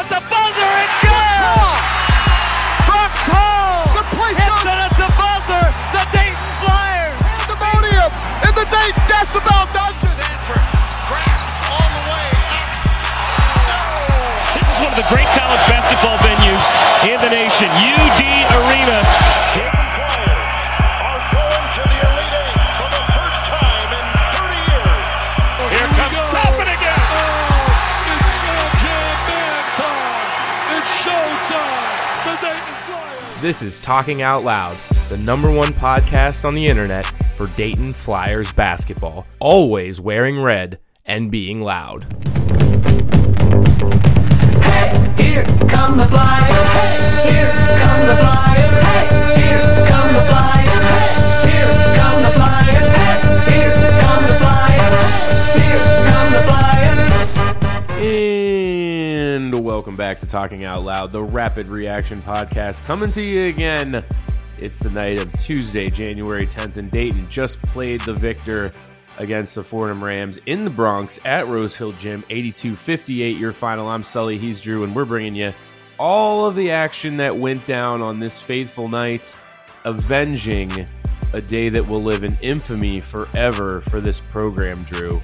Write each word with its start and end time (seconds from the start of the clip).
At 0.00 0.08
the 0.08 0.22
buzzer. 0.32 0.72
It's 0.80 0.98
good. 1.04 1.76
Brooks 2.88 3.26
Hall. 3.28 3.84
The 3.92 4.06
place 4.16 4.32
hits 4.40 4.64
it 4.64 4.80
at 4.80 4.94
the 4.96 5.12
buzzer. 5.12 5.64
The 5.92 6.04
Dayton 6.08 6.40
Flyers. 6.64 7.20
Pandemonium 7.20 8.08
in 8.48 8.52
the 8.56 8.64
Dayton 8.64 8.96
Decibel 9.12 9.68
Dungeon. 9.76 10.16
Sanford 10.16 10.64
grabs 11.04 11.48
all 11.68 11.84
the 11.84 12.04
way. 12.08 12.32
This 14.56 14.64
is 14.72 14.76
one 14.80 14.88
of 14.88 14.98
the 15.04 15.08
great 15.12 15.28
college 15.36 15.64
basketball 15.68 16.09
This 33.40 33.62
is 33.62 33.80
Talking 33.80 34.20
Out 34.20 34.44
Loud, 34.44 34.76
the 35.08 35.16
number 35.16 35.50
one 35.50 35.68
podcast 35.72 36.44
on 36.44 36.54
the 36.54 36.66
internet 36.66 37.06
for 37.36 37.46
Dayton 37.46 37.90
Flyers 37.90 38.52
basketball, 38.52 39.26
always 39.38 39.98
wearing 39.98 40.42
red 40.42 40.78
and 41.06 41.30
being 41.30 41.62
loud. 41.62 42.04
Hey, 44.62 45.14
Here 45.16 45.44
come 45.70 45.96
the 45.96 46.06
flyers. 46.08 46.68
Hey, 46.68 47.32
here 47.32 47.78
come 47.78 48.06
the 48.06 48.16
flyers. 48.16 48.84
Hey, 48.84 49.09
back 60.00 60.18
to 60.18 60.26
Talking 60.26 60.64
Out 60.64 60.82
Loud, 60.82 61.10
the 61.10 61.22
rapid 61.22 61.66
reaction 61.66 62.20
podcast 62.20 62.82
coming 62.86 63.12
to 63.12 63.20
you 63.20 63.48
again. 63.48 64.02
It's 64.58 64.78
the 64.78 64.88
night 64.88 65.18
of 65.18 65.30
Tuesday, 65.34 65.90
January 65.90 66.46
10th, 66.46 66.78
and 66.78 66.90
Dayton 66.90 67.28
just 67.28 67.60
played 67.60 68.00
the 68.00 68.14
victor 68.14 68.72
against 69.18 69.56
the 69.56 69.62
Fordham 69.62 70.02
Rams 70.02 70.38
in 70.46 70.64
the 70.64 70.70
Bronx 70.70 71.20
at 71.26 71.48
Rose 71.48 71.76
Hill 71.76 71.92
Gym, 71.92 72.24
82 72.30 72.76
58 72.76 73.36
your 73.36 73.52
final. 73.52 73.88
I'm 73.88 74.02
Sully, 74.02 74.38
he's 74.38 74.62
Drew, 74.62 74.84
and 74.84 74.96
we're 74.96 75.04
bringing 75.04 75.34
you 75.34 75.52
all 75.98 76.46
of 76.46 76.56
the 76.56 76.70
action 76.70 77.18
that 77.18 77.36
went 77.36 77.66
down 77.66 78.00
on 78.00 78.18
this 78.18 78.40
fateful 78.40 78.88
night, 78.88 79.36
avenging 79.84 80.86
a 81.34 81.42
day 81.42 81.68
that 81.68 81.86
will 81.86 82.02
live 82.02 82.24
in 82.24 82.38
infamy 82.40 83.00
forever 83.00 83.82
for 83.82 84.00
this 84.00 84.18
program, 84.18 84.82
Drew 84.84 85.20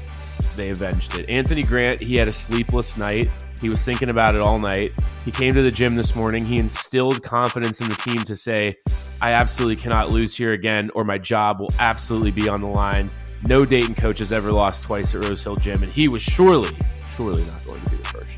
they 0.57 0.71
avenged 0.71 1.17
it. 1.19 1.31
Anthony 1.31 1.63
Grant, 1.63 2.01
he 2.01 2.17
had 2.17 2.29
a 2.29 2.33
sleepless 2.33 2.97
night. 2.97 3.31
He 3.61 3.69
was 3.69 3.83
thinking 3.83 4.11
about 4.11 4.35
it 4.35 4.41
all 4.41 4.59
night. 4.59 4.93
He 5.25 5.31
came 5.31 5.55
to 5.55 5.63
the 5.63 5.71
gym 5.71 5.95
this 5.97 6.15
morning. 6.15 6.45
He 6.45 6.59
instilled 6.59 7.23
confidence 7.23 7.81
in 7.81 7.89
the 7.89 7.95
team 7.97 8.23
to 8.25 8.37
say, 8.37 8.77
I 9.21 9.33
absolutely 9.33 9.77
cannot 9.77 10.11
lose 10.11 10.37
here 10.37 10.53
again, 10.53 10.91
or 10.95 11.05
my 11.05 11.19
job 11.19 11.61
will 11.61 11.73
absolutely 11.79 12.33
be 12.33 12.49
on 12.49 12.61
the 12.61 12.67
line. 12.67 13.11
No 13.47 13.65
Dayton 13.65 13.95
coach 13.95 14.19
has 14.19 14.33
ever 14.33 14.53
lost 14.53 14.83
twice 14.83 15.15
at 15.15 15.25
Rose 15.25 15.43
Hill 15.43 15.57
Gym, 15.57 15.83
and 15.83 15.93
he 15.93 16.09
was 16.09 16.23
surely, 16.23 16.77
surely 17.15 17.45
not 17.45 17.65
going 17.67 17.83
to 17.83 17.91
be 17.91 17.97
the 17.97 18.05
first. 18.05 18.29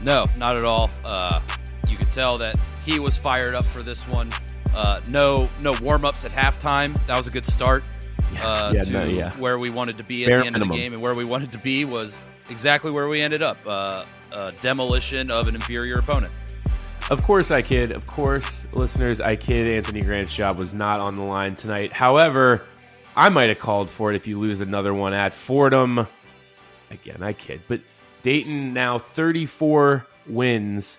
No, 0.00 0.26
not 0.36 0.56
at 0.56 0.64
all. 0.64 0.90
Uh, 1.04 1.40
you 1.88 1.96
could 1.96 2.10
tell 2.10 2.38
that 2.38 2.56
he 2.84 2.98
was 2.98 3.18
fired 3.18 3.54
up 3.54 3.64
for 3.64 3.82
this 3.82 4.06
one. 4.08 4.30
Uh, 4.74 5.00
no, 5.08 5.48
no 5.60 5.74
warm 5.80 6.04
ups 6.04 6.24
at 6.24 6.32
halftime. 6.32 6.94
That 7.06 7.16
was 7.16 7.26
a 7.26 7.30
good 7.30 7.46
start 7.46 7.88
uh, 8.42 8.72
Yeah, 8.74 8.82
to 8.82 8.92
no, 8.92 9.04
yeah. 9.04 9.30
where 9.32 9.58
we 9.58 9.70
wanted 9.70 9.98
to 9.98 10.04
be 10.04 10.24
at 10.24 10.28
Bare 10.28 10.40
the 10.40 10.46
end 10.46 10.56
of 10.56 10.62
the 10.62 10.74
game, 10.74 10.92
and 10.92 11.02
where 11.02 11.14
we 11.14 11.24
wanted 11.24 11.52
to 11.52 11.58
be 11.58 11.84
was 11.84 12.20
exactly 12.48 12.90
where 12.90 13.08
we 13.08 13.20
ended 13.20 13.42
up: 13.42 13.58
uh, 13.66 14.04
demolition 14.60 15.30
of 15.30 15.48
an 15.48 15.54
inferior 15.54 15.98
opponent. 15.98 16.36
Of 17.10 17.22
course, 17.22 17.50
I 17.50 17.62
kid. 17.62 17.92
Of 17.92 18.06
course, 18.06 18.66
listeners, 18.72 19.20
I 19.20 19.34
kid. 19.34 19.72
Anthony 19.72 20.02
Grant's 20.02 20.34
job 20.34 20.58
was 20.58 20.74
not 20.74 21.00
on 21.00 21.16
the 21.16 21.22
line 21.22 21.54
tonight. 21.54 21.90
However, 21.90 22.66
I 23.16 23.30
might 23.30 23.48
have 23.48 23.58
called 23.58 23.88
for 23.88 24.12
it 24.12 24.16
if 24.16 24.26
you 24.26 24.38
lose 24.38 24.60
another 24.60 24.92
one 24.92 25.14
at 25.14 25.32
Fordham. 25.32 26.06
Again, 26.90 27.22
I 27.22 27.32
kid. 27.32 27.62
But 27.66 27.80
Dayton 28.20 28.74
now 28.74 28.98
34 28.98 30.06
wins, 30.26 30.98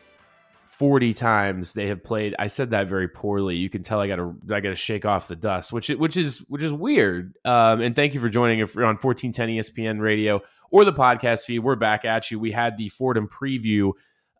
40 0.79 1.13
times 1.13 1.73
they 1.73 1.87
have 1.87 2.03
played. 2.03 2.33
I 2.39 2.47
said 2.47 2.71
that 2.71 2.87
very 2.87 3.09
poorly. 3.09 3.57
You 3.57 3.69
can 3.69 3.83
tell 3.83 3.99
I 3.99 4.07
got 4.07 4.15
to 4.15 4.35
I 4.49 4.61
got 4.61 4.69
to 4.69 4.75
shake 4.75 5.05
off 5.05 5.27
the 5.27 5.35
dust, 5.35 5.73
which 5.73 5.89
which 5.89 6.15
is 6.15 6.39
which 6.47 6.63
is 6.63 6.71
weird. 6.71 7.35
Um, 7.43 7.81
and 7.81 7.93
thank 7.93 8.13
you 8.13 8.21
for 8.21 8.29
joining 8.29 8.59
if 8.59 8.75
you're 8.75 8.85
on 8.85 8.95
1410 8.95 9.49
ESPN 9.49 9.99
Radio 9.99 10.41
or 10.71 10.85
the 10.85 10.93
podcast 10.93 11.45
feed. 11.45 11.59
We're 11.59 11.75
back 11.75 12.05
at 12.05 12.31
you. 12.31 12.39
We 12.39 12.51
had 12.51 12.77
the 12.77 12.87
Fordham 12.89 13.27
preview 13.27 13.91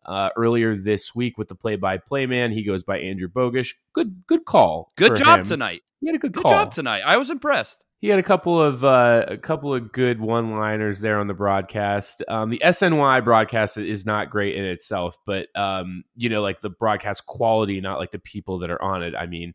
uh, 0.06 0.30
earlier 0.34 0.74
this 0.74 1.14
week 1.14 1.36
with 1.36 1.48
the 1.48 1.54
play-by-play 1.54 2.24
man. 2.24 2.52
He 2.52 2.64
goes 2.64 2.82
by 2.84 2.98
Andrew 3.00 3.28
Bogish. 3.28 3.74
Good, 3.92 4.24
good 4.26 4.46
call. 4.46 4.92
Good 4.96 5.16
job 5.16 5.40
him. 5.40 5.44
tonight. 5.44 5.82
He 6.00 6.06
had 6.06 6.16
a 6.16 6.18
good, 6.18 6.32
Good 6.32 6.44
call. 6.44 6.52
job 6.52 6.72
tonight. 6.72 7.02
I 7.04 7.18
was 7.18 7.28
impressed. 7.28 7.84
He 8.00 8.08
had 8.08 8.18
a 8.18 8.22
couple 8.22 8.60
of 8.60 8.82
uh, 8.82 9.26
a 9.28 9.36
couple 9.36 9.74
of 9.74 9.92
good 9.92 10.20
one-liners 10.20 11.00
there 11.00 11.20
on 11.20 11.26
the 11.26 11.34
broadcast. 11.34 12.22
Um, 12.28 12.48
the 12.48 12.62
SNY 12.64 13.22
broadcast 13.22 13.76
is 13.76 14.06
not 14.06 14.30
great 14.30 14.56
in 14.56 14.64
itself, 14.64 15.18
but 15.26 15.48
um, 15.54 16.04
you 16.16 16.30
know, 16.30 16.40
like 16.40 16.60
the 16.62 16.70
broadcast 16.70 17.26
quality, 17.26 17.78
not 17.80 17.98
like 17.98 18.10
the 18.10 18.18
people 18.18 18.58
that 18.60 18.70
are 18.70 18.82
on 18.82 19.02
it. 19.02 19.14
I 19.14 19.26
mean, 19.26 19.52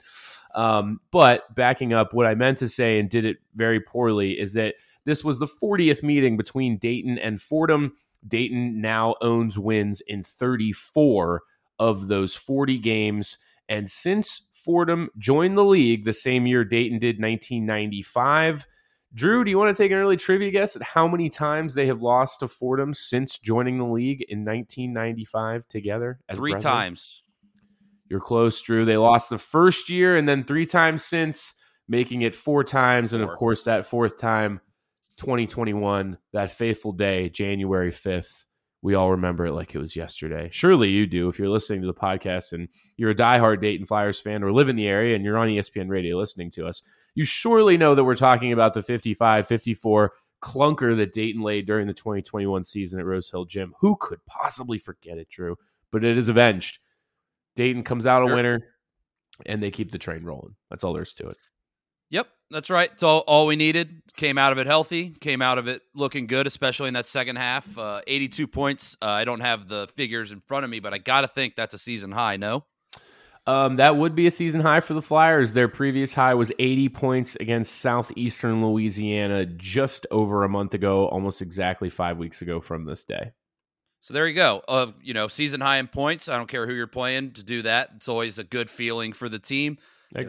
um, 0.54 1.00
but 1.10 1.54
backing 1.56 1.92
up, 1.92 2.14
what 2.14 2.28
I 2.28 2.36
meant 2.36 2.60
to 2.60 2.70
say 2.70 3.00
and 3.00 3.10
did 3.10 3.26
it 3.26 3.38
very 3.56 3.80
poorly 3.80 4.40
is 4.40 4.54
that 4.54 4.76
this 5.06 5.24
was 5.24 5.40
the 5.40 5.48
40th 5.48 6.04
meeting 6.04 6.38
between 6.38 6.78
Dayton 6.78 7.18
and 7.18 7.42
Fordham. 7.42 7.94
Dayton 8.28 8.80
now 8.80 9.16
owns 9.22 9.58
wins 9.58 10.02
in 10.02 10.22
34 10.22 11.42
of 11.80 12.08
those 12.08 12.36
40 12.36 12.78
games. 12.78 13.40
And 13.68 13.90
since 13.90 14.42
Fordham 14.66 15.10
joined 15.18 15.58
the 15.58 15.64
league 15.64 16.04
the 16.04 16.14
same 16.14 16.48
year 16.48 16.66
Dayton 16.66 16.98
did 16.98 17.22
1995, 17.22 18.68
Drew, 19.14 19.46
do 19.46 19.52
you 19.52 19.58
want 19.58 19.76
to 19.76 19.82
take 19.82 19.92
an 19.92 19.98
early 19.98 20.18
trivia 20.18 20.52
guess 20.52 20.76
at 20.76 20.82
how 20.82 21.08
many 21.08 21.30
times 21.30 21.74
they 21.74 21.88
have 21.88 22.02
lost 22.02 22.42
to 22.42 22.50
Fordham 22.50 22.94
since 22.94 23.40
joining 23.40 23.78
the 23.78 23.86
league 23.86 24.26
in 24.28 24.40
1995 24.40 25.66
together? 25.70 26.20
As 26.28 26.38
Three 26.38 26.52
brethren? 26.52 26.74
times. 26.74 27.24
You're 28.10 28.20
close, 28.20 28.62
Drew. 28.62 28.84
They 28.84 28.98
lost 28.98 29.30
the 29.30 29.38
first 29.38 29.90
year 29.90 30.18
and 30.18 30.28
then 30.28 30.44
three 30.44 30.66
times 30.66 31.04
since, 31.06 31.54
making 31.88 32.24
it 32.24 32.36
four 32.36 32.64
times. 32.66 33.14
And 33.14 33.24
of 33.24 33.30
course, 33.38 33.64
that 33.64 33.88
fourth 33.88 34.18
time, 34.18 34.60
2021, 35.18 36.18
that 36.34 36.52
faithful 36.52 36.92
day, 36.92 37.30
January 37.30 37.92
5th. 37.92 38.48
We 38.86 38.94
all 38.94 39.10
remember 39.10 39.48
it 39.48 39.54
like 39.54 39.74
it 39.74 39.80
was 39.80 39.96
yesterday. 39.96 40.48
Surely 40.52 40.92
you 40.92 41.08
do 41.08 41.28
if 41.28 41.40
you're 41.40 41.50
listening 41.50 41.82
to 41.82 41.88
the 41.88 41.94
podcast 41.96 42.54
and 42.54 42.68
you're 42.98 43.10
a 43.10 43.16
diehard 43.16 43.60
Dayton 43.60 43.88
Flyers 43.88 44.20
fan 44.20 44.44
or 44.44 44.52
live 44.52 44.70
in 44.70 44.76
the 44.76 44.88
area 44.88 45.16
and 45.16 45.26
you're 45.26 45.40
on 45.40 45.48
ESPN 45.48 45.90
radio 45.90 46.16
listening 46.18 46.52
to 46.52 46.68
us. 46.68 46.84
You 47.16 47.26
surely 47.26 47.78
know 47.78 47.96
that 47.96 48.04
we're 48.04 48.16
talking 48.16 48.54
about 48.54 48.76
the 48.76 48.84
55 48.84 49.48
54 49.48 50.14
clunker 50.40 50.96
that 50.98 51.14
Dayton 51.14 51.42
laid 51.42 51.66
during 51.66 51.88
the 51.88 51.96
2021 51.96 52.64
season 52.64 53.00
at 53.00 53.08
Rose 53.08 53.32
Hill 53.32 53.46
Gym. 53.46 53.74
Who 53.80 53.96
could 54.00 54.24
possibly 54.28 54.78
forget 54.78 55.18
it, 55.18 55.30
Drew? 55.30 55.56
But 55.92 56.04
it 56.04 56.16
is 56.16 56.30
avenged. 56.30 56.78
Dayton 57.56 57.82
comes 57.82 58.06
out 58.06 58.22
a 58.22 58.36
winner 58.36 58.68
and 59.48 59.64
they 59.64 59.72
keep 59.72 59.90
the 59.90 59.98
train 59.98 60.24
rolling. 60.24 60.54
That's 60.70 60.84
all 60.84 60.94
there 60.94 61.02
is 61.02 61.16
to 61.16 61.30
it. 61.30 61.38
Yep, 62.10 62.28
that's 62.52 62.70
right. 62.70 62.90
It's 62.92 63.04
all, 63.04 63.20
all 63.28 63.48
we 63.48 63.56
needed. 63.56 64.02
Came 64.16 64.38
out 64.38 64.52
of 64.52 64.58
it 64.58 64.68
healthy. 64.68 65.10
Came 65.10 65.42
out 65.42 65.58
of 65.58 65.68
it 65.68 65.82
looking 65.94 66.28
good, 66.28 66.48
especially 66.48 66.88
in 66.88 66.94
that 66.94 67.08
second 67.08 67.36
half. 67.38 67.78
Uh, 67.78 68.02
82 68.08 68.48
points. 68.48 68.96
Uh, 69.02 69.08
I 69.08 69.26
don't 69.26 69.42
have 69.42 69.68
the 69.68 69.88
figures 69.96 70.32
in 70.32 70.40
front 70.40 70.64
of 70.64 70.70
me, 70.70 70.80
but 70.80 70.94
I 70.94 70.98
got 70.98 71.22
to 71.22 71.28
think 71.28 71.56
that's 71.56 71.74
a 71.74 71.80
season 71.80 72.12
high. 72.12 72.38
No. 72.38 72.66
Um, 73.48 73.76
that 73.76 73.96
would 73.96 74.16
be 74.16 74.26
a 74.26 74.32
season 74.32 74.62
high 74.62 74.80
for 74.80 74.96
the 74.96 75.02
Flyers. 75.02 75.54
Their 75.54 75.68
previous 75.68 76.14
high 76.14 76.34
was 76.34 76.52
80 76.58 76.90
points 76.90 77.36
against 77.36 77.76
Southeastern 77.76 78.66
Louisiana 78.66 79.46
just 79.46 80.08
over 80.10 80.44
a 80.44 80.50
month 80.50 80.74
ago, 80.74 81.08
almost 81.08 81.42
exactly 81.42 81.90
five 81.90 82.18
weeks 82.18 82.42
ago 82.42 82.60
from 82.60 82.86
this 82.86 83.04
day. 83.04 83.34
So 84.00 84.14
there 84.14 84.28
you 84.28 84.34
go. 84.34 84.62
Uh, 84.68 84.92
you 85.02 85.14
know, 85.14 85.28
season 85.28 85.62
high 85.62 85.78
in 85.78 85.88
points. 85.88 86.28
I 86.28 86.38
don't 86.38 86.48
care 86.48 86.66
who 86.66 86.74
you're 86.74 86.88
playing 86.88 87.32
to 87.34 87.44
do 87.44 87.62
that. 87.64 87.90
It's 87.96 88.08
always 88.08 88.40
a 88.40 88.44
good 88.44 88.70
feeling 88.70 89.14
for 89.14 89.30
the 89.30 89.40
team. 89.40 89.78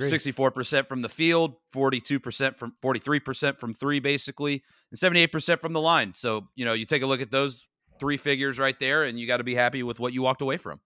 Sixty-four 0.08 0.50
percent 0.50 0.88
from 0.88 1.02
the 1.02 1.08
field, 1.08 1.54
forty-two 1.72 2.20
percent 2.20 2.58
from 2.58 2.74
forty-three 2.82 3.20
percent 3.20 3.58
from 3.60 3.74
three, 3.74 4.00
basically, 4.00 4.62
and 4.90 4.98
seventy-eight 4.98 5.32
percent 5.32 5.60
from 5.60 5.72
the 5.72 5.80
line. 5.80 6.14
So 6.14 6.48
you 6.56 6.64
know, 6.64 6.72
you 6.72 6.84
take 6.84 7.02
a 7.02 7.06
look 7.06 7.20
at 7.20 7.30
those 7.30 7.66
three 8.00 8.16
figures 8.16 8.58
right 8.58 8.78
there, 8.78 9.04
and 9.04 9.18
you 9.18 9.26
got 9.26 9.38
to 9.38 9.44
be 9.44 9.54
happy 9.54 9.82
with 9.82 9.98
what 10.00 10.12
you 10.12 10.22
walked 10.22 10.42
away 10.42 10.56
from. 10.56 10.80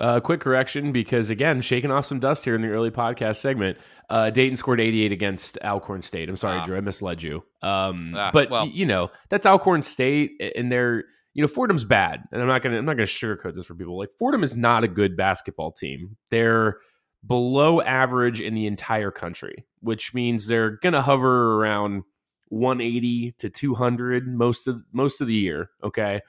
Uh, 0.00 0.18
quick 0.18 0.40
correction 0.40 0.90
because 0.90 1.30
again, 1.30 1.60
shaking 1.60 1.90
off 1.92 2.04
some 2.04 2.18
dust 2.18 2.44
here 2.44 2.56
in 2.56 2.62
the 2.62 2.68
early 2.68 2.90
podcast 2.90 3.36
segment. 3.36 3.78
Uh, 4.10 4.28
Dayton 4.28 4.56
scored 4.56 4.80
88 4.80 5.12
against 5.12 5.56
Alcorn 5.62 6.02
State. 6.02 6.28
I'm 6.28 6.36
sorry, 6.36 6.64
Drew, 6.64 6.76
I 6.76 6.80
misled 6.80 7.22
you. 7.22 7.44
Um, 7.62 8.12
Ah, 8.16 8.30
but 8.32 8.50
well. 8.50 8.66
you 8.66 8.86
know 8.86 9.10
that's 9.30 9.46
Alcorn 9.46 9.84
State, 9.84 10.32
and 10.56 10.70
they're 10.72 11.04
you 11.32 11.42
know 11.42 11.46
Fordham's 11.48 11.84
bad, 11.84 12.24
and 12.32 12.42
I'm 12.42 12.48
not 12.48 12.60
gonna 12.62 12.78
I'm 12.78 12.84
not 12.84 12.94
gonna 12.94 13.06
sugarcoat 13.06 13.54
this 13.54 13.66
for 13.66 13.76
people. 13.76 13.96
Like 13.96 14.10
Fordham 14.18 14.42
is 14.42 14.56
not 14.56 14.82
a 14.82 14.88
good 14.88 15.16
basketball 15.16 15.70
team. 15.70 16.16
They're 16.28 16.78
below 17.26 17.80
average 17.80 18.40
in 18.40 18.54
the 18.54 18.66
entire 18.66 19.10
country, 19.10 19.66
which 19.80 20.14
means 20.14 20.46
they're 20.46 20.78
gonna 20.82 21.02
hover 21.02 21.60
around 21.60 22.04
180 22.48 23.32
to 23.38 23.50
200 23.50 24.26
most 24.28 24.66
of 24.66 24.82
most 24.92 25.20
of 25.20 25.26
the 25.26 25.34
year. 25.34 25.70
Okay, 25.82 26.20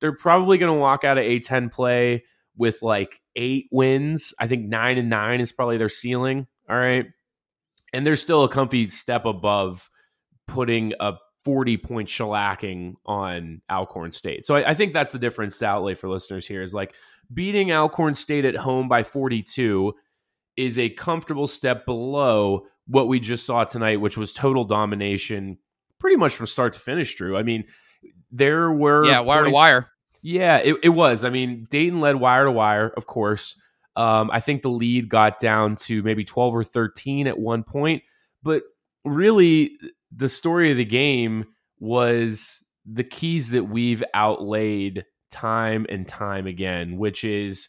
they're 0.00 0.14
probably 0.14 0.58
gonna 0.58 0.74
walk 0.74 1.04
out 1.04 1.18
of 1.18 1.24
A10 1.24 1.70
play 1.70 2.24
with 2.56 2.82
like 2.82 3.20
eight 3.36 3.68
wins. 3.70 4.34
I 4.38 4.46
think 4.46 4.66
nine 4.66 4.98
and 4.98 5.08
nine 5.08 5.40
is 5.40 5.52
probably 5.52 5.78
their 5.78 5.88
ceiling. 5.88 6.46
All 6.68 6.76
right. 6.76 7.06
And 7.92 8.06
they're 8.06 8.16
still 8.16 8.44
a 8.44 8.48
comfy 8.48 8.86
step 8.86 9.24
above 9.24 9.88
putting 10.46 10.92
a 11.00 11.14
40 11.44 11.78
point 11.78 12.08
shellacking 12.08 12.94
on 13.06 13.62
Alcorn 13.70 14.12
State. 14.12 14.44
So 14.44 14.56
I, 14.56 14.70
I 14.70 14.74
think 14.74 14.92
that's 14.92 15.12
the 15.12 15.18
difference 15.18 15.58
to 15.58 15.66
outlay 15.66 15.94
for 15.94 16.08
listeners 16.08 16.46
here 16.46 16.62
is 16.62 16.74
like 16.74 16.94
beating 17.32 17.72
Alcorn 17.72 18.14
State 18.14 18.44
at 18.44 18.56
home 18.56 18.88
by 18.88 19.02
42 19.02 19.94
is 20.60 20.78
a 20.78 20.90
comfortable 20.90 21.46
step 21.46 21.86
below 21.86 22.66
what 22.86 23.08
we 23.08 23.20
just 23.20 23.46
saw 23.46 23.64
tonight, 23.64 24.00
which 24.00 24.16
was 24.16 24.32
total 24.32 24.64
domination 24.64 25.58
pretty 25.98 26.16
much 26.16 26.34
from 26.34 26.46
start 26.46 26.72
to 26.72 26.78
finish, 26.80 27.14
Drew. 27.14 27.36
I 27.36 27.42
mean, 27.42 27.64
there 28.30 28.70
were 28.72 29.04
Yeah, 29.06 29.20
wire 29.20 29.44
to 29.44 29.50
wire. 29.50 29.90
yeah, 30.22 30.58
it, 30.58 30.76
it 30.82 30.88
was. 30.88 31.24
I 31.24 31.30
mean, 31.30 31.66
Dayton 31.70 32.00
led 32.00 32.16
wire 32.16 32.44
to 32.44 32.50
wire, 32.52 32.88
of 32.88 33.06
course. 33.06 33.60
Um, 33.96 34.30
I 34.32 34.40
think 34.40 34.62
the 34.62 34.70
lead 34.70 35.08
got 35.08 35.38
down 35.38 35.76
to 35.76 36.02
maybe 36.02 36.24
12 36.24 36.56
or 36.56 36.64
13 36.64 37.26
at 37.26 37.38
one 37.38 37.64
point. 37.64 38.02
But 38.42 38.62
really, 39.04 39.76
the 40.10 40.28
story 40.28 40.70
of 40.70 40.76
the 40.78 40.84
game 40.84 41.44
was 41.78 42.64
the 42.86 43.04
keys 43.04 43.50
that 43.50 43.64
we've 43.64 44.02
outlaid 44.14 45.04
time 45.30 45.86
and 45.88 46.06
time 46.08 46.46
again, 46.46 46.96
which 46.98 47.24
is. 47.24 47.68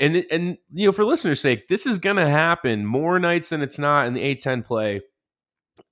And 0.00 0.24
and 0.30 0.58
you 0.72 0.86
know, 0.86 0.92
for 0.92 1.04
listeners' 1.04 1.40
sake, 1.40 1.68
this 1.68 1.86
is 1.86 1.98
going 1.98 2.16
to 2.16 2.28
happen 2.28 2.84
more 2.84 3.18
nights 3.18 3.50
than 3.50 3.62
it's 3.62 3.78
not 3.78 4.06
in 4.06 4.14
the 4.14 4.22
A10 4.22 4.64
play. 4.64 5.00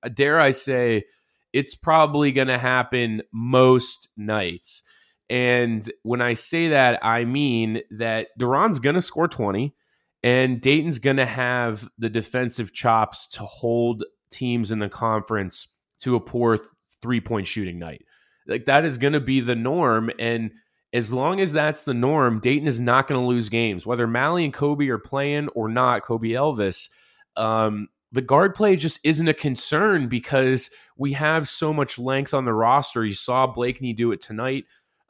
Uh, 0.02 0.08
Dare 0.08 0.40
I 0.40 0.50
say, 0.50 1.04
it's 1.52 1.76
probably 1.76 2.32
going 2.32 2.48
to 2.48 2.58
happen 2.58 3.22
most 3.32 4.08
nights. 4.16 4.82
And 5.30 5.88
when 6.02 6.20
I 6.20 6.34
say 6.34 6.68
that, 6.68 6.98
I 7.04 7.24
mean 7.24 7.82
that 7.92 8.28
DaRon's 8.38 8.78
going 8.80 8.96
to 8.96 9.00
score 9.00 9.28
20 9.28 9.74
and 10.22 10.60
Dayton's 10.60 10.98
going 10.98 11.18
to 11.18 11.26
have 11.26 11.88
the 11.98 12.10
defensive 12.10 12.72
chops 12.72 13.26
to 13.28 13.40
hold 13.44 14.04
teams 14.30 14.72
in 14.72 14.80
the 14.80 14.88
conference 14.88 15.68
to 16.00 16.16
a 16.16 16.20
poor 16.20 16.58
three 17.00 17.20
point 17.20 17.46
shooting 17.46 17.78
night. 17.78 18.02
Like 18.46 18.66
that 18.66 18.84
is 18.84 18.98
going 18.98 19.12
to 19.12 19.20
be 19.20 19.40
the 19.40 19.54
norm. 19.54 20.10
And 20.18 20.52
as 20.94 21.12
long 21.12 21.40
as 21.40 21.52
that's 21.52 21.84
the 21.84 21.92
norm, 21.92 22.40
Dayton 22.40 22.66
is 22.66 22.80
not 22.80 23.06
going 23.06 23.20
to 23.20 23.26
lose 23.26 23.50
games, 23.50 23.84
whether 23.84 24.06
Mally 24.06 24.44
and 24.44 24.54
Kobe 24.54 24.88
are 24.88 24.98
playing 24.98 25.48
or 25.48 25.68
not, 25.68 26.02
Kobe 26.02 26.30
Elvis. 26.30 26.88
Um, 27.36 27.88
the 28.12 28.22
guard 28.22 28.54
play 28.54 28.76
just 28.76 29.00
isn't 29.04 29.28
a 29.28 29.34
concern 29.34 30.08
because 30.08 30.70
we 30.96 31.12
have 31.12 31.48
so 31.48 31.74
much 31.74 31.98
length 31.98 32.32
on 32.32 32.46
the 32.46 32.54
roster. 32.54 33.04
You 33.04 33.12
saw 33.12 33.46
Blakeney 33.46 33.92
do 33.92 34.12
it 34.12 34.22
tonight 34.22 34.64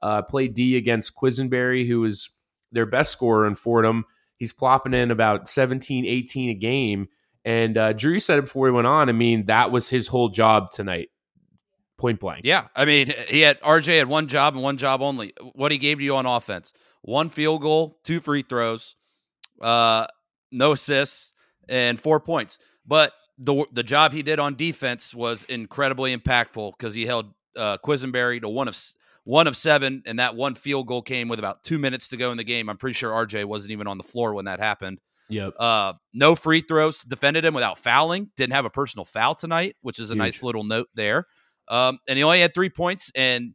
uh, 0.04 0.20
played 0.20 0.52
D 0.52 0.76
against 0.76 1.16
Quisenberry, 1.16 1.86
who 1.88 2.04
is 2.04 2.28
their 2.70 2.84
best 2.84 3.10
scorer 3.10 3.46
in 3.46 3.54
Fordham. 3.54 4.04
He's 4.36 4.52
plopping 4.52 4.92
in 4.92 5.10
about 5.10 5.48
17, 5.48 6.04
18 6.04 6.50
a 6.50 6.54
game. 6.54 7.08
And 7.46 7.78
uh, 7.78 7.94
Drew 7.94 8.20
said 8.20 8.38
it 8.38 8.42
before 8.42 8.66
he 8.66 8.72
went 8.72 8.86
on. 8.86 9.08
I 9.08 9.12
mean, 9.12 9.46
that 9.46 9.72
was 9.72 9.88
his 9.88 10.06
whole 10.06 10.28
job 10.28 10.70
tonight, 10.70 11.08
point 12.04 12.20
blank. 12.20 12.42
Yeah, 12.44 12.66
I 12.76 12.84
mean, 12.84 13.12
he 13.28 13.40
had 13.40 13.58
RJ 13.62 13.98
had 13.98 14.08
one 14.08 14.28
job 14.28 14.52
and 14.54 14.62
one 14.62 14.76
job 14.76 15.00
only. 15.00 15.32
What 15.54 15.72
he 15.72 15.78
gave 15.78 15.98
to 15.98 16.04
you 16.04 16.16
on 16.16 16.26
offense: 16.26 16.74
one 17.00 17.30
field 17.30 17.62
goal, 17.62 17.98
two 18.04 18.20
free 18.20 18.42
throws, 18.42 18.96
uh, 19.62 20.06
no 20.52 20.72
assists, 20.72 21.32
and 21.66 21.98
four 21.98 22.20
points. 22.20 22.58
But 22.86 23.12
the 23.38 23.64
the 23.72 23.82
job 23.82 24.12
he 24.12 24.22
did 24.22 24.38
on 24.38 24.54
defense 24.54 25.14
was 25.14 25.44
incredibly 25.44 26.14
impactful 26.14 26.72
because 26.76 26.92
he 26.92 27.06
held 27.06 27.32
uh, 27.56 27.78
Quisenberry 27.78 28.38
to 28.42 28.50
one 28.50 28.68
of 28.68 28.78
one 29.24 29.46
of 29.46 29.56
seven, 29.56 30.02
and 30.04 30.18
that 30.18 30.36
one 30.36 30.54
field 30.54 30.86
goal 30.86 31.00
came 31.00 31.28
with 31.28 31.38
about 31.38 31.62
two 31.62 31.78
minutes 31.78 32.10
to 32.10 32.18
go 32.18 32.30
in 32.30 32.36
the 32.36 32.44
game. 32.44 32.68
I'm 32.68 32.76
pretty 32.76 32.94
sure 32.94 33.12
RJ 33.12 33.46
wasn't 33.46 33.72
even 33.72 33.86
on 33.86 33.96
the 33.96 34.04
floor 34.04 34.34
when 34.34 34.44
that 34.44 34.60
happened. 34.60 35.00
Yep. 35.30 35.54
Uh, 35.58 35.94
no 36.12 36.34
free 36.34 36.60
throws. 36.60 37.00
Defended 37.00 37.46
him 37.46 37.54
without 37.54 37.78
fouling. 37.78 38.30
Didn't 38.36 38.52
have 38.52 38.66
a 38.66 38.70
personal 38.70 39.06
foul 39.06 39.34
tonight, 39.34 39.74
which 39.80 39.98
is 39.98 40.10
a 40.10 40.12
Huge. 40.12 40.18
nice 40.18 40.42
little 40.42 40.64
note 40.64 40.88
there. 40.94 41.26
Um, 41.68 41.98
and 42.08 42.16
he 42.16 42.24
only 42.24 42.40
had 42.40 42.54
three 42.54 42.70
points 42.70 43.10
and 43.14 43.54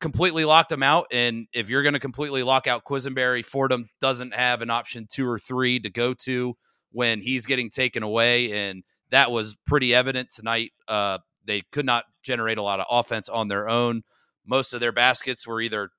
completely 0.00 0.44
locked 0.44 0.72
him 0.72 0.82
out. 0.82 1.06
And 1.12 1.46
if 1.52 1.68
you're 1.68 1.82
going 1.82 1.94
to 1.94 2.00
completely 2.00 2.42
lock 2.42 2.66
out 2.66 2.84
Quisenberry, 2.84 3.44
Fordham 3.44 3.88
doesn't 4.00 4.34
have 4.34 4.62
an 4.62 4.70
option 4.70 5.06
two 5.10 5.28
or 5.28 5.38
three 5.38 5.80
to 5.80 5.90
go 5.90 6.14
to 6.24 6.56
when 6.92 7.20
he's 7.20 7.46
getting 7.46 7.70
taken 7.70 8.02
away. 8.02 8.52
And 8.52 8.84
that 9.10 9.30
was 9.30 9.56
pretty 9.66 9.94
evident 9.94 10.30
tonight. 10.30 10.72
Uh, 10.88 11.18
they 11.44 11.62
could 11.72 11.86
not 11.86 12.04
generate 12.22 12.58
a 12.58 12.62
lot 12.62 12.80
of 12.80 12.86
offense 12.90 13.28
on 13.28 13.48
their 13.48 13.68
own. 13.68 14.02
Most 14.46 14.72
of 14.72 14.80
their 14.80 14.92
baskets 14.92 15.46
were 15.46 15.60
either 15.60 15.90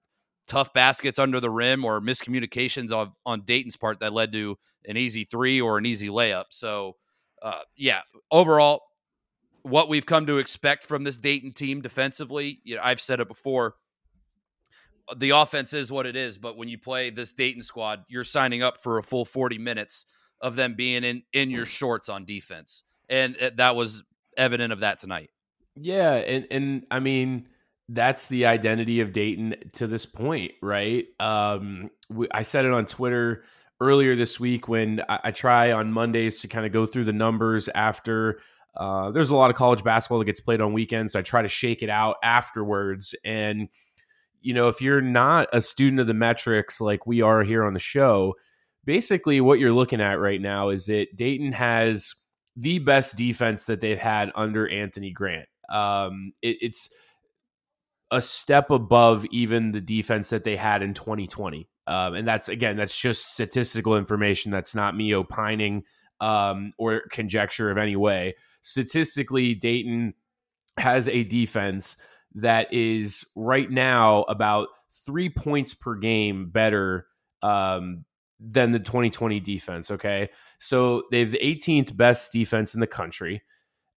tough 0.47 0.73
baskets 0.73 1.19
under 1.19 1.39
the 1.39 1.49
rim 1.49 1.83
or 1.83 1.99
miscommunications 1.99 2.91
of, 2.91 3.15
on 3.25 3.41
Dayton's 3.41 3.77
part 3.77 3.99
that 3.99 4.13
led 4.13 4.31
to 4.33 4.57
an 4.87 4.97
easy 4.97 5.25
three 5.25 5.59
or 5.59 5.77
an 5.77 5.85
easy 5.85 6.07
layup. 6.07 6.45
So, 6.49 6.95
uh, 7.41 7.61
yeah, 7.75 8.01
overall, 8.31 8.81
what 9.65 9.89
we've 9.89 10.05
come 10.05 10.27
to 10.27 10.37
expect 10.37 10.85
from 10.85 11.03
this 11.03 11.17
Dayton 11.17 11.51
team 11.51 11.81
defensively, 11.81 12.61
you 12.63 12.75
know, 12.75 12.81
I've 12.83 13.01
said 13.01 13.19
it 13.19 13.27
before. 13.27 13.75
The 15.17 15.31
offense 15.31 15.73
is 15.73 15.91
what 15.91 16.05
it 16.05 16.15
is, 16.15 16.37
but 16.37 16.55
when 16.55 16.67
you 16.67 16.77
play 16.77 17.09
this 17.09 17.33
Dayton 17.33 17.63
squad, 17.63 18.03
you're 18.07 18.23
signing 18.23 18.61
up 18.61 18.79
for 18.79 18.99
a 18.99 19.03
full 19.03 19.25
40 19.25 19.57
minutes 19.57 20.05
of 20.39 20.55
them 20.55 20.75
being 20.75 21.03
in 21.03 21.23
in 21.33 21.49
your 21.49 21.65
shorts 21.65 22.09
on 22.09 22.25
defense, 22.25 22.83
and 23.09 23.35
uh, 23.41 23.51
that 23.55 23.75
was 23.75 24.03
evident 24.37 24.71
of 24.71 24.81
that 24.81 24.99
tonight. 24.99 25.29
Yeah, 25.75 26.13
and 26.13 26.47
and 26.51 26.85
I 26.91 26.99
mean 26.99 27.47
that's 27.89 28.27
the 28.27 28.45
identity 28.45 28.99
of 29.01 29.13
Dayton 29.13 29.55
to 29.73 29.87
this 29.87 30.05
point, 30.05 30.53
right? 30.61 31.05
Um, 31.19 31.89
we, 32.09 32.27
I 32.31 32.43
said 32.43 32.65
it 32.65 32.71
on 32.71 32.85
Twitter 32.85 33.43
earlier 33.79 34.15
this 34.15 34.39
week 34.39 34.67
when 34.67 35.03
I, 35.07 35.19
I 35.25 35.31
try 35.31 35.71
on 35.71 35.91
Mondays 35.91 36.41
to 36.41 36.47
kind 36.47 36.65
of 36.65 36.71
go 36.71 36.85
through 36.85 37.05
the 37.05 37.13
numbers 37.13 37.67
after. 37.69 38.39
Uh, 38.75 39.11
there's 39.11 39.29
a 39.29 39.35
lot 39.35 39.49
of 39.49 39.55
college 39.55 39.83
basketball 39.83 40.19
that 40.19 40.25
gets 40.25 40.41
played 40.41 40.61
on 40.61 40.73
weekends, 40.73 41.13
so 41.13 41.19
I 41.19 41.21
try 41.21 41.41
to 41.41 41.47
shake 41.47 41.81
it 41.81 41.89
out 41.89 42.17
afterwards. 42.23 43.15
And 43.23 43.69
you 44.41 44.53
know, 44.53 44.67
if 44.67 44.81
you're 44.81 45.01
not 45.01 45.47
a 45.53 45.61
student 45.61 45.99
of 45.99 46.07
the 46.07 46.13
metrics 46.13 46.79
like 46.79 47.07
we 47.07 47.21
are 47.21 47.43
here 47.43 47.63
on 47.63 47.73
the 47.73 47.79
show, 47.79 48.35
basically 48.85 49.41
what 49.41 49.59
you're 49.59 49.71
looking 49.71 50.01
at 50.01 50.19
right 50.19 50.39
now 50.39 50.69
is 50.69 50.85
that 50.85 51.15
Dayton 51.15 51.51
has 51.51 52.13
the 52.55 52.79
best 52.79 53.17
defense 53.17 53.65
that 53.65 53.81
they've 53.81 53.97
had 53.97 54.31
under 54.35 54.69
Anthony 54.69 55.11
Grant. 55.11 55.49
Um, 55.69 56.33
it, 56.41 56.57
it's 56.61 56.89
a 58.11 58.21
step 58.21 58.69
above 58.69 59.25
even 59.31 59.71
the 59.71 59.81
defense 59.81 60.29
that 60.29 60.43
they 60.43 60.55
had 60.55 60.83
in 60.83 60.93
2020. 60.93 61.67
Um, 61.87 62.15
and 62.15 62.27
that's 62.27 62.49
again, 62.49 62.77
that's 62.77 62.97
just 62.97 63.33
statistical 63.33 63.97
information. 63.97 64.51
That's 64.51 64.75
not 64.75 64.95
me 64.95 65.13
opining 65.13 65.83
um, 66.19 66.73
or 66.77 67.01
conjecture 67.11 67.69
of 67.69 67.77
any 67.77 67.95
way. 67.95 68.35
Statistically, 68.65 69.55
Dayton 69.55 70.15
has 70.77 71.07
a 71.09 71.23
defense 71.23 71.97
that 72.35 72.73
is 72.73 73.25
right 73.35 73.71
now 73.71 74.23
about 74.23 74.69
three 75.05 75.29
points 75.29 75.73
per 75.75 75.95
game 75.95 76.49
better 76.49 77.07
um, 77.43 78.05
than 78.39 78.71
the 78.73 78.79
2020 78.79 79.39
defense. 79.39 79.91
Okay. 79.91 80.29
So 80.59 81.03
they 81.11 81.21
have 81.21 81.31
the 81.31 81.39
18th 81.43 81.95
best 81.95 82.33
defense 82.33 82.73
in 82.73 82.81
the 82.81 82.87
country. 82.87 83.43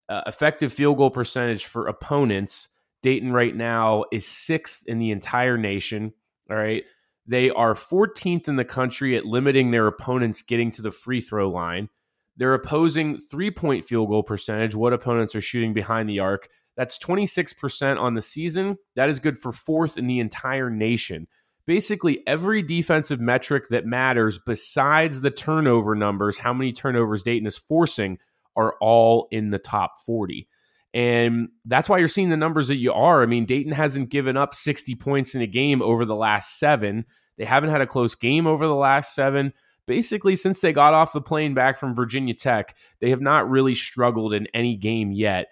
uh, 0.09 0.23
effective 0.27 0.73
field 0.73 0.99
goal 0.99 1.11
percentage 1.11 1.67
for 1.67 1.89
opponents. 1.89 2.71
Dayton 3.03 3.33
right 3.33 3.57
now 3.57 4.05
is 4.13 4.27
sixth 4.27 4.87
in 4.89 4.99
the 4.99 5.11
entire 5.13 5.59
nation. 5.59 6.13
All 6.51 6.57
right. 6.57 6.85
They 7.27 7.51
are 7.51 7.75
14th 7.75 8.49
in 8.49 8.57
the 8.57 8.65
country 8.65 9.17
at 9.17 9.27
limiting 9.27 9.71
their 9.71 9.87
opponents 9.87 10.43
getting 10.43 10.71
to 10.73 10.83
the 10.83 10.93
free 10.93 11.21
throw 11.21 11.51
line. 11.51 11.91
They're 12.39 12.55
opposing 12.55 13.19
three 13.19 13.51
point 13.51 13.85
field 13.85 14.09
goal 14.09 14.23
percentage, 14.23 14.75
what 14.75 14.93
opponents 14.93 15.35
are 15.35 15.41
shooting 15.41 15.75
behind 15.75 16.09
the 16.09 16.21
arc. 16.21 16.49
That's 16.77 16.97
26% 16.99 18.01
on 18.01 18.15
the 18.15 18.23
season. 18.23 18.79
That 18.95 19.09
is 19.09 19.19
good 19.19 19.37
for 19.37 19.51
fourth 19.51 19.99
in 19.99 20.07
the 20.07 20.21
entire 20.21 20.71
nation. 20.71 21.27
Basically, 21.67 22.23
every 22.27 22.63
defensive 22.63 23.21
metric 23.21 23.69
that 23.69 23.85
matters 23.85 24.39
besides 24.39 25.21
the 25.21 25.33
turnover 25.33 25.97
numbers, 25.97 26.39
how 26.39 26.55
many 26.55 26.73
turnovers 26.73 27.25
Dayton 27.25 27.49
is 27.49 27.59
forcing, 27.59 28.19
are 28.57 28.77
all 28.81 29.27
in 29.33 29.51
the 29.51 29.59
top 29.59 29.95
40. 30.07 30.49
And 30.95 31.49
that's 31.65 31.89
why 31.89 31.99
you're 31.99 32.09
seeing 32.09 32.31
the 32.31 32.37
numbers 32.37 32.69
that 32.69 32.77
you 32.77 32.93
are. 32.93 33.23
I 33.23 33.27
mean, 33.27 33.45
Dayton 33.45 33.73
hasn't 33.73 34.09
given 34.09 34.37
up 34.37 34.55
60 34.55 34.95
points 34.95 35.35
in 35.35 35.43
a 35.43 35.47
game 35.47 35.83
over 35.83 36.05
the 36.05 36.17
last 36.17 36.59
seven. 36.59 37.05
They 37.37 37.45
haven't 37.45 37.71
had 37.71 37.81
a 37.81 37.87
close 37.87 38.15
game 38.15 38.47
over 38.47 38.67
the 38.67 38.75
last 38.75 39.15
seven. 39.15 39.53
Basically, 39.89 40.37
since 40.37 40.61
they 40.61 40.73
got 40.73 40.95
off 40.95 41.13
the 41.13 41.21
plane 41.21 41.55
back 41.55 41.79
from 41.79 41.95
Virginia 41.95 42.35
Tech, 42.35 42.77
they 43.01 43.11
have 43.11 43.23
not 43.23 43.49
really 43.49 43.75
struggled 43.75 44.35
in 44.35 44.47
any 44.55 44.77
game 44.77 45.11
yet. 45.11 45.49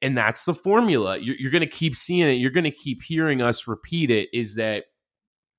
And 0.00 0.16
that's 0.16 0.44
the 0.44 0.54
formula. 0.54 1.18
You're, 1.18 1.36
you're 1.36 1.50
going 1.50 1.60
to 1.60 1.66
keep 1.66 1.96
seeing 1.96 2.28
it. 2.28 2.34
You're 2.34 2.52
going 2.52 2.64
to 2.64 2.70
keep 2.70 3.02
hearing 3.02 3.42
us 3.42 3.66
repeat 3.66 4.10
it 4.10 4.28
is 4.32 4.54
that 4.54 4.84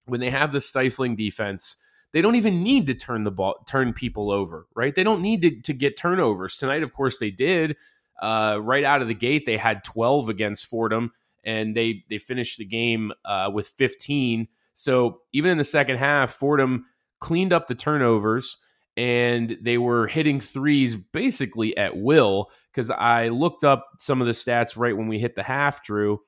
when 0.05 0.21
they 0.21 0.29
have 0.29 0.53
the 0.53 0.61
stifling 0.61 1.15
defense, 1.15 1.75
they 2.13 2.21
don't 2.21 2.35
even 2.35 2.63
need 2.63 2.87
to 2.87 2.93
turn 2.93 3.25
the 3.25 3.31
ball, 3.31 3.63
turn 3.67 3.93
people 3.93 4.31
over, 4.31 4.67
right? 4.75 4.95
They 4.95 5.03
don't 5.03 5.21
need 5.21 5.41
to, 5.41 5.61
to 5.61 5.73
get 5.73 5.97
turnovers. 5.97 6.57
Tonight, 6.57 6.83
of 6.83 6.93
course, 6.93 7.19
they 7.19 7.31
did. 7.31 7.75
Uh, 8.21 8.59
right 8.61 8.83
out 8.83 9.01
of 9.01 9.07
the 9.07 9.13
gate, 9.13 9.45
they 9.45 9.57
had 9.57 9.83
12 9.83 10.29
against 10.29 10.65
Fordham, 10.65 11.11
and 11.43 11.75
they 11.75 12.03
they 12.09 12.17
finished 12.19 12.57
the 12.57 12.65
game 12.65 13.11
uh, 13.25 13.49
with 13.53 13.67
15. 13.77 14.47
So 14.73 15.21
even 15.33 15.51
in 15.51 15.57
the 15.57 15.63
second 15.63 15.97
half, 15.97 16.31
Fordham 16.31 16.85
cleaned 17.21 17.53
up 17.53 17.67
the 17.67 17.75
turnovers 17.75 18.57
and 18.97 19.57
they 19.61 19.77
were 19.77 20.07
hitting 20.07 20.41
threes 20.41 20.95
basically 20.95 21.75
at 21.77 21.95
will. 21.95 22.51
Because 22.73 22.89
I 22.89 23.29
looked 23.29 23.63
up 23.63 23.87
some 23.97 24.21
of 24.21 24.27
the 24.27 24.33
stats 24.33 24.77
right 24.77 24.95
when 24.95 25.07
we 25.07 25.19
hit 25.19 25.35
the 25.35 25.43
half, 25.43 25.83
Drew, 25.83 26.19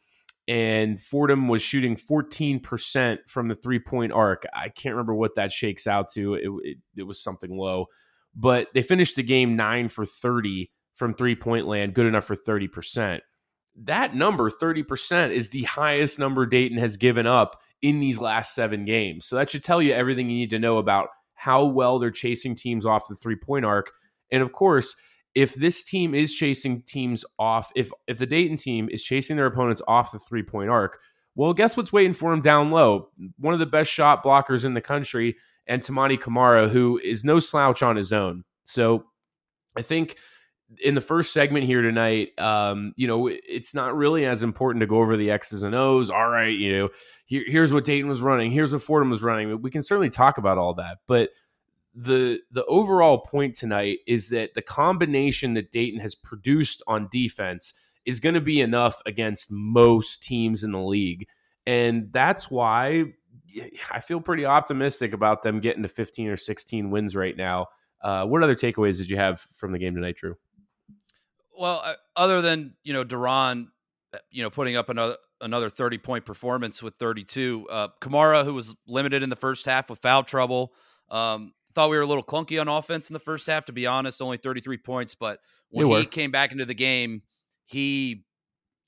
and 0.48 1.02
Fordham 1.02 1.48
was 1.48 1.62
shooting 1.62 1.96
14% 1.96 3.18
from 3.28 3.48
the 3.48 3.56
three 3.56 3.80
point 3.80 4.12
arc. 4.12 4.44
I 4.54 4.70
can't 4.70 4.96
remember 4.96 5.16
what 5.16 5.36
that 5.36 5.52
shakes 5.52 5.88
out 5.88 6.12
to. 6.14 6.36
It, 6.36 6.50
it, 6.64 6.78
it 6.98 7.04
was 7.04 7.22
something 7.22 7.58
low, 7.58 7.88
but 8.36 8.68
they 8.74 8.82
finished 8.82 9.16
the 9.16 9.24
game 9.24 9.56
nine 9.56 9.88
for 9.88 10.06
30 10.06 10.70
from 10.96 11.14
three 11.14 11.36
point 11.36 11.68
land, 11.68 11.94
good 11.94 12.06
enough 12.06 12.26
for 12.26 12.36
30%. 12.36 13.20
That 13.86 14.14
number, 14.14 14.50
30%, 14.50 15.32
is 15.32 15.50
the 15.50 15.64
highest 15.64 16.20
number 16.20 16.46
Dayton 16.46 16.78
has 16.78 16.98
given 16.98 17.26
up 17.26 17.62
in 17.84 18.00
these 18.00 18.20
last 18.20 18.56
seven 18.56 18.86
games. 18.86 19.26
So 19.26 19.36
that 19.36 19.52
should 19.52 19.64
tell 19.64 19.82
you 19.82 19.94
everything 19.94 20.30
you 20.30 20.38
need 20.38 20.50
to 20.52 20.60
know 20.60 20.78
about 20.78 21.10
how 21.36 21.66
well 21.66 22.00
they're 22.00 22.10
chasing 22.10 22.56
teams 22.56 22.86
off 22.86 23.08
the 23.08 23.16
three 23.16 23.36
point 23.36 23.66
arc. 23.66 23.92
And 24.32 24.42
of 24.42 24.54
course, 24.54 24.96
if 25.36 25.54
this 25.54 25.84
team 25.84 26.16
is 26.16 26.34
chasing 26.34 26.82
teams 26.84 27.26
off, 27.38 27.72
if 27.76 27.92
if 28.08 28.18
the 28.18 28.26
Dayton 28.26 28.58
team 28.58 28.90
is 28.90 29.04
chasing 29.04 29.36
their 29.36 29.46
opponents 29.46 29.82
off 29.88 30.14
the 30.14 30.20
three 30.20 30.44
point 30.44 30.70
arc, 30.70 30.98
well, 31.36 31.54
guess 31.54 31.76
what's 31.76 31.94
waiting 31.94 32.14
for 32.14 32.32
them 32.32 32.42
down 32.42 32.72
low? 32.72 33.10
One 33.38 33.54
of 33.54 33.60
the 33.60 33.66
best 33.66 33.92
shot 33.92 34.24
blockers 34.24 34.64
in 34.64 34.74
the 34.74 34.82
country, 34.82 35.36
and 35.68 35.82
Toumani 35.82 36.20
Camara, 36.20 36.70
who 36.70 37.00
is 37.04 37.26
no 37.26 37.40
slouch 37.40 37.84
on 37.84 37.98
his 37.98 38.14
own. 38.14 38.46
So 38.64 39.06
I 39.76 39.82
think 39.82 40.16
in 40.84 40.96
the 40.96 41.02
first 41.02 41.34
segment 41.34 41.66
here 41.66 41.82
tonight, 41.82 42.38
um, 42.40 42.94
you 42.98 43.08
know, 43.08 43.28
it's 43.28 43.74
not 43.74 43.96
really 43.96 44.26
as 44.26 44.44
important 44.44 44.82
to 44.82 44.88
go 44.88 44.98
over 44.98 45.18
the 45.18 45.32
X's 45.32 45.64
and 45.64 45.76
O's. 45.76 46.10
All 46.10 46.30
right, 46.30 46.56
you 46.56 46.78
know, 46.78 46.90
here, 47.26 47.44
here's 47.46 47.74
what 47.74 47.86
Dayton 47.86 48.10
was 48.10 48.22
running, 48.22 48.52
here's 48.52 48.74
what 48.74 48.82
Fordham 48.82 49.10
was 49.10 49.24
running. 49.24 49.62
We 49.62 49.72
can 49.72 49.84
certainly 49.84 50.10
talk 50.10 50.38
about 50.38 50.58
all 50.58 50.74
that, 50.76 51.00
but 51.08 51.30
the 51.96 52.40
the 52.52 52.66
overall 52.66 53.20
point 53.20 53.56
tonight 53.56 54.00
is 54.08 54.30
that 54.30 54.56
the 54.56 54.62
combination 54.62 55.54
that 55.54 55.72
Dayton 55.72 56.00
has 56.00 56.16
produced 56.16 56.82
on 56.88 57.08
defense 57.12 57.74
is 58.06 58.20
going 58.20 58.36
to 58.36 58.42
be 58.42 58.62
enough 58.62 59.02
against 59.06 59.52
most 59.52 60.24
teams 60.24 60.64
in 60.64 60.72
the 60.72 60.82
league, 60.82 61.28
and 61.66 62.12
that's 62.12 62.50
why 62.50 63.14
I 63.92 64.00
feel 64.00 64.22
pretty 64.22 64.46
optimistic 64.46 65.14
about 65.14 65.44
them 65.44 65.60
getting 65.60 65.84
to 65.84 65.90
15 65.90 66.30
or 66.30 66.38
16 66.38 66.90
wins 66.90 67.16
right 67.16 67.38
now. 67.38 67.68
Uh, 68.02 68.26
what 68.26 68.44
other 68.44 68.56
takeaways 68.56 68.98
did 68.98 69.10
you 69.10 69.18
have 69.18 69.40
from 69.40 69.72
the 69.72 69.80
game 69.80 69.96
tonight, 69.96 70.18
Drew? 70.18 70.36
Well, 71.64 71.82
uh, 71.82 71.94
other 72.18 72.42
than 72.42 72.74
you 72.84 72.92
know 72.92 73.06
DaRon, 73.06 73.68
uh, 74.14 74.18
you 74.30 74.44
know 74.44 74.50
putting 74.50 74.76
up 74.76 74.90
another 74.90 75.16
another 75.40 75.70
thirty 75.70 75.98
point 75.98 76.26
performance 76.26 76.84
with 76.84 76.96
thirty 76.96 77.24
two. 77.24 77.66
Uh, 77.72 77.88
Camara, 78.02 78.44
who 78.44 78.54
was 78.54 78.76
limited 78.86 79.24
in 79.24 79.30
the 79.30 79.38
first 79.38 79.66
half 79.66 79.90
with 79.90 80.00
foul 80.00 80.24
trouble, 80.24 80.74
um, 81.10 81.54
thought 81.74 81.90
we 81.90 81.96
were 81.96 82.02
a 82.02 82.06
little 82.06 82.22
clunky 82.22 82.60
on 82.60 82.68
offense 82.68 83.10
in 83.10 83.14
the 83.14 83.20
first 83.20 83.48
half. 83.48 83.64
To 83.66 83.72
be 83.72 83.88
honest, 83.88 84.22
only 84.22 84.36
thirty 84.36 84.60
three 84.60 84.78
points, 84.78 85.16
but 85.16 85.40
when 85.70 85.88
he 85.88 86.06
came 86.06 86.32
back 86.32 86.52
into 86.52 86.66
the 86.66 86.74
game, 86.74 87.22
he 87.64 88.26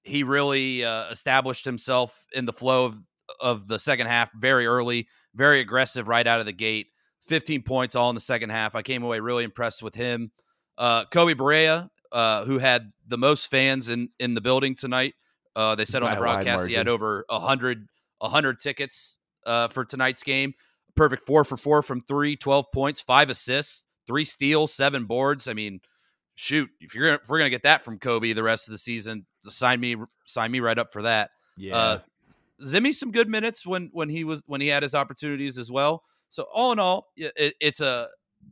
he 0.03 0.23
really 0.23 0.83
uh, 0.83 1.05
established 1.09 1.63
himself 1.63 2.25
in 2.33 2.45
the 2.45 2.51
flow 2.51 2.87
of 2.87 2.97
of 3.39 3.67
the 3.69 3.79
second 3.79 4.07
half 4.07 4.29
very 4.35 4.67
early, 4.67 5.07
very 5.33 5.61
aggressive 5.61 6.09
right 6.09 6.27
out 6.27 6.41
of 6.41 6.45
the 6.45 6.51
gate. 6.51 6.87
15 7.21 7.63
points 7.63 7.95
all 7.95 8.09
in 8.09 8.15
the 8.15 8.21
second 8.21 8.49
half. 8.49 8.75
I 8.75 8.81
came 8.81 9.01
away 9.01 9.21
really 9.21 9.45
impressed 9.45 9.81
with 9.81 9.95
him. 9.95 10.31
Uh, 10.77 11.05
Koby 11.05 11.37
Brea, 11.37 11.87
uh, 12.15 12.45
who 12.45 12.59
had 12.59 12.93
the 13.05 13.17
most 13.17 13.51
fans 13.51 13.89
in 13.89 14.09
in 14.19 14.33
the 14.33 14.41
building 14.41 14.73
tonight. 14.73 15.15
Uh, 15.53 15.75
they 15.75 15.83
said 15.83 16.01
on 16.01 16.11
the 16.11 16.17
broadcast 16.17 16.67
he 16.67 16.73
had 16.73 16.87
over 16.87 17.25
a 17.29 17.39
hundred 17.39 17.87
hundred 18.21 18.59
tickets 18.59 19.19
uh, 19.45 19.67
for 19.67 19.83
tonight's 19.83 20.23
game. 20.23 20.53
Perfect 20.95 21.23
four 21.23 21.43
for 21.43 21.57
four 21.57 21.81
from 21.81 21.99
three, 21.99 22.37
12 22.37 22.71
points, 22.73 23.01
five 23.01 23.29
assists, 23.29 23.83
three 24.07 24.23
steals, 24.23 24.73
seven 24.73 25.03
boards. 25.03 25.49
I 25.49 25.53
mean, 25.53 25.81
shoot, 26.35 26.69
if 26.79 26.95
you're 26.95 27.15
if 27.15 27.27
we're 27.27 27.37
gonna 27.37 27.49
get 27.49 27.63
that 27.63 27.81
from 27.83 27.99
Kobe 27.99 28.31
the 28.31 28.43
rest 28.43 28.69
of 28.69 28.71
the 28.71 28.77
season, 28.77 29.25
sign 29.43 29.81
me 29.81 29.97
sign 30.25 30.51
me 30.51 30.61
right 30.61 30.79
up 30.79 30.93
for 30.93 31.01
that. 31.01 31.31
Yeah. 31.57 31.75
Uh, 31.75 31.99
Zimmy 32.63 32.93
some 32.93 33.11
good 33.11 33.27
minutes 33.27 33.67
when 33.67 33.89
when 33.91 34.07
he 34.07 34.23
was 34.23 34.41
when 34.47 34.61
he 34.61 34.67
had 34.67 34.83
his 34.83 34.95
opportunities 34.95 35.57
as 35.57 35.69
well. 35.69 36.01
So 36.29 36.43
all 36.53 36.71
in 36.71 36.79
all, 36.79 37.07
it, 37.17 37.55
it's 37.59 37.81
a 37.81 38.07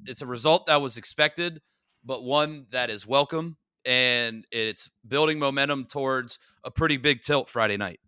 it's 0.06 0.22
a 0.22 0.28
result 0.28 0.66
that 0.66 0.82
was 0.82 0.98
expected 0.98 1.62
but 2.04 2.24
one 2.24 2.66
that 2.72 2.90
is 2.90 3.08
welcome 3.08 3.58
and 3.86 4.46
it's 4.52 4.90
building 5.08 5.40
momentum 5.40 5.86
towards 5.86 6.40
a 6.64 6.72
pretty 6.72 6.98
big 6.98 7.22
tilt 7.22 7.50
Friday 7.50 7.78
night. 7.78 8.00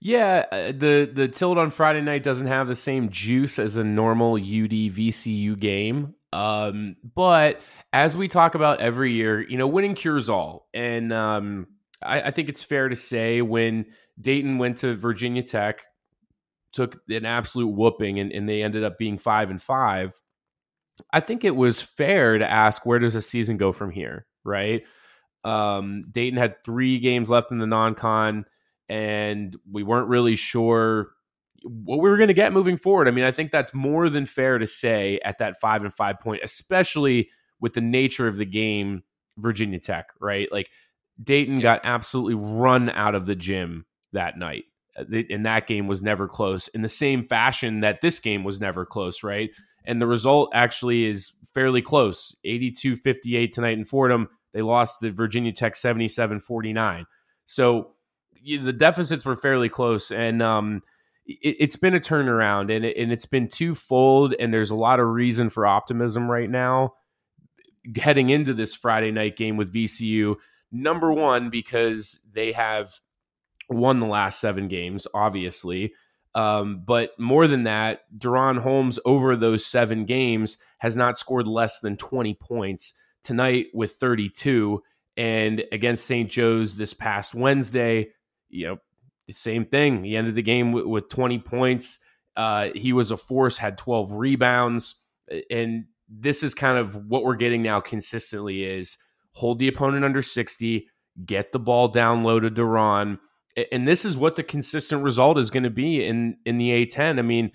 Yeah, 0.00 0.44
uh, 0.52 0.66
the 0.68 1.10
the 1.12 1.26
tilt 1.26 1.58
on 1.58 1.70
Friday 1.70 2.00
night 2.00 2.22
doesn't 2.22 2.46
have 2.46 2.68
the 2.68 2.76
same 2.76 3.08
juice 3.08 3.58
as 3.58 3.76
a 3.76 3.82
normal 3.82 4.34
UD 4.34 4.94
VCU 4.94 5.58
game. 5.58 6.14
Um, 6.32 6.96
but 7.14 7.60
as 7.92 8.16
we 8.16 8.28
talk 8.28 8.54
about 8.54 8.80
every 8.80 9.12
year, 9.12 9.40
you 9.40 9.56
know, 9.58 9.66
winning 9.66 9.94
cures 9.94 10.28
all, 10.28 10.68
and 10.72 11.12
um, 11.12 11.66
I, 12.02 12.22
I 12.22 12.30
think 12.30 12.48
it's 12.48 12.62
fair 12.62 12.88
to 12.88 12.94
say 12.94 13.42
when 13.42 13.86
Dayton 14.20 14.58
went 14.58 14.78
to 14.78 14.94
Virginia 14.94 15.42
Tech, 15.42 15.82
took 16.72 17.00
an 17.08 17.24
absolute 17.24 17.74
whooping, 17.74 18.20
and, 18.20 18.30
and 18.30 18.48
they 18.48 18.62
ended 18.62 18.84
up 18.84 18.98
being 18.98 19.18
five 19.18 19.50
and 19.50 19.60
five. 19.60 20.12
I 21.12 21.20
think 21.20 21.44
it 21.44 21.56
was 21.56 21.80
fair 21.80 22.38
to 22.38 22.48
ask 22.48 22.84
where 22.84 22.98
does 22.98 23.14
the 23.14 23.22
season 23.22 23.56
go 23.56 23.72
from 23.72 23.90
here, 23.90 24.26
right? 24.44 24.84
Um, 25.44 26.04
Dayton 26.10 26.38
had 26.38 26.62
three 26.64 26.98
games 26.98 27.30
left 27.30 27.52
in 27.52 27.58
the 27.58 27.66
non-con, 27.66 28.44
and 28.88 29.56
we 29.70 29.82
weren't 29.82 30.08
really 30.08 30.36
sure 30.36 31.10
what 31.62 32.00
we 32.00 32.08
were 32.08 32.16
going 32.16 32.28
to 32.28 32.34
get 32.34 32.52
moving 32.52 32.76
forward. 32.76 33.08
I 33.08 33.10
mean, 33.10 33.24
I 33.24 33.30
think 33.30 33.50
that's 33.50 33.74
more 33.74 34.08
than 34.08 34.26
fair 34.26 34.58
to 34.58 34.66
say 34.66 35.18
at 35.24 35.38
that 35.38 35.60
five 35.60 35.82
and 35.82 35.92
five 35.92 36.20
point, 36.20 36.42
especially 36.44 37.30
with 37.60 37.72
the 37.72 37.80
nature 37.80 38.26
of 38.26 38.36
the 38.36 38.44
game, 38.44 39.02
Virginia 39.36 39.80
Tech, 39.80 40.08
right? 40.20 40.50
Like 40.52 40.70
Dayton 41.22 41.60
got 41.60 41.80
absolutely 41.84 42.34
run 42.34 42.90
out 42.90 43.14
of 43.14 43.26
the 43.26 43.34
gym 43.34 43.86
that 44.12 44.38
night. 44.38 44.64
Uh, 44.96 45.04
and 45.30 45.46
that 45.46 45.66
game 45.66 45.86
was 45.86 46.02
never 46.02 46.28
close 46.28 46.68
in 46.68 46.82
the 46.82 46.88
same 46.88 47.22
fashion 47.22 47.80
that 47.80 48.00
this 48.00 48.20
game 48.20 48.44
was 48.44 48.60
never 48.60 48.86
close, 48.86 49.22
right? 49.22 49.50
And 49.88 50.00
the 50.00 50.06
result 50.06 50.50
actually 50.54 51.04
is 51.04 51.32
fairly 51.54 51.82
close 51.82 52.36
82 52.44 52.94
58 52.94 53.52
tonight 53.52 53.78
in 53.78 53.84
Fordham. 53.84 54.28
They 54.52 54.62
lost 54.62 55.00
to 55.00 55.10
Virginia 55.10 55.52
Tech 55.52 55.74
77 55.74 56.40
49. 56.40 57.06
So 57.46 57.94
the 58.44 58.72
deficits 58.72 59.24
were 59.24 59.34
fairly 59.34 59.68
close. 59.68 60.10
And 60.10 60.42
um, 60.42 60.82
it, 61.26 61.60
has 61.60 61.76
been 61.76 61.94
a 61.94 62.00
turnaround 62.00 62.74
and, 62.74 62.84
it, 62.84 62.96
and 62.96 63.10
it's 63.10 63.26
been 63.26 63.48
twofold. 63.48 64.34
And 64.38 64.52
there's 64.52 64.70
a 64.70 64.76
lot 64.76 65.00
of 65.00 65.08
reason 65.08 65.48
for 65.48 65.66
optimism 65.66 66.30
right 66.30 66.50
now 66.50 66.92
heading 67.96 68.28
into 68.30 68.54
this 68.54 68.74
Friday 68.74 69.10
night 69.10 69.36
game 69.36 69.56
with 69.56 69.72
VCU. 69.72 70.36
Number 70.70 71.12
one, 71.12 71.50
because 71.50 72.20
they 72.32 72.52
have 72.52 73.00
won 73.68 74.00
the 74.00 74.06
last 74.06 74.40
seven 74.40 74.68
games, 74.68 75.06
obviously. 75.14 75.94
Um, 76.34 76.82
but 76.84 77.18
more 77.18 77.46
than 77.46 77.64
that, 77.64 78.02
DaRon 78.16 78.60
Holmes 78.60 78.98
over 79.04 79.34
those 79.34 79.64
seven 79.64 80.04
games 80.04 80.58
has 80.78 80.96
not 80.96 81.18
scored 81.18 81.48
less 81.48 81.80
than 81.80 81.96
20 81.96 82.34
points 82.34 82.94
tonight 83.22 83.66
with 83.74 83.92
32. 83.92 84.82
And 85.16 85.64
against 85.72 86.04
St. 86.04 86.30
Joe's 86.30 86.76
this 86.76 86.94
past 86.94 87.34
Wednesday, 87.34 88.10
you 88.48 88.66
know, 88.66 88.78
the 89.26 89.32
same 89.32 89.64
thing. 89.64 90.04
He 90.04 90.16
ended 90.16 90.34
the 90.34 90.42
game 90.42 90.72
with, 90.72 90.86
with 90.86 91.08
20 91.08 91.38
points. 91.40 91.98
Uh, 92.36 92.70
he 92.74 92.92
was 92.92 93.10
a 93.10 93.16
force, 93.16 93.58
had 93.58 93.76
12 93.76 94.12
rebounds. 94.12 94.94
And 95.50 95.86
this 96.08 96.42
is 96.42 96.54
kind 96.54 96.78
of 96.78 97.06
what 97.06 97.24
we're 97.24 97.36
getting 97.36 97.62
now 97.62 97.80
consistently 97.80 98.64
is 98.64 98.96
hold 99.32 99.58
the 99.58 99.68
opponent 99.68 100.04
under 100.04 100.22
60, 100.22 100.88
get 101.24 101.52
the 101.52 101.58
ball 101.58 101.88
down 101.88 102.22
low 102.22 102.40
to 102.40 102.50
DaRon. 102.50 103.18
And 103.72 103.86
this 103.86 104.04
is 104.04 104.16
what 104.16 104.36
the 104.36 104.42
consistent 104.42 105.02
result 105.02 105.38
is 105.38 105.50
going 105.50 105.62
to 105.62 105.70
be 105.70 106.04
in 106.04 106.36
in 106.44 106.58
the 106.58 106.86
A10. 106.86 107.18
I 107.18 107.22
mean, 107.22 107.50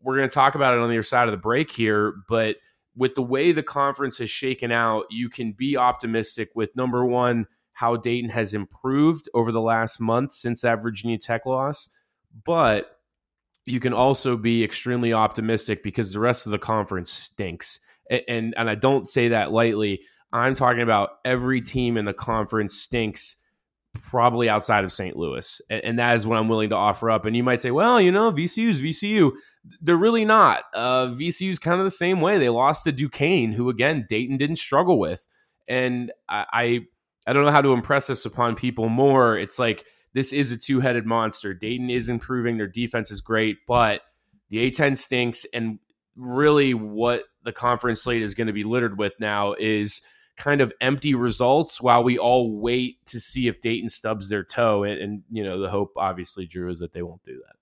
we're 0.00 0.16
going 0.16 0.28
to 0.28 0.34
talk 0.34 0.54
about 0.54 0.74
it 0.74 0.80
on 0.80 0.88
the 0.88 0.94
other 0.94 1.02
side 1.02 1.28
of 1.28 1.32
the 1.32 1.38
break 1.38 1.70
here, 1.70 2.14
but 2.28 2.56
with 2.96 3.14
the 3.14 3.22
way 3.22 3.52
the 3.52 3.62
conference 3.62 4.18
has 4.18 4.30
shaken 4.30 4.72
out, 4.72 5.04
you 5.10 5.28
can 5.28 5.52
be 5.52 5.76
optimistic 5.76 6.48
with 6.54 6.74
number 6.74 7.04
one, 7.04 7.46
how 7.72 7.96
Dayton 7.96 8.30
has 8.30 8.54
improved 8.54 9.28
over 9.34 9.52
the 9.52 9.60
last 9.60 10.00
month 10.00 10.32
since 10.32 10.62
that 10.62 10.82
Virginia 10.82 11.18
Tech 11.18 11.44
loss. 11.44 11.90
But 12.44 12.90
you 13.66 13.80
can 13.80 13.92
also 13.92 14.36
be 14.36 14.64
extremely 14.64 15.12
optimistic 15.12 15.82
because 15.82 16.12
the 16.12 16.20
rest 16.20 16.46
of 16.46 16.52
the 16.52 16.58
conference 16.58 17.12
stinks. 17.12 17.80
And, 18.08 18.22
and, 18.28 18.54
and 18.56 18.70
I 18.70 18.76
don't 18.76 19.06
say 19.08 19.28
that 19.28 19.52
lightly. 19.52 20.00
I'm 20.32 20.54
talking 20.54 20.82
about 20.82 21.10
every 21.24 21.60
team 21.60 21.96
in 21.96 22.04
the 22.04 22.14
conference 22.14 22.78
stinks 22.78 23.42
probably 24.02 24.48
outside 24.48 24.84
of 24.84 24.92
St. 24.92 25.16
Louis. 25.16 25.60
And, 25.70 25.84
and, 25.84 25.98
that 25.98 26.16
is 26.16 26.26
what 26.26 26.38
I'm 26.38 26.48
willing 26.48 26.70
to 26.70 26.76
offer 26.76 27.10
up. 27.10 27.24
And 27.24 27.36
you 27.36 27.42
might 27.42 27.60
say, 27.60 27.70
well, 27.70 28.00
you 28.00 28.12
know, 28.12 28.32
VCU's 28.32 28.80
VCU. 28.80 29.32
They're 29.80 29.96
really 29.96 30.24
not. 30.24 30.64
Uh, 30.74 31.08
VCU's 31.08 31.58
kind 31.58 31.78
of 31.78 31.84
the 31.84 31.90
same 31.90 32.20
way. 32.20 32.38
They 32.38 32.48
lost 32.48 32.84
to 32.84 32.92
Duquesne, 32.92 33.52
who 33.52 33.68
again 33.68 34.06
Dayton 34.08 34.36
didn't 34.36 34.56
struggle 34.56 34.98
with. 34.98 35.26
And 35.68 36.12
I, 36.28 36.46
I 36.52 36.80
I 37.26 37.32
don't 37.32 37.44
know 37.44 37.50
how 37.50 37.62
to 37.62 37.72
impress 37.72 38.06
this 38.06 38.24
upon 38.24 38.54
people 38.54 38.88
more. 38.88 39.36
It's 39.36 39.58
like 39.58 39.84
this 40.14 40.32
is 40.32 40.52
a 40.52 40.56
two 40.56 40.80
headed 40.80 41.04
monster. 41.04 41.52
Dayton 41.52 41.90
is 41.90 42.08
improving. 42.08 42.56
Their 42.56 42.68
defense 42.68 43.10
is 43.10 43.20
great, 43.20 43.58
but 43.66 44.02
the 44.48 44.70
A10 44.70 44.96
stinks. 44.96 45.44
And 45.52 45.80
really, 46.14 46.72
what 46.72 47.24
the 47.42 47.52
conference 47.52 48.02
slate 48.02 48.22
is 48.22 48.34
going 48.34 48.46
to 48.46 48.52
be 48.52 48.64
littered 48.64 48.98
with 48.98 49.14
now 49.18 49.54
is 49.58 50.00
kind 50.36 50.60
of 50.60 50.72
empty 50.80 51.14
results 51.14 51.80
while 51.80 52.04
we 52.04 52.18
all 52.18 52.58
wait 52.58 53.04
to 53.06 53.20
see 53.20 53.48
if 53.48 53.60
Dayton 53.60 53.88
stubs 53.88 54.28
their 54.28 54.44
toe. 54.44 54.84
And, 54.84 55.00
and 55.00 55.22
you 55.30 55.42
know, 55.42 55.58
the 55.58 55.70
hope, 55.70 55.92
obviously, 55.96 56.46
Drew, 56.46 56.68
is 56.68 56.78
that 56.80 56.92
they 56.92 57.02
won't 57.02 57.22
do 57.22 57.40
that. 57.46 57.56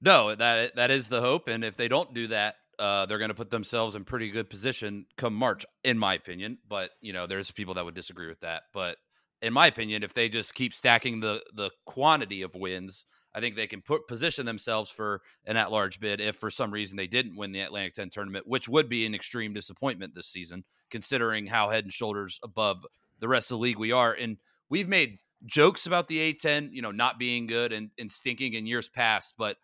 No, 0.00 0.34
that 0.34 0.76
that 0.76 0.90
is 0.90 1.08
the 1.08 1.20
hope. 1.20 1.48
And 1.48 1.64
if 1.64 1.76
they 1.76 1.88
don't 1.88 2.12
do 2.12 2.26
that, 2.28 2.56
uh, 2.78 3.06
they're 3.06 3.18
going 3.18 3.30
to 3.30 3.34
put 3.34 3.50
themselves 3.50 3.94
in 3.94 4.04
pretty 4.04 4.30
good 4.30 4.50
position 4.50 5.06
come 5.16 5.34
March, 5.34 5.64
in 5.84 5.98
my 5.98 6.14
opinion. 6.14 6.58
But 6.68 6.90
you 7.00 7.12
know, 7.12 7.26
there's 7.26 7.50
people 7.50 7.74
that 7.74 7.84
would 7.84 7.94
disagree 7.94 8.28
with 8.28 8.40
that. 8.40 8.64
But 8.72 8.98
in 9.42 9.52
my 9.52 9.66
opinion, 9.66 10.02
if 10.02 10.14
they 10.14 10.28
just 10.28 10.54
keep 10.54 10.74
stacking 10.74 11.20
the 11.20 11.42
the 11.54 11.70
quantity 11.86 12.42
of 12.42 12.54
wins, 12.54 13.06
I 13.36 13.40
think 13.40 13.54
they 13.54 13.66
can 13.66 13.82
put 13.82 14.08
position 14.08 14.46
themselves 14.46 14.90
for 14.90 15.20
an 15.44 15.56
at 15.56 15.70
large 15.70 16.00
bid. 16.00 16.20
If 16.20 16.36
for 16.36 16.50
some 16.50 16.70
reason 16.70 16.96
they 16.96 17.06
didn't 17.06 17.36
win 17.36 17.52
the 17.52 17.60
Atlantic 17.60 17.94
10 17.94 18.10
tournament, 18.10 18.46
which 18.48 18.68
would 18.68 18.88
be 18.88 19.04
an 19.06 19.14
extreme 19.14 19.52
disappointment 19.52 20.14
this 20.14 20.26
season, 20.26 20.64
considering 20.90 21.46
how 21.46 21.68
head 21.68 21.84
and 21.84 21.92
shoulders 21.92 22.40
above 22.42 22.86
the 23.20 23.28
rest 23.28 23.50
of 23.50 23.58
the 23.58 23.62
league 23.62 23.78
we 23.78 23.92
are. 23.92 24.12
And 24.12 24.38
we've 24.68 24.88
made 24.88 25.18
jokes 25.44 25.86
about 25.86 26.08
the 26.08 26.32
A10, 26.32 26.70
you 26.72 26.82
know, 26.82 26.90
not 26.90 27.18
being 27.18 27.46
good 27.46 27.72
and, 27.72 27.90
and 27.98 28.10
stinking 28.10 28.54
in 28.54 28.66
years 28.66 28.88
past, 28.88 29.34
but 29.36 29.58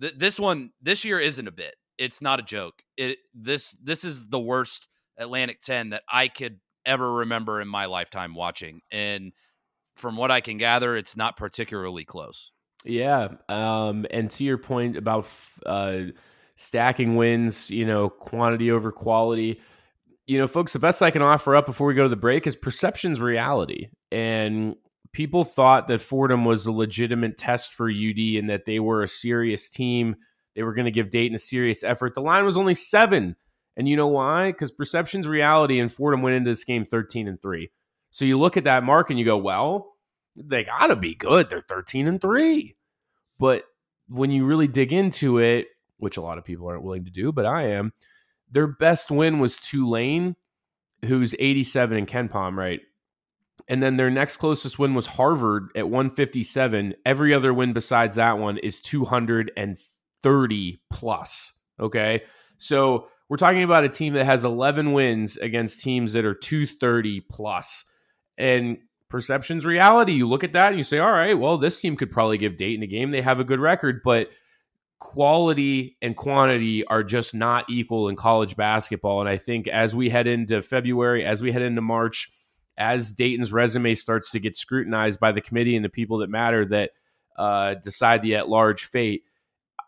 th- 0.00 0.14
this 0.16 0.38
one 0.38 0.70
this 0.80 1.04
year 1.04 1.18
isn't 1.18 1.48
a 1.48 1.52
bit 1.52 1.74
it's 1.98 2.20
not 2.20 2.40
a 2.40 2.42
joke. 2.42 2.82
It 2.96 3.18
this 3.34 3.72
this 3.82 4.04
is 4.04 4.28
the 4.28 4.40
worst 4.40 4.88
Atlantic 5.18 5.60
10 5.60 5.90
that 5.90 6.02
I 6.08 6.28
could 6.28 6.60
ever 6.84 7.14
remember 7.14 7.60
in 7.60 7.68
my 7.68 7.86
lifetime 7.86 8.34
watching. 8.34 8.80
And 8.90 9.32
from 9.96 10.16
what 10.16 10.30
I 10.30 10.40
can 10.40 10.58
gather, 10.58 10.94
it's 10.94 11.16
not 11.16 11.36
particularly 11.36 12.04
close. 12.04 12.52
Yeah. 12.86 13.34
Um, 13.48 14.06
and 14.10 14.30
to 14.32 14.44
your 14.44 14.58
point 14.58 14.96
about 14.96 15.28
uh, 15.64 16.02
stacking 16.56 17.16
wins, 17.16 17.70
you 17.70 17.84
know, 17.84 18.08
quantity 18.08 18.70
over 18.70 18.92
quality, 18.92 19.60
you 20.26 20.38
know, 20.38 20.48
folks, 20.48 20.72
the 20.72 20.78
best 20.78 21.02
I 21.02 21.10
can 21.10 21.22
offer 21.22 21.54
up 21.54 21.66
before 21.66 21.86
we 21.86 21.94
go 21.94 22.04
to 22.04 22.08
the 22.08 22.16
break 22.16 22.46
is 22.46 22.56
perception's 22.56 23.20
reality. 23.20 23.88
And 24.10 24.76
people 25.12 25.44
thought 25.44 25.86
that 25.88 26.00
Fordham 26.00 26.44
was 26.44 26.66
a 26.66 26.72
legitimate 26.72 27.36
test 27.36 27.74
for 27.74 27.90
UD 27.90 28.18
and 28.36 28.50
that 28.50 28.64
they 28.64 28.80
were 28.80 29.02
a 29.02 29.08
serious 29.08 29.68
team 29.68 30.16
they 30.56 30.62
were 30.62 30.72
going 30.72 30.86
to 30.86 30.90
give 30.90 31.10
Dayton 31.10 31.36
a 31.36 31.38
serious 31.38 31.84
effort. 31.84 32.14
The 32.14 32.22
line 32.22 32.44
was 32.44 32.56
only 32.56 32.74
seven. 32.74 33.36
And 33.76 33.86
you 33.86 33.94
know 33.94 34.08
why? 34.08 34.50
Because 34.50 34.72
perception's 34.72 35.28
reality 35.28 35.78
and 35.78 35.92
Fordham 35.92 36.22
went 36.22 36.34
into 36.34 36.50
this 36.50 36.64
game 36.64 36.86
13 36.86 37.28
and 37.28 37.40
3. 37.40 37.70
So 38.10 38.24
you 38.24 38.38
look 38.38 38.56
at 38.56 38.64
that 38.64 38.82
mark 38.82 39.10
and 39.10 39.18
you 39.18 39.26
go, 39.26 39.36
well, 39.36 39.92
they 40.34 40.64
got 40.64 40.86
to 40.86 40.96
be 40.96 41.14
good. 41.14 41.50
They're 41.50 41.60
13 41.60 42.08
and 42.08 42.20
3. 42.20 42.74
But 43.38 43.64
when 44.08 44.30
you 44.30 44.44
really 44.44 44.68
dig 44.68 44.92
into 44.92 45.38
it, 45.38 45.68
which 45.98 46.16
a 46.16 46.22
lot 46.22 46.38
of 46.38 46.44
people 46.44 46.68
aren't 46.68 46.82
willing 46.82 47.04
to 47.04 47.10
do, 47.10 47.32
but 47.32 47.46
I 47.46 47.70
am, 47.70 47.92
their 48.50 48.66
best 48.66 49.10
win 49.10 49.38
was 49.38 49.58
Tulane, 49.58 50.36
who's 51.04 51.34
87 51.38 51.98
in 51.98 52.06
KenPom, 52.06 52.56
right? 52.56 52.80
And 53.68 53.82
then 53.82 53.96
their 53.96 54.10
next 54.10 54.36
closest 54.36 54.78
win 54.78 54.94
was 54.94 55.06
Harvard 55.06 55.70
at 55.74 55.88
157. 55.88 56.94
Every 57.04 57.34
other 57.34 57.52
win 57.52 57.72
besides 57.72 58.16
that 58.16 58.38
one 58.38 58.58
is 58.58 58.80
230 58.80 60.80
plus. 60.90 61.52
Okay. 61.80 62.22
So 62.58 63.08
we're 63.28 63.38
talking 63.38 63.64
about 63.64 63.84
a 63.84 63.88
team 63.88 64.14
that 64.14 64.24
has 64.24 64.44
11 64.44 64.92
wins 64.92 65.36
against 65.36 65.80
teams 65.80 66.12
that 66.12 66.24
are 66.24 66.34
230 66.34 67.22
plus. 67.22 67.84
And 68.38 68.78
perception's 69.08 69.64
reality. 69.64 70.12
You 70.12 70.28
look 70.28 70.44
at 70.44 70.52
that 70.52 70.68
and 70.68 70.78
you 70.78 70.84
say, 70.84 70.98
all 70.98 71.12
right, 71.12 71.38
well, 71.38 71.58
this 71.58 71.80
team 71.80 71.96
could 71.96 72.10
probably 72.10 72.38
give 72.38 72.56
Dayton 72.56 72.82
a 72.82 72.86
game. 72.86 73.10
They 73.10 73.22
have 73.22 73.40
a 73.40 73.44
good 73.44 73.60
record, 73.60 74.00
but 74.04 74.30
quality 74.98 75.96
and 76.00 76.16
quantity 76.16 76.84
are 76.86 77.02
just 77.02 77.34
not 77.34 77.64
equal 77.68 78.08
in 78.08 78.16
college 78.16 78.56
basketball. 78.56 79.20
And 79.20 79.28
I 79.28 79.36
think 79.36 79.68
as 79.68 79.94
we 79.94 80.08
head 80.08 80.26
into 80.26 80.62
February, 80.62 81.24
as 81.24 81.42
we 81.42 81.52
head 81.52 81.62
into 81.62 81.82
March, 81.82 82.32
as 82.78 83.12
Dayton's 83.12 83.52
resume 83.52 83.94
starts 83.94 84.30
to 84.32 84.40
get 84.40 84.56
scrutinized 84.56 85.20
by 85.20 85.32
the 85.32 85.40
committee 85.40 85.76
and 85.76 85.84
the 85.84 85.90
people 85.90 86.18
that 86.18 86.30
matter 86.30 86.64
that 86.66 86.90
uh, 87.36 87.74
decide 87.74 88.22
the 88.22 88.36
at 88.36 88.48
large 88.48 88.84
fate, 88.84 89.22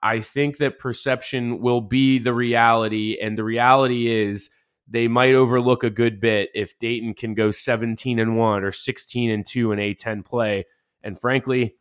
I 0.03 0.21
think 0.21 0.59
that 0.59 0.79
perception 0.79 1.61
will 1.61 1.81
be 1.81 2.19
the 2.19 2.35
reality. 2.35 3.19
And 3.21 3.37
the 3.37 3.45
reality 3.45 4.07
is 4.07 4.51
they 4.91 5.09
might 5.09 5.35
overlook 5.35 5.85
a 5.85 5.91
good 5.91 6.21
bit 6.21 6.51
if 6.55 6.79
Dayton 6.79 7.15
can 7.15 7.35
go 7.35 7.51
17 7.51 8.19
and 8.19 8.37
1 8.37 8.65
or 8.65 8.73
16 8.73 9.31
and 9.31 9.45
2 9.45 9.73
in 9.73 9.79
A10 9.79 10.25
play. 10.25 10.65
And 11.03 11.21
frankly, 11.21 11.77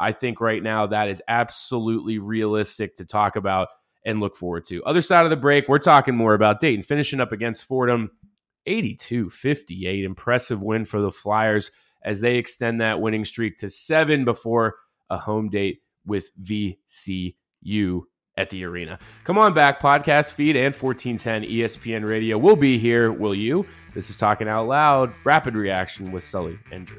I 0.00 0.12
think 0.12 0.40
right 0.40 0.62
now 0.62 0.86
that 0.86 1.08
is 1.08 1.22
absolutely 1.28 2.18
realistic 2.18 2.96
to 2.96 3.04
talk 3.04 3.36
about 3.36 3.68
and 4.04 4.20
look 4.20 4.36
forward 4.36 4.64
to. 4.66 4.82
Other 4.84 5.02
side 5.02 5.24
of 5.24 5.30
the 5.30 5.36
break, 5.36 5.68
we're 5.68 5.78
talking 5.78 6.16
more 6.16 6.34
about 6.34 6.60
Dayton 6.60 6.82
finishing 6.82 7.20
up 7.20 7.32
against 7.32 7.64
Fordham 7.64 8.10
82 8.66 9.30
58. 9.30 10.04
Impressive 10.04 10.62
win 10.62 10.84
for 10.84 11.00
the 11.00 11.12
Flyers 11.12 11.70
as 12.02 12.20
they 12.20 12.36
extend 12.36 12.80
that 12.80 13.00
winning 13.00 13.24
streak 13.24 13.58
to 13.58 13.70
seven 13.70 14.24
before 14.24 14.76
a 15.10 15.18
home 15.18 15.48
date 15.48 15.80
with 16.06 16.30
VC 16.40 17.34
you 17.60 18.08
at 18.38 18.50
the 18.50 18.64
arena. 18.64 18.98
Come 19.24 19.36
on 19.36 19.52
back, 19.52 19.80
podcast 19.80 20.32
feed 20.32 20.56
and 20.56 20.74
1410 20.74 21.42
ESPN 21.42 22.08
radio 22.08 22.38
We'll 22.38 22.56
be 22.56 22.78
here. 22.78 23.10
Will 23.10 23.34
you? 23.34 23.66
This 23.94 24.08
is 24.08 24.16
Talking 24.16 24.48
Out 24.48 24.68
Loud, 24.68 25.12
rapid 25.24 25.56
reaction 25.56 26.12
with 26.12 26.22
Sully 26.22 26.58
and 26.70 26.86
Drew. 26.86 26.98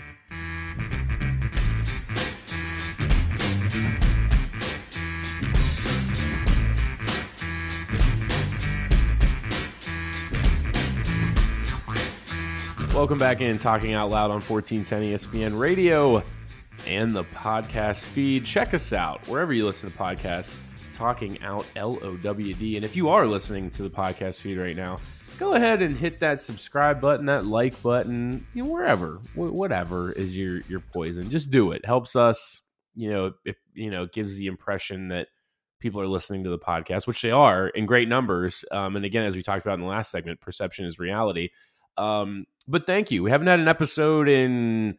Welcome 12.94 13.18
back 13.18 13.40
in 13.40 13.58
Talking 13.58 13.94
Out 13.94 14.10
Loud 14.10 14.30
on 14.30 14.42
1410 14.42 15.04
ESPN 15.04 15.58
radio 15.58 16.22
and 16.86 17.14
the 17.14 17.24
podcast 17.24 18.04
feed. 18.04 18.44
Check 18.44 18.74
us 18.74 18.92
out 18.92 19.26
wherever 19.30 19.54
you 19.54 19.66
listen 19.66 19.90
to 19.90 19.98
podcasts, 19.98 20.58
Talking 21.00 21.42
Out 21.44 21.66
LOWD. 21.78 22.76
And 22.76 22.84
if 22.84 22.94
you 22.94 23.08
are 23.08 23.26
listening 23.26 23.70
to 23.70 23.84
the 23.84 23.90
podcast 23.90 24.42
feed 24.42 24.58
right 24.58 24.76
now, 24.76 24.98
go 25.38 25.54
ahead 25.54 25.82
and 25.82 25.96
hit 25.96 26.20
that 26.20 26.42
subscribe 26.42 27.00
button, 27.00 27.28
that 27.28 27.46
like 27.46 27.82
button, 27.82 28.46
you 28.54 28.66
know, 28.66 28.70
wherever, 28.70 29.22
whatever 29.34 30.12
is 30.12 30.36
your 30.36 30.60
your 30.68 30.82
poison. 30.82 31.30
Just 31.30 31.52
do 31.52 31.72
it. 31.72 31.86
Helps 31.86 32.18
us, 32.18 32.64
you 32.96 33.10
know, 33.10 33.34
it 33.46 33.56
you 33.74 33.90
know, 33.90 34.08
gives 34.08 34.36
the 34.36 34.48
impression 34.48 35.08
that 35.08 35.30
people 35.80 36.02
are 36.02 36.08
listening 36.08 36.44
to 36.44 36.50
the 36.50 36.60
podcast, 36.60 37.08
which 37.08 37.22
they 37.22 37.32
are 37.32 37.70
in 37.70 37.86
great 37.86 38.10
numbers. 38.10 38.66
Um, 38.70 38.98
and 38.98 39.06
again, 39.06 39.24
as 39.24 39.38
we 39.38 39.42
talked 39.42 39.66
about 39.66 39.76
in 39.76 39.86
the 39.86 39.88
last 39.88 40.12
segment, 40.12 40.42
perception 40.42 40.84
is 40.84 41.00
reality. 41.00 41.52
Um, 41.96 42.46
but 42.68 42.86
thank 42.86 43.10
you. 43.10 43.24
We 43.24 43.32
haven't 43.32 43.48
had 43.48 43.62
an 43.62 43.70
episode 43.70 44.28
in 44.28 44.98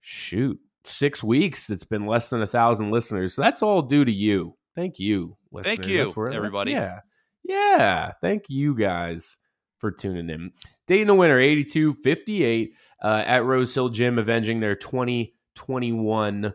shoot 0.00 0.58
six 0.84 1.22
weeks 1.22 1.66
that's 1.66 1.84
been 1.84 2.06
less 2.06 2.30
than 2.30 2.40
a 2.40 2.46
thousand 2.46 2.92
listeners. 2.92 3.34
So 3.34 3.42
that's 3.42 3.62
all 3.62 3.82
due 3.82 4.06
to 4.06 4.12
you. 4.12 4.56
Thank 4.74 4.98
you. 4.98 5.36
Thank 5.62 5.86
you, 5.86 6.12
everybody. 6.32 6.72
Yeah. 6.72 7.00
Yeah. 7.44 8.12
Thank 8.20 8.44
you 8.48 8.74
guys 8.74 9.36
for 9.78 9.92
tuning 9.92 10.30
in. 10.30 10.52
Dayton 10.86 11.16
winner, 11.16 11.38
82 11.38 11.94
58 11.94 12.74
uh, 13.02 13.22
at 13.26 13.44
Rose 13.44 13.74
Hill 13.74 13.90
Gym, 13.90 14.18
avenging 14.18 14.60
their 14.60 14.74
2021 14.74 16.52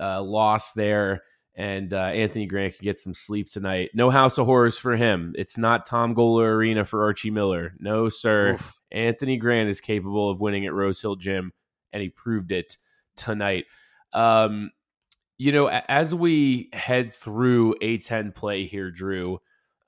uh, 0.00 0.22
loss 0.22 0.72
there. 0.72 1.22
And 1.54 1.92
uh, 1.92 1.96
Anthony 1.96 2.46
Grant 2.46 2.76
can 2.76 2.84
get 2.84 2.98
some 2.98 3.12
sleep 3.12 3.52
tonight. 3.52 3.90
No 3.94 4.08
House 4.10 4.38
of 4.38 4.46
Horrors 4.46 4.78
for 4.78 4.96
him. 4.96 5.34
It's 5.36 5.58
not 5.58 5.84
Tom 5.86 6.14
Gola 6.14 6.44
Arena 6.44 6.84
for 6.84 7.04
Archie 7.04 7.30
Miller. 7.30 7.74
No, 7.78 8.08
sir. 8.08 8.54
Oof. 8.54 8.80
Anthony 8.90 9.36
Grant 9.36 9.68
is 9.68 9.80
capable 9.80 10.30
of 10.30 10.40
winning 10.40 10.66
at 10.66 10.72
Rose 10.72 11.00
Hill 11.00 11.16
Gym, 11.16 11.52
and 11.92 12.02
he 12.02 12.08
proved 12.08 12.52
it 12.52 12.76
tonight. 13.16 13.66
Um, 14.14 14.70
you 15.38 15.52
know, 15.52 15.68
as 15.68 16.14
we 16.14 16.68
head 16.72 17.12
through 17.12 17.74
A10 17.82 18.34
play 18.34 18.64
here, 18.64 18.90
Drew, 18.90 19.40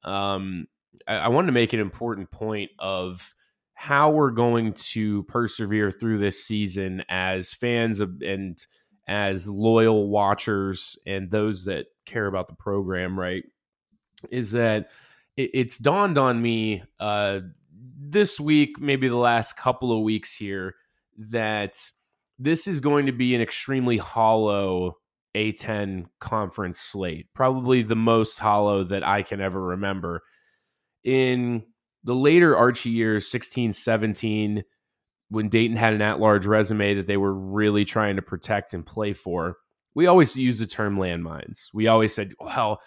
um, 0.02 0.66
I, 1.06 1.16
I 1.16 1.28
wanted 1.28 1.46
to 1.46 1.52
make 1.52 1.72
an 1.72 1.80
important 1.80 2.30
point 2.30 2.70
of 2.78 3.34
how 3.74 4.10
we're 4.10 4.30
going 4.30 4.72
to 4.72 5.24
persevere 5.24 5.90
through 5.90 6.18
this 6.18 6.44
season 6.44 7.04
as 7.08 7.52
fans 7.52 8.00
of, 8.00 8.22
and 8.22 8.58
as 9.06 9.48
loyal 9.48 10.08
watchers 10.08 10.96
and 11.06 11.30
those 11.30 11.66
that 11.66 11.86
care 12.06 12.26
about 12.26 12.48
the 12.48 12.54
program, 12.54 13.18
right? 13.18 13.44
Is 14.30 14.52
that 14.52 14.90
it, 15.36 15.50
it's 15.52 15.78
dawned 15.78 16.18
on 16.18 16.40
me 16.40 16.82
uh, 16.98 17.40
this 17.98 18.40
week, 18.40 18.80
maybe 18.80 19.08
the 19.08 19.16
last 19.16 19.56
couple 19.56 19.92
of 19.92 20.02
weeks 20.02 20.34
here, 20.34 20.76
that 21.18 21.90
this 22.38 22.66
is 22.66 22.80
going 22.80 23.06
to 23.06 23.12
be 23.12 23.34
an 23.34 23.40
extremely 23.40 23.98
hollow 23.98 24.98
A10 25.34 26.06
conference 26.20 26.80
slate, 26.80 27.26
probably 27.34 27.82
the 27.82 27.96
most 27.96 28.38
hollow 28.38 28.84
that 28.84 29.06
I 29.06 29.22
can 29.22 29.40
ever 29.40 29.60
remember. 29.60 30.22
In 31.02 31.64
the 32.04 32.14
later 32.14 32.56
Archie 32.56 32.90
years, 32.90 33.28
16, 33.28 33.72
17, 33.72 34.64
when 35.28 35.48
Dayton 35.48 35.76
had 35.76 35.94
an 35.94 36.02
at 36.02 36.20
large 36.20 36.46
resume 36.46 36.94
that 36.94 37.06
they 37.06 37.16
were 37.16 37.34
really 37.34 37.84
trying 37.84 38.16
to 38.16 38.22
protect 38.22 38.74
and 38.74 38.86
play 38.86 39.12
for, 39.12 39.56
we 39.94 40.06
always 40.06 40.36
used 40.36 40.60
the 40.60 40.66
term 40.66 40.96
landmines. 40.96 41.68
We 41.72 41.88
always 41.88 42.14
said, 42.14 42.32
well, 42.40 42.80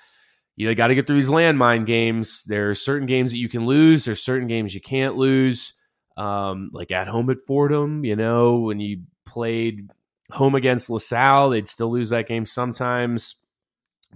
you 0.55 0.73
got 0.75 0.87
to 0.87 0.95
get 0.95 1.07
through 1.07 1.17
these 1.17 1.29
landmine 1.29 1.85
games. 1.85 2.43
There 2.43 2.69
are 2.69 2.75
certain 2.75 3.07
games 3.07 3.31
that 3.31 3.37
you 3.37 3.49
can 3.49 3.65
lose, 3.65 4.05
there's 4.05 4.23
certain 4.23 4.47
games 4.47 4.73
you 4.73 4.81
can't 4.81 5.15
lose. 5.15 5.73
Um, 6.15 6.71
like 6.73 6.91
at 6.91 7.07
home 7.07 7.29
at 7.29 7.37
Fordham, 7.45 8.03
you 8.03 8.15
know, 8.15 8.57
when 8.57 8.79
you 8.79 9.03
played 9.23 9.91
home 10.31 10.55
against 10.55 10.89
LaSalle, 10.89 11.49
they'd 11.49 11.67
still 11.67 11.91
lose 11.91 12.09
that 12.09 12.27
game 12.27 12.45
sometimes. 12.45 13.35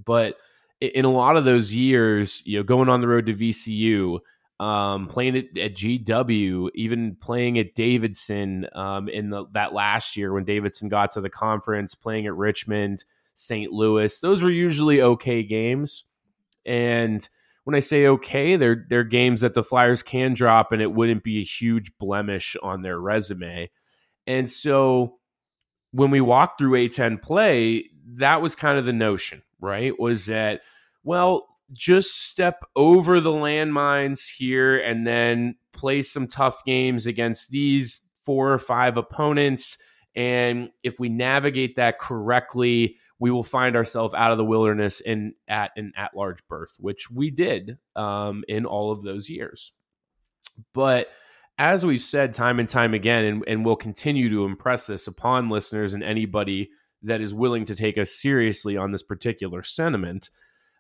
But 0.06 0.38
in 0.80 1.06
a 1.06 1.12
lot 1.12 1.38
of 1.38 1.46
those 1.46 1.74
years, 1.74 2.42
you 2.46 2.58
know, 2.58 2.64
going 2.64 2.90
on 2.90 3.02
the 3.02 3.08
road 3.08 3.28
to 3.28 3.34
VCU, 3.34 4.20
um, 4.60 5.08
playing 5.08 5.36
it 5.36 5.58
at 5.58 5.76
GW, 5.76 6.70
even 6.76 7.16
playing 7.16 7.58
at 7.58 7.74
Davidson 7.74 8.68
um, 8.74 9.10
in 9.10 9.30
the, 9.30 9.46
that 9.54 9.74
last 9.74 10.16
year 10.16 10.34
when 10.34 10.44
Davidson 10.44 10.88
got 10.88 11.12
to 11.12 11.22
the 11.22 11.30
conference, 11.30 11.96
playing 11.96 12.28
at 12.28 12.36
Richmond, 12.36 13.04
St. 13.34 13.72
Louis, 13.72 14.20
those 14.20 14.44
were 14.44 14.52
usually 14.52 15.02
okay 15.02 15.44
games. 15.44 16.04
And 16.66 17.28
when 17.64 17.76
I 17.76 17.80
say 17.80 18.08
okay, 18.08 18.56
they're 18.56 18.86
they're 18.88 19.04
games 19.04 19.42
that 19.42 19.54
the 19.54 19.64
Flyers 19.64 20.04
can 20.04 20.34
drop, 20.34 20.72
and 20.72 20.82
it 20.82 20.92
wouldn't 20.92 21.24
be 21.24 21.40
a 21.40 21.44
huge 21.44 21.98
blemish 21.98 22.56
on 22.62 22.82
their 22.82 23.00
resume. 23.00 23.70
And 24.28 24.50
so 24.50 25.18
when 25.92 26.12
we 26.12 26.22
walked 26.22 26.60
through 26.60 26.72
A10 26.72 27.22
play, 27.22 27.90
that 28.16 28.42
was 28.42 28.56
kind 28.56 28.78
of 28.78 28.86
the 28.86 28.94
notion, 28.94 29.42
right? 29.60 29.98
Was 30.00 30.26
that 30.28 30.62
well, 31.04 31.48
just 31.72 32.28
step 32.28 32.64
over 32.76 33.20
the 33.20 33.32
landmines 33.32 34.30
here 34.30 34.78
and 34.78 35.08
then 35.08 35.56
play 35.72 36.02
some 36.02 36.28
tough 36.28 36.64
games 36.66 37.06
against 37.06 37.50
these 37.50 38.02
four 38.18 38.52
or 38.52 38.58
five 38.58 38.98
opponents. 38.98 39.78
And 40.16 40.70
if 40.84 41.00
we 41.00 41.10
navigate 41.10 41.78
that 41.78 41.98
correctly, 41.98 42.98
we 43.20 43.32
will 43.32 43.44
find 43.44 43.76
ourselves 43.76 44.14
out 44.14 44.32
of 44.32 44.38
the 44.38 44.46
wilderness 44.46 45.02
and 45.02 45.34
at 45.48 45.72
an 45.78 45.94
at 45.96 46.16
large 46.16 46.46
berth, 46.48 46.76
which 46.80 47.10
we 47.10 47.32
did 47.32 47.78
um, 47.96 48.44
in 48.48 48.66
all 48.66 48.92
of 48.92 49.04
those 49.04 49.30
years. 49.30 49.72
But 50.74 51.10
as 51.62 51.86
we've 51.86 52.02
said 52.02 52.34
time 52.34 52.58
and 52.58 52.68
time 52.68 52.96
again, 52.96 53.24
and, 53.24 53.44
and 53.46 53.64
we'll 53.64 53.76
continue 53.76 54.32
to 54.32 54.46
impress 54.46 54.88
this 54.88 55.06
upon 55.06 55.48
listeners 55.48 55.94
and 55.94 56.04
anybody 56.04 56.72
that 57.04 57.22
is 57.22 57.36
willing 57.36 57.66
to 57.66 57.76
take 57.76 58.00
us 58.00 58.10
seriously 58.10 58.78
on 58.78 58.92
this 58.92 59.04
particular 59.04 59.62
sentiment, 59.62 60.32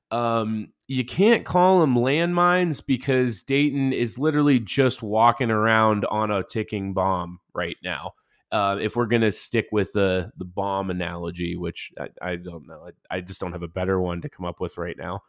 um, 0.09 0.69
you 0.87 1.05
can't 1.05 1.45
call 1.45 1.81
them 1.81 1.93
landmines 1.93 2.83
because 2.83 3.43
Dayton 3.43 3.93
is 3.93 4.17
literally 4.17 4.59
just 4.59 5.03
walking 5.03 5.51
around 5.51 6.03
on 6.05 6.31
a 6.31 6.43
ticking 6.43 6.93
bomb 6.93 7.39
right 7.53 7.77
now. 7.83 8.13
Uh, 8.51 8.79
if 8.81 8.95
we're 8.95 9.05
gonna 9.05 9.29
stick 9.29 9.67
with 9.71 9.93
the 9.93 10.31
the 10.37 10.45
bomb 10.45 10.89
analogy, 10.89 11.55
which 11.55 11.91
I, 11.99 12.09
I 12.23 12.35
don't 12.37 12.67
know, 12.67 12.87
I, 12.87 13.17
I 13.17 13.21
just 13.21 13.39
don't 13.39 13.51
have 13.51 13.61
a 13.61 13.67
better 13.67 14.01
one 14.01 14.21
to 14.21 14.29
come 14.29 14.47
up 14.47 14.59
with 14.59 14.79
right 14.79 14.97
now. 14.97 15.21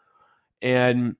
And 0.62 1.17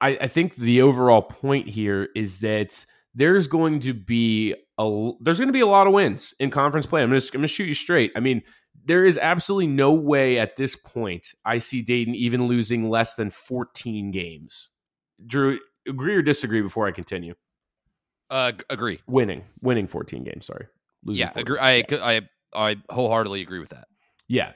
I, 0.00 0.18
I 0.22 0.26
think 0.26 0.56
the 0.56 0.82
overall 0.82 1.22
point 1.22 1.68
here 1.68 2.08
is 2.16 2.40
that 2.40 2.84
there's 3.14 3.46
going 3.46 3.80
to 3.80 3.94
be 3.94 4.54
a 4.78 5.10
there's 5.20 5.38
going 5.38 5.48
to 5.48 5.52
be 5.52 5.60
a 5.60 5.66
lot 5.66 5.86
of 5.86 5.92
wins 5.92 6.34
in 6.38 6.50
conference 6.50 6.86
play. 6.86 7.02
I'm 7.02 7.10
going 7.10 7.20
to 7.20 7.26
I'm 7.28 7.38
going 7.40 7.42
to 7.42 7.48
shoot 7.48 7.64
you 7.64 7.74
straight. 7.74 8.12
I 8.16 8.20
mean, 8.20 8.42
there 8.84 9.04
is 9.04 9.18
absolutely 9.18 9.66
no 9.68 9.92
way 9.92 10.38
at 10.38 10.56
this 10.56 10.76
point 10.76 11.28
I 11.44 11.58
see 11.58 11.82
Dayton 11.82 12.14
even 12.14 12.46
losing 12.46 12.88
less 12.88 13.14
than 13.14 13.30
14 13.30 14.10
games. 14.10 14.70
Drew, 15.26 15.58
agree 15.88 16.14
or 16.14 16.22
disagree 16.22 16.62
before 16.62 16.86
I 16.86 16.92
continue? 16.92 17.34
Uh, 18.30 18.52
agree. 18.70 19.00
Winning, 19.06 19.44
winning 19.62 19.86
14 19.86 20.22
games. 20.22 20.46
Sorry, 20.46 20.66
Losing 21.04 21.20
Yeah, 21.20 21.30
14. 21.32 21.40
agree. 21.42 21.58
I, 21.60 21.84
I 22.02 22.20
I 22.54 22.76
wholeheartedly 22.90 23.40
agree 23.42 23.58
with 23.58 23.70
that. 23.70 23.88
Yeah. 24.28 24.52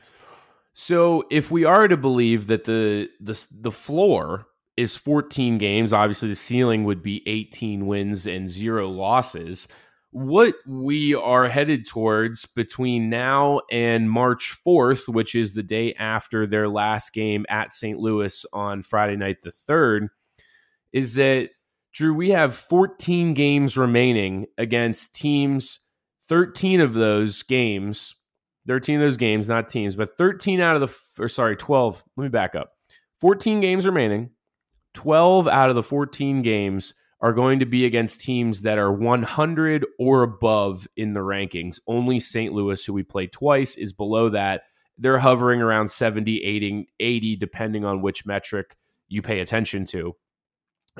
So 0.72 1.24
if 1.30 1.50
we 1.50 1.64
are 1.64 1.88
to 1.88 1.96
believe 1.96 2.46
that 2.46 2.64
the 2.64 3.08
the 3.20 3.46
the 3.50 3.70
floor 3.72 4.46
is 4.76 4.96
14 4.96 5.58
games, 5.58 5.92
obviously 5.92 6.28
the 6.28 6.34
ceiling 6.34 6.84
would 6.84 7.02
be 7.02 7.22
18 7.26 7.86
wins 7.86 8.26
and 8.26 8.48
zero 8.48 8.88
losses. 8.88 9.68
What 10.10 10.54
we 10.66 11.14
are 11.14 11.48
headed 11.48 11.86
towards 11.86 12.44
between 12.46 13.08
now 13.08 13.60
and 13.70 14.10
March 14.10 14.56
4th, 14.66 15.08
which 15.08 15.34
is 15.34 15.54
the 15.54 15.62
day 15.62 15.94
after 15.94 16.46
their 16.46 16.68
last 16.68 17.12
game 17.12 17.46
at 17.48 17.72
St. 17.72 17.98
Louis 17.98 18.44
on 18.52 18.82
Friday 18.82 19.16
night 19.16 19.42
the 19.42 19.50
3rd, 19.50 20.08
is 20.92 21.14
that 21.14 21.50
Drew, 21.92 22.14
we 22.14 22.30
have 22.30 22.54
14 22.54 23.34
games 23.34 23.76
remaining 23.76 24.46
against 24.58 25.14
teams 25.14 25.80
13 26.28 26.80
of 26.80 26.94
those 26.94 27.42
games 27.42 28.14
13 28.66 28.96
of 28.96 29.00
those 29.02 29.16
games, 29.16 29.48
not 29.48 29.68
teams, 29.68 29.96
but 29.96 30.16
13 30.16 30.60
out 30.60 30.76
of 30.76 30.80
the, 30.80 31.22
or 31.22 31.28
sorry, 31.28 31.56
12. 31.56 32.04
Let 32.16 32.22
me 32.22 32.28
back 32.28 32.54
up. 32.54 32.72
14 33.20 33.60
games 33.60 33.86
remaining. 33.86 34.30
12 34.94 35.48
out 35.48 35.70
of 35.70 35.76
the 35.76 35.82
14 35.82 36.42
games 36.42 36.94
are 37.20 37.32
going 37.32 37.60
to 37.60 37.66
be 37.66 37.84
against 37.86 38.20
teams 38.20 38.62
that 38.62 38.78
are 38.78 38.92
100 38.92 39.86
or 39.98 40.22
above 40.24 40.88
in 40.96 41.12
the 41.12 41.20
rankings. 41.20 41.78
Only 41.86 42.18
St. 42.18 42.52
Louis, 42.52 42.84
who 42.84 42.92
we 42.92 43.04
played 43.04 43.30
twice, 43.30 43.76
is 43.76 43.92
below 43.92 44.28
that. 44.30 44.62
They're 44.98 45.18
hovering 45.18 45.62
around 45.62 45.90
70, 45.90 46.42
80, 46.42 46.88
80 46.98 47.36
depending 47.36 47.84
on 47.84 48.02
which 48.02 48.26
metric 48.26 48.76
you 49.08 49.22
pay 49.22 49.40
attention 49.40 49.86
to. 49.86 50.16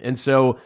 And 0.01 0.19
so 0.19 0.59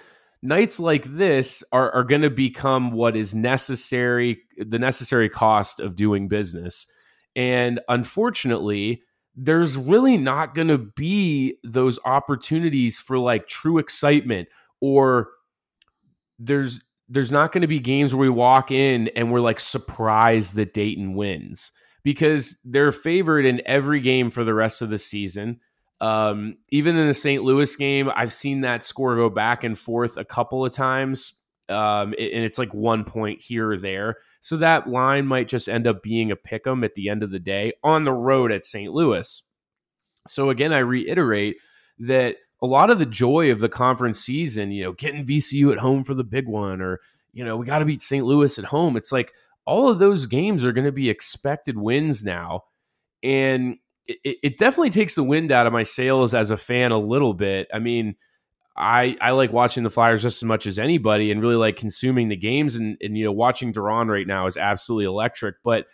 nights 0.42 0.78
like 0.78 1.04
this 1.04 1.64
are, 1.72 1.90
are 1.92 2.04
going 2.04 2.22
to 2.22 2.30
become 2.30 2.92
what 2.92 3.16
is 3.16 3.34
necessary, 3.34 4.42
the 4.58 4.78
necessary 4.78 5.28
cost 5.28 5.80
of 5.80 5.96
doing 5.96 6.28
business. 6.28 6.86
And 7.34 7.80
unfortunately, 7.88 9.02
there's 9.36 9.76
really 9.76 10.16
not 10.16 10.54
going 10.54 10.68
to 10.68 10.78
be 10.78 11.58
those 11.62 11.98
opportunities 12.04 12.98
for 12.98 13.18
like 13.18 13.46
true 13.46 13.78
excitement 13.78 14.48
or 14.80 15.28
there's 16.38 16.80
there's 17.08 17.30
not 17.30 17.52
going 17.52 17.62
to 17.62 17.68
be 17.68 17.78
games 17.78 18.12
where 18.12 18.22
we 18.22 18.28
walk 18.28 18.70
in 18.70 19.08
and 19.08 19.30
we're 19.30 19.40
like 19.40 19.60
surprised 19.60 20.54
that 20.54 20.74
Dayton 20.74 21.14
wins 21.14 21.70
because 22.02 22.58
they're 22.64 22.92
favored 22.92 23.44
in 23.44 23.62
every 23.64 24.00
game 24.00 24.30
for 24.30 24.42
the 24.42 24.54
rest 24.54 24.82
of 24.82 24.90
the 24.90 24.98
season. 24.98 25.60
Um, 26.00 26.56
even 26.70 26.96
in 26.96 27.06
the 27.06 27.14
St. 27.14 27.42
Louis 27.42 27.74
game, 27.76 28.10
I've 28.14 28.32
seen 28.32 28.62
that 28.62 28.84
score 28.84 29.14
go 29.14 29.30
back 29.30 29.64
and 29.64 29.78
forth 29.78 30.16
a 30.16 30.24
couple 30.24 30.64
of 30.64 30.72
times. 30.72 31.34
Um, 31.68 32.08
and 32.18 32.44
it's 32.44 32.58
like 32.58 32.74
one 32.74 33.04
point 33.04 33.40
here 33.40 33.70
or 33.70 33.78
there. 33.78 34.16
So 34.46 34.56
that 34.58 34.88
line 34.88 35.26
might 35.26 35.48
just 35.48 35.68
end 35.68 35.88
up 35.88 36.04
being 36.04 36.30
a 36.30 36.36
pick 36.36 36.68
'em 36.68 36.84
at 36.84 36.94
the 36.94 37.08
end 37.08 37.24
of 37.24 37.32
the 37.32 37.40
day 37.40 37.72
on 37.82 38.04
the 38.04 38.12
road 38.12 38.52
at 38.52 38.64
St. 38.64 38.92
Louis. 38.92 39.42
So 40.28 40.50
again, 40.50 40.72
I 40.72 40.78
reiterate 40.78 41.56
that 41.98 42.36
a 42.62 42.66
lot 42.68 42.88
of 42.88 43.00
the 43.00 43.06
joy 43.06 43.50
of 43.50 43.58
the 43.58 43.68
conference 43.68 44.20
season, 44.20 44.70
you 44.70 44.84
know, 44.84 44.92
getting 44.92 45.26
VCU 45.26 45.72
at 45.72 45.78
home 45.78 46.04
for 46.04 46.14
the 46.14 46.22
big 46.22 46.46
one, 46.46 46.80
or, 46.80 47.00
you 47.32 47.44
know, 47.44 47.56
we 47.56 47.66
got 47.66 47.80
to 47.80 47.84
beat 47.84 48.00
St. 48.00 48.24
Louis 48.24 48.56
at 48.56 48.66
home. 48.66 48.96
It's 48.96 49.10
like 49.10 49.32
all 49.64 49.88
of 49.88 49.98
those 49.98 50.26
games 50.26 50.64
are 50.64 50.70
going 50.70 50.84
to 50.84 50.92
be 50.92 51.10
expected 51.10 51.76
wins 51.76 52.22
now. 52.22 52.66
And 53.24 53.78
it, 54.06 54.38
it 54.44 54.58
definitely 54.58 54.90
takes 54.90 55.16
the 55.16 55.24
wind 55.24 55.50
out 55.50 55.66
of 55.66 55.72
my 55.72 55.82
sails 55.82 56.34
as 56.34 56.52
a 56.52 56.56
fan 56.56 56.92
a 56.92 56.98
little 57.00 57.34
bit. 57.34 57.66
I 57.74 57.80
mean, 57.80 58.14
I, 58.76 59.16
I 59.20 59.30
like 59.30 59.52
watching 59.52 59.84
the 59.84 59.90
Flyers 59.90 60.22
just 60.22 60.42
as 60.42 60.46
much 60.46 60.66
as 60.66 60.78
anybody 60.78 61.30
and 61.30 61.40
really 61.40 61.56
like 61.56 61.76
consuming 61.76 62.28
the 62.28 62.36
games 62.36 62.74
and, 62.74 62.98
and 63.00 63.16
you 63.16 63.24
know 63.24 63.32
watching 63.32 63.72
DaRon 63.72 64.08
right 64.08 64.26
now 64.26 64.46
is 64.46 64.56
absolutely 64.56 65.06
electric. 65.06 65.56
But 65.62 65.86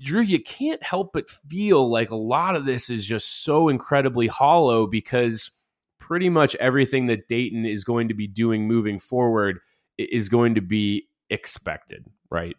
Drew, 0.00 0.20
you 0.20 0.40
can't 0.40 0.82
help 0.82 1.12
but 1.12 1.28
feel 1.28 1.90
like 1.90 2.10
a 2.10 2.16
lot 2.16 2.54
of 2.54 2.64
this 2.64 2.88
is 2.88 3.04
just 3.04 3.42
so 3.42 3.68
incredibly 3.68 4.28
hollow 4.28 4.86
because 4.86 5.50
pretty 5.98 6.30
much 6.30 6.54
everything 6.56 7.06
that 7.06 7.28
Dayton 7.28 7.66
is 7.66 7.84
going 7.84 8.08
to 8.08 8.14
be 8.14 8.28
doing 8.28 8.66
moving 8.66 8.98
forward 8.98 9.58
is 9.98 10.28
going 10.28 10.54
to 10.54 10.62
be 10.62 11.08
expected, 11.28 12.06
right? 12.30 12.56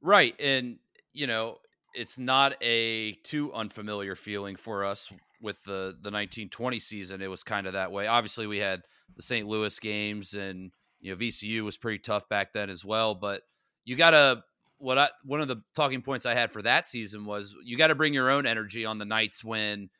Right. 0.00 0.34
And, 0.40 0.78
you 1.12 1.26
know, 1.26 1.58
it's 1.94 2.18
not 2.18 2.54
a 2.62 3.12
too 3.24 3.52
unfamiliar 3.52 4.14
feeling 4.14 4.54
for 4.54 4.84
us 4.84 5.12
with 5.40 5.62
the 5.64 5.96
the 6.00 6.10
1920 6.10 6.80
season. 6.80 7.22
It 7.22 7.30
was 7.30 7.42
kind 7.42 7.66
of 7.66 7.74
that 7.74 7.92
way. 7.92 8.06
Obviously, 8.06 8.46
we 8.46 8.58
had 8.58 8.82
the 9.16 9.22
St. 9.22 9.46
Louis 9.46 9.78
games, 9.78 10.34
and 10.34 10.70
you 11.00 11.12
know 11.12 11.16
VCU 11.16 11.62
was 11.62 11.76
pretty 11.76 11.98
tough 11.98 12.28
back 12.28 12.52
then 12.52 12.70
as 12.70 12.84
well. 12.84 13.14
But 13.14 13.42
you 13.84 13.96
got 13.96 14.10
to 14.10 14.42
what 14.78 14.98
I 14.98 15.08
one 15.24 15.40
of 15.40 15.48
the 15.48 15.62
talking 15.74 16.02
points 16.02 16.26
I 16.26 16.34
had 16.34 16.52
for 16.52 16.62
that 16.62 16.86
season 16.86 17.24
was 17.24 17.54
you 17.64 17.76
got 17.76 17.88
to 17.88 17.94
bring 17.94 18.14
your 18.14 18.30
own 18.30 18.46
energy 18.46 18.84
on 18.84 18.98
the 18.98 19.04
nights 19.04 19.44
when 19.44 19.90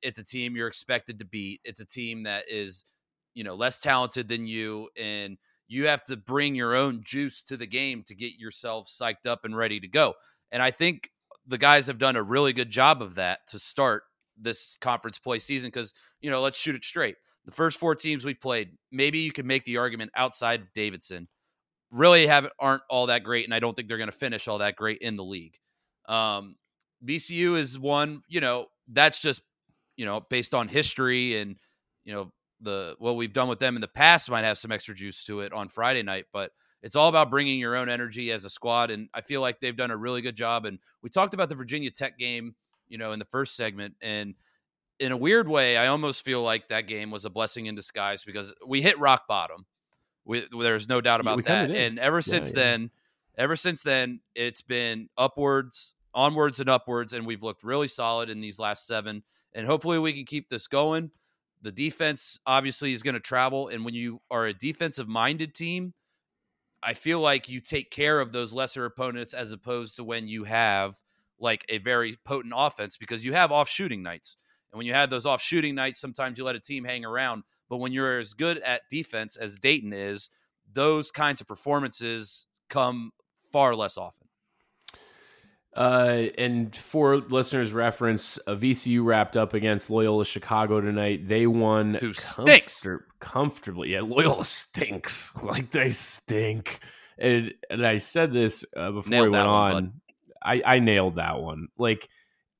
it's 0.00 0.18
a 0.18 0.24
team 0.24 0.56
you're 0.56 0.68
expected 0.68 1.18
to 1.18 1.24
beat. 1.24 1.60
It's 1.64 1.80
a 1.80 1.86
team 1.86 2.24
that 2.24 2.44
is 2.48 2.84
you 3.34 3.44
know 3.44 3.54
less 3.54 3.80
talented 3.80 4.28
than 4.28 4.46
you 4.46 4.88
and 5.00 5.38
you 5.68 5.86
have 5.86 6.04
to 6.04 6.16
bring 6.18 6.54
your 6.54 6.74
own 6.74 7.00
juice 7.02 7.42
to 7.44 7.56
the 7.56 7.66
game 7.66 8.02
to 8.02 8.14
get 8.14 8.38
yourself 8.38 8.88
psyched 8.88 9.26
up 9.26 9.44
and 9.44 9.56
ready 9.56 9.80
to 9.80 9.88
go. 9.88 10.14
And 10.50 10.62
I 10.62 10.70
think 10.70 11.10
the 11.46 11.56
guys 11.56 11.86
have 11.86 11.98
done 11.98 12.14
a 12.14 12.22
really 12.22 12.52
good 12.52 12.68
job 12.68 13.00
of 13.00 13.14
that 13.14 13.46
to 13.48 13.58
start 13.58 14.02
this 14.42 14.76
conference 14.80 15.18
play 15.18 15.38
season 15.38 15.68
because, 15.68 15.94
you 16.20 16.30
know, 16.30 16.40
let's 16.40 16.58
shoot 16.58 16.74
it 16.74 16.84
straight. 16.84 17.16
The 17.44 17.52
first 17.52 17.78
four 17.78 17.94
teams 17.94 18.24
we 18.24 18.34
played, 18.34 18.70
maybe 18.90 19.18
you 19.18 19.32
could 19.32 19.46
make 19.46 19.64
the 19.64 19.78
argument 19.78 20.12
outside 20.16 20.60
of 20.60 20.72
Davidson, 20.74 21.28
really 21.90 22.26
haven't 22.26 22.52
aren't 22.58 22.82
all 22.88 23.06
that 23.06 23.24
great, 23.24 23.44
and 23.44 23.54
I 23.54 23.60
don't 23.60 23.74
think 23.74 23.88
they're 23.88 23.98
going 23.98 24.10
to 24.10 24.16
finish 24.16 24.48
all 24.48 24.58
that 24.58 24.76
great 24.76 24.98
in 24.98 25.16
the 25.16 25.24
league. 25.24 25.58
Um, 26.08 26.56
VCU 27.04 27.58
is 27.58 27.78
one, 27.78 28.22
you 28.28 28.40
know, 28.40 28.66
that's 28.88 29.20
just, 29.20 29.42
you 29.96 30.06
know, 30.06 30.20
based 30.20 30.54
on 30.54 30.68
history 30.68 31.36
and, 31.38 31.56
you 32.04 32.12
know, 32.12 32.32
the 32.60 32.94
what 32.98 33.16
we've 33.16 33.32
done 33.32 33.48
with 33.48 33.58
them 33.58 33.74
in 33.74 33.80
the 33.80 33.88
past 33.88 34.30
might 34.30 34.44
have 34.44 34.56
some 34.56 34.72
extra 34.72 34.94
juice 34.94 35.24
to 35.24 35.40
it 35.40 35.52
on 35.52 35.68
Friday 35.68 36.02
night, 36.02 36.26
but 36.32 36.52
it's 36.82 36.96
all 36.96 37.08
about 37.08 37.30
bringing 37.30 37.58
your 37.58 37.76
own 37.76 37.88
energy 37.88 38.30
as 38.30 38.44
a 38.44 38.50
squad 38.50 38.90
and 38.90 39.08
I 39.12 39.20
feel 39.20 39.40
like 39.40 39.60
they've 39.60 39.76
done 39.76 39.90
a 39.90 39.96
really 39.96 40.22
good 40.22 40.36
job 40.36 40.64
and 40.64 40.78
we 41.02 41.10
talked 41.10 41.34
about 41.34 41.48
the 41.48 41.54
Virginia 41.54 41.90
Tech 41.90 42.18
game, 42.18 42.54
you 42.92 42.98
know, 42.98 43.12
in 43.12 43.18
the 43.18 43.24
first 43.24 43.56
segment 43.56 43.96
and 44.02 44.36
in 45.00 45.10
a 45.10 45.16
weird 45.16 45.48
way, 45.48 45.76
I 45.76 45.88
almost 45.88 46.24
feel 46.24 46.42
like 46.42 46.68
that 46.68 46.82
game 46.86 47.10
was 47.10 47.24
a 47.24 47.30
blessing 47.30 47.66
in 47.66 47.74
disguise 47.74 48.22
because 48.24 48.54
we 48.64 48.82
hit 48.82 48.98
rock 48.98 49.26
bottom. 49.26 49.66
We, 50.24 50.46
there's 50.52 50.88
no 50.88 51.00
doubt 51.00 51.20
about 51.20 51.44
kinda 51.44 51.68
that. 51.68 51.74
And 51.74 51.98
ever 51.98 52.20
Yeah, 52.24 52.32
since 52.34 52.52
yeah. 52.52 52.60
then, 52.60 52.90
ever 53.36 53.56
since 53.56 53.82
then, 53.82 54.20
it's 54.36 54.62
been 54.62 55.08
upwards, 55.18 55.94
onwards, 56.14 56.60
and 56.60 56.70
upwards, 56.70 57.14
and 57.14 57.26
we've 57.26 57.42
looked 57.42 57.64
really 57.64 57.88
solid 57.88 58.30
in 58.30 58.40
these 58.40 58.60
last 58.60 58.86
seven. 58.86 59.24
And 59.54 59.66
hopefully, 59.66 59.98
we 59.98 60.12
can 60.12 60.24
keep 60.24 60.50
this 60.50 60.68
going. 60.68 61.10
The 61.62 61.72
defense 61.72 62.38
obviously 62.46 62.92
is 62.92 63.02
going 63.02 63.14
to 63.14 63.20
travel, 63.20 63.68
and 63.68 63.84
when 63.84 63.94
you 63.94 64.20
are 64.30 64.46
a 64.46 64.54
defensive-minded 64.54 65.54
team, 65.54 65.94
I 66.82 66.94
feel 66.94 67.20
like 67.20 67.48
you 67.48 67.60
take 67.60 67.90
care 67.90 68.20
of 68.20 68.32
those 68.32 68.54
lesser 68.54 68.84
opponents 68.84 69.34
as 69.34 69.50
opposed 69.50 69.96
to 69.96 70.04
when 70.04 70.28
you 70.28 70.44
have 70.44 71.01
like 71.42 71.66
a 71.68 71.76
very 71.78 72.16
potent 72.24 72.54
offense 72.56 72.96
because 72.96 73.22
you 73.22 73.34
have 73.34 73.52
off 73.52 73.68
shooting 73.68 74.02
nights. 74.02 74.36
And 74.72 74.78
when 74.78 74.86
you 74.86 74.94
have 74.94 75.10
those 75.10 75.26
off 75.26 75.42
shooting 75.42 75.74
nights, 75.74 76.00
sometimes 76.00 76.38
you 76.38 76.44
let 76.44 76.56
a 76.56 76.60
team 76.60 76.84
hang 76.84 77.04
around. 77.04 77.42
But 77.68 77.76
when 77.76 77.92
you're 77.92 78.18
as 78.20 78.32
good 78.32 78.58
at 78.60 78.82
defense 78.88 79.36
as 79.36 79.58
Dayton 79.58 79.92
is, 79.92 80.30
those 80.72 81.10
kinds 81.10 81.42
of 81.42 81.46
performances 81.46 82.46
come 82.70 83.10
far 83.52 83.74
less 83.74 83.98
often. 83.98 84.28
Uh, 85.74 86.26
and 86.36 86.76
for 86.76 87.16
listeners' 87.16 87.72
reference, 87.72 88.38
uh, 88.46 88.54
VCU 88.54 89.04
wrapped 89.04 89.36
up 89.38 89.54
against 89.54 89.88
Loyola 89.88 90.24
Chicago 90.26 90.80
tonight. 90.82 91.28
They 91.28 91.46
won 91.46 91.94
Who 91.94 92.12
stinks. 92.12 92.80
comfort- 92.80 93.06
comfortably. 93.20 93.92
Yeah, 93.92 94.02
Loyola 94.02 94.44
stinks. 94.46 95.30
Like 95.42 95.70
they 95.70 95.90
stink. 95.90 96.80
And 97.18 97.54
and 97.70 97.86
I 97.86 97.98
said 97.98 98.32
this 98.32 98.64
uh, 98.76 98.90
before 98.90 99.10
Nailed 99.10 99.26
we 99.26 99.30
went 99.30 99.46
one, 99.48 99.74
on. 99.74 99.92
I 100.44 100.62
I 100.64 100.78
nailed 100.78 101.16
that 101.16 101.40
one. 101.40 101.68
Like 101.78 102.08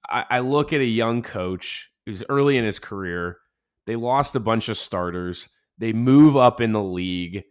I, 0.08 0.24
I 0.30 0.38
look 0.40 0.72
at 0.72 0.80
a 0.80 0.86
young 0.86 1.22
coach 1.22 1.90
who's 2.06 2.24
early 2.28 2.56
in 2.56 2.64
his 2.64 2.78
career. 2.78 3.38
They 3.86 3.96
lost 3.96 4.36
a 4.36 4.40
bunch 4.40 4.68
of 4.68 4.78
starters. 4.78 5.48
They 5.78 5.92
move 5.92 6.36
up 6.36 6.60
in 6.60 6.72
the 6.72 6.82
league. 6.82 7.44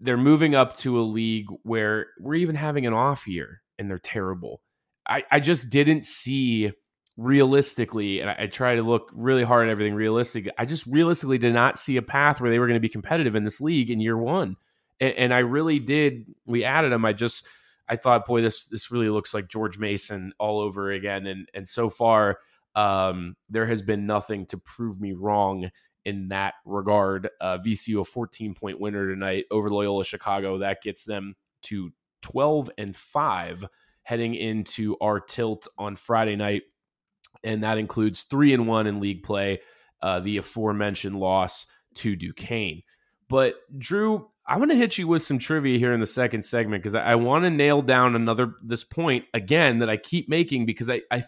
They're 0.00 0.16
moving 0.16 0.54
up 0.54 0.76
to 0.78 0.98
a 0.98 1.02
league 1.02 1.46
where 1.62 2.06
we're 2.18 2.34
even 2.34 2.54
having 2.54 2.86
an 2.86 2.94
off 2.94 3.26
year 3.26 3.62
and 3.78 3.90
they're 3.90 3.98
terrible. 3.98 4.62
I, 5.08 5.24
I 5.30 5.40
just 5.40 5.70
didn't 5.70 6.04
see 6.04 6.72
realistically, 7.16 8.20
and 8.20 8.30
I, 8.30 8.36
I 8.40 8.46
try 8.46 8.76
to 8.76 8.82
look 8.82 9.10
really 9.12 9.42
hard 9.42 9.68
at 9.68 9.70
everything 9.72 9.94
realistic. 9.94 10.48
I 10.58 10.64
just 10.64 10.86
realistically 10.86 11.38
did 11.38 11.52
not 11.52 11.78
see 11.78 11.96
a 11.96 12.02
path 12.02 12.40
where 12.40 12.50
they 12.50 12.58
were 12.58 12.66
going 12.66 12.76
to 12.76 12.80
be 12.80 12.88
competitive 12.88 13.34
in 13.34 13.44
this 13.44 13.60
league 13.60 13.90
in 13.90 14.00
year 14.00 14.16
one. 14.16 14.56
And, 15.00 15.14
and 15.14 15.34
I 15.34 15.38
really 15.38 15.78
did. 15.78 16.26
We 16.46 16.64
added 16.64 16.92
them. 16.92 17.04
I 17.04 17.12
just 17.12 17.46
I 17.88 17.96
thought, 17.96 18.26
boy, 18.26 18.42
this 18.42 18.66
this 18.66 18.90
really 18.90 19.08
looks 19.08 19.32
like 19.32 19.48
George 19.48 19.78
Mason 19.78 20.32
all 20.38 20.60
over 20.60 20.90
again. 20.90 21.26
And 21.26 21.48
and 21.54 21.66
so 21.66 21.88
far, 21.88 22.38
um, 22.74 23.36
there 23.48 23.66
has 23.66 23.82
been 23.82 24.06
nothing 24.06 24.46
to 24.46 24.58
prove 24.58 25.00
me 25.00 25.12
wrong 25.12 25.70
in 26.04 26.28
that 26.28 26.54
regard. 26.64 27.28
Uh, 27.40 27.58
VCU 27.58 28.00
a 28.00 28.04
14 28.04 28.54
point 28.54 28.80
winner 28.80 29.08
tonight 29.08 29.44
over 29.50 29.70
Loyola 29.70 30.04
Chicago. 30.04 30.58
That 30.58 30.82
gets 30.82 31.04
them 31.04 31.34
to 31.62 31.92
12 32.22 32.70
and 32.78 32.94
five 32.94 33.64
heading 34.02 34.34
into 34.34 34.96
our 35.00 35.20
tilt 35.20 35.68
on 35.76 35.96
Friday 35.96 36.36
night, 36.36 36.62
and 37.44 37.62
that 37.62 37.78
includes 37.78 38.22
three 38.22 38.54
and 38.54 38.66
one 38.66 38.86
in 38.86 39.00
league 39.00 39.22
play. 39.22 39.60
Uh, 40.00 40.20
the 40.20 40.36
aforementioned 40.36 41.18
loss 41.18 41.66
to 41.92 42.14
Duquesne. 42.14 42.82
But 43.28 43.56
Drew, 43.76 44.28
I'm 44.48 44.58
going 44.58 44.70
to 44.70 44.76
hit 44.76 44.96
you 44.96 45.06
with 45.06 45.22
some 45.22 45.38
trivia 45.38 45.78
here 45.78 45.92
in 45.92 46.00
the 46.00 46.06
second 46.06 46.44
segment 46.44 46.82
because 46.82 46.94
I, 46.94 47.12
I 47.12 47.14
want 47.16 47.44
to 47.44 47.50
nail 47.50 47.82
down 47.82 48.16
another 48.16 48.54
this 48.62 48.82
point 48.82 49.26
again 49.34 49.80
that 49.80 49.90
I 49.90 49.98
keep 49.98 50.28
making 50.28 50.64
because 50.64 50.88
I, 50.88 51.02
I 51.10 51.22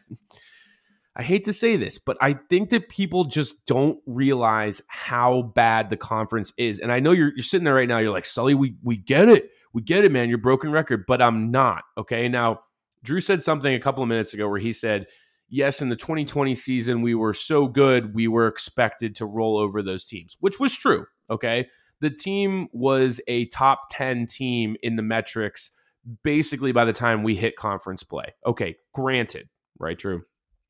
I 1.17 1.23
hate 1.23 1.45
to 1.45 1.53
say 1.53 1.77
this, 1.77 1.99
but 1.99 2.17
I 2.21 2.33
think 2.33 2.71
that 2.71 2.89
people 2.89 3.25
just 3.25 3.67
don't 3.67 4.01
realize 4.07 4.81
how 4.89 5.43
bad 5.55 5.91
the 5.91 5.97
conference 5.97 6.53
is. 6.57 6.79
And 6.79 6.91
I 6.91 7.01
know 7.01 7.13
you're 7.13 7.33
you're 7.37 7.43
sitting 7.43 7.65
there 7.65 7.75
right 7.75 7.89
now. 7.89 7.99
You're 7.99 8.13
like, 8.13 8.25
Sully, 8.25 8.55
we 8.55 8.77
we 8.83 8.97
get 8.97 9.29
it, 9.29 9.51
we 9.75 9.83
get 9.83 10.05
it, 10.05 10.13
man. 10.13 10.29
You're 10.29 10.39
broken 10.39 10.73
record, 10.73 11.05
but 11.07 11.21
I'm 11.21 11.51
not. 11.51 11.83
Okay, 11.99 12.29
now 12.29 12.61
Drew 13.03 13.21
said 13.21 13.43
something 13.43 13.75
a 13.75 13.81
couple 13.81 14.03
of 14.03 14.09
minutes 14.09 14.35
ago 14.35 14.49
where 14.49 14.61
he 14.61 14.73
said, 14.73 15.07
yes, 15.49 15.83
in 15.83 15.89
the 15.89 15.97
2020 15.97 16.55
season, 16.55 17.03
we 17.03 17.15
were 17.15 17.35
so 17.35 17.67
good, 17.67 18.15
we 18.15 18.29
were 18.29 18.47
expected 18.47 19.17
to 19.17 19.27
roll 19.27 19.59
over 19.59 19.83
those 19.83 20.07
teams, 20.07 20.37
which 20.41 20.61
was 20.61 20.75
true. 20.75 21.07
Okay. 21.29 21.69
The 22.01 22.11
team 22.11 22.69
was 22.73 23.21
a 23.29 23.47
top 23.47 23.89
10 23.91 24.27
team 24.27 24.77
in 24.83 24.97
the 24.97 25.03
metrics 25.03 25.77
basically 26.23 26.73
by 26.73 26.85
the 26.85 26.93
time 26.93 27.23
we 27.23 27.35
hit 27.35 27.57
conference 27.57 28.03
play. 28.03 28.35
Okay. 28.47 28.77
Granted, 28.95 29.49
right, 29.79 29.99
Drew? 29.99 30.23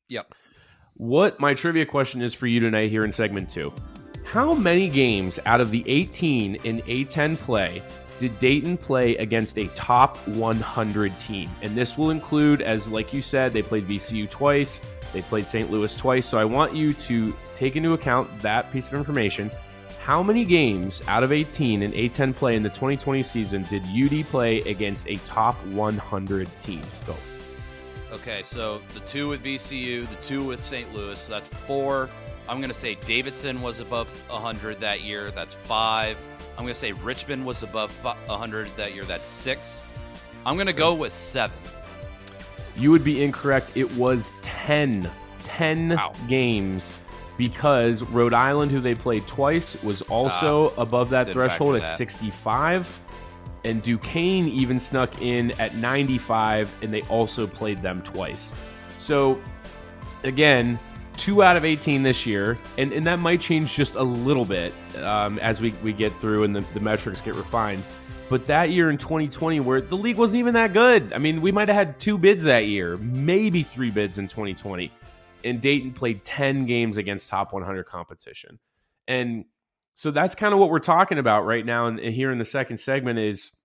Yep. 0.09 0.33
What 0.95 1.39
my 1.39 1.53
trivia 1.53 1.85
question 1.85 2.21
is 2.21 2.33
for 2.33 2.47
you 2.47 2.59
tonight 2.59 2.89
here 2.89 3.03
in 3.03 3.11
segment 3.11 3.49
two 3.49 3.73
How 4.25 4.53
many 4.53 4.89
games 4.89 5.39
out 5.45 5.61
of 5.61 5.71
the 5.71 5.83
18 5.87 6.55
in 6.55 6.81
A10 6.81 7.37
play 7.37 7.81
did 8.17 8.37
Dayton 8.37 8.77
play 8.77 9.15
against 9.15 9.57
a 9.57 9.67
top 9.69 10.15
100 10.27 11.17
team? 11.17 11.49
And 11.63 11.75
this 11.75 11.97
will 11.97 12.11
include, 12.11 12.61
as 12.61 12.87
like 12.87 13.13
you 13.13 13.21
said, 13.21 13.51
they 13.51 13.63
played 13.63 13.85
VCU 13.85 14.29
twice, 14.29 14.79
they 15.11 15.23
played 15.23 15.47
St. 15.47 15.71
Louis 15.71 15.95
twice. 15.95 16.27
So 16.27 16.37
I 16.37 16.45
want 16.45 16.75
you 16.75 16.93
to 16.93 17.33
take 17.55 17.75
into 17.75 17.93
account 17.93 18.29
that 18.41 18.71
piece 18.71 18.89
of 18.89 18.93
information. 18.93 19.49
How 20.03 20.23
many 20.23 20.45
games 20.45 21.01
out 21.07 21.23
of 21.23 21.31
18 21.31 21.83
in 21.83 21.91
A10 21.91 22.33
play 22.35 22.55
in 22.55 22.63
the 22.63 22.69
2020 22.69 23.21
season 23.21 23.63
did 23.63 23.83
UD 23.85 24.25
play 24.25 24.61
against 24.61 25.07
a 25.07 25.15
top 25.17 25.55
100 25.67 26.49
team? 26.61 26.81
Go. 27.05 27.15
Okay, 28.11 28.41
so 28.43 28.81
the 28.93 28.99
two 29.01 29.29
with 29.29 29.43
VCU, 29.43 30.09
the 30.09 30.15
two 30.23 30.43
with 30.43 30.59
St. 30.59 30.91
Louis, 30.93 31.17
so 31.19 31.31
that's 31.31 31.49
four. 31.49 32.09
I'm 32.49 32.57
going 32.57 32.69
to 32.69 32.75
say 32.75 32.95
Davidson 33.05 33.61
was 33.61 33.79
above 33.79 34.07
100 34.29 34.79
that 34.79 35.01
year. 35.01 35.29
That's 35.31 35.53
five. 35.55 36.17
I'm 36.57 36.63
going 36.63 36.73
to 36.73 36.79
say 36.79 36.91
Richmond 36.93 37.45
was 37.45 37.61
above 37.63 37.91
fi- 37.91 38.15
100 38.25 38.67
that 38.77 38.93
year. 38.95 39.03
That's 39.03 39.27
six. 39.27 39.85
I'm 40.45 40.55
going 40.55 40.67
to 40.67 40.73
go 40.73 40.93
with 40.95 41.13
seven. 41.13 41.55
You 42.75 42.89
would 42.91 43.03
be 43.03 43.23
incorrect. 43.23 43.77
It 43.77 43.89
was 43.95 44.33
10. 44.41 45.09
10 45.43 45.89
Wow. 45.89 46.13
games 46.27 46.97
because 47.37 48.03
Rhode 48.03 48.33
Island, 48.33 48.71
who 48.71 48.79
they 48.79 48.95
played 48.95 49.25
twice, 49.27 49.81
was 49.83 50.01
also 50.03 50.73
above 50.77 51.09
that 51.11 51.31
threshold 51.31 51.75
at 51.75 51.81
that. 51.81 51.97
65. 51.97 52.99
And 53.63 53.83
Duquesne 53.83 54.47
even 54.47 54.79
snuck 54.79 55.21
in 55.21 55.51
at 55.59 55.75
95, 55.75 56.73
and 56.81 56.91
they 56.91 57.01
also 57.03 57.45
played 57.45 57.77
them 57.79 58.01
twice. 58.01 58.55
So, 58.97 59.39
again, 60.23 60.79
two 61.17 61.43
out 61.43 61.55
of 61.55 61.65
18 61.65 62.01
this 62.01 62.25
year, 62.25 62.57
and, 62.77 62.91
and 62.91 63.05
that 63.05 63.19
might 63.19 63.39
change 63.39 63.75
just 63.75 63.95
a 63.95 64.03
little 64.03 64.45
bit 64.45 64.73
um, 64.97 65.37
as 65.39 65.61
we, 65.61 65.71
we 65.83 65.93
get 65.93 66.11
through 66.19 66.43
and 66.43 66.55
the, 66.55 66.61
the 66.73 66.79
metrics 66.79 67.21
get 67.21 67.35
refined. 67.35 67.83
But 68.29 68.47
that 68.47 68.69
year 68.69 68.89
in 68.89 68.97
2020, 68.97 69.59
where 69.59 69.81
the 69.81 69.97
league 69.97 70.17
wasn't 70.17 70.39
even 70.39 70.53
that 70.53 70.73
good, 70.73 71.11
I 71.13 71.17
mean, 71.17 71.41
we 71.41 71.51
might 71.51 71.67
have 71.67 71.75
had 71.75 71.99
two 71.99 72.17
bids 72.17 72.45
that 72.45 72.65
year, 72.65 72.97
maybe 72.97 73.61
three 73.61 73.91
bids 73.91 74.17
in 74.17 74.27
2020. 74.27 74.91
And 75.43 75.61
Dayton 75.61 75.93
played 75.93 76.23
10 76.23 76.65
games 76.65 76.97
against 76.97 77.29
top 77.29 77.53
100 77.53 77.83
competition. 77.85 78.59
And 79.07 79.45
so 79.93 80.11
that's 80.11 80.35
kind 80.35 80.53
of 80.53 80.59
what 80.59 80.69
we're 80.69 80.79
talking 80.79 81.17
about 81.17 81.45
right 81.45 81.65
now. 81.65 81.87
And 81.87 81.99
here 81.99 82.31
in 82.31 82.37
the 82.37 82.45
second 82.45 82.77
segment 82.77 83.19
is 83.19 83.57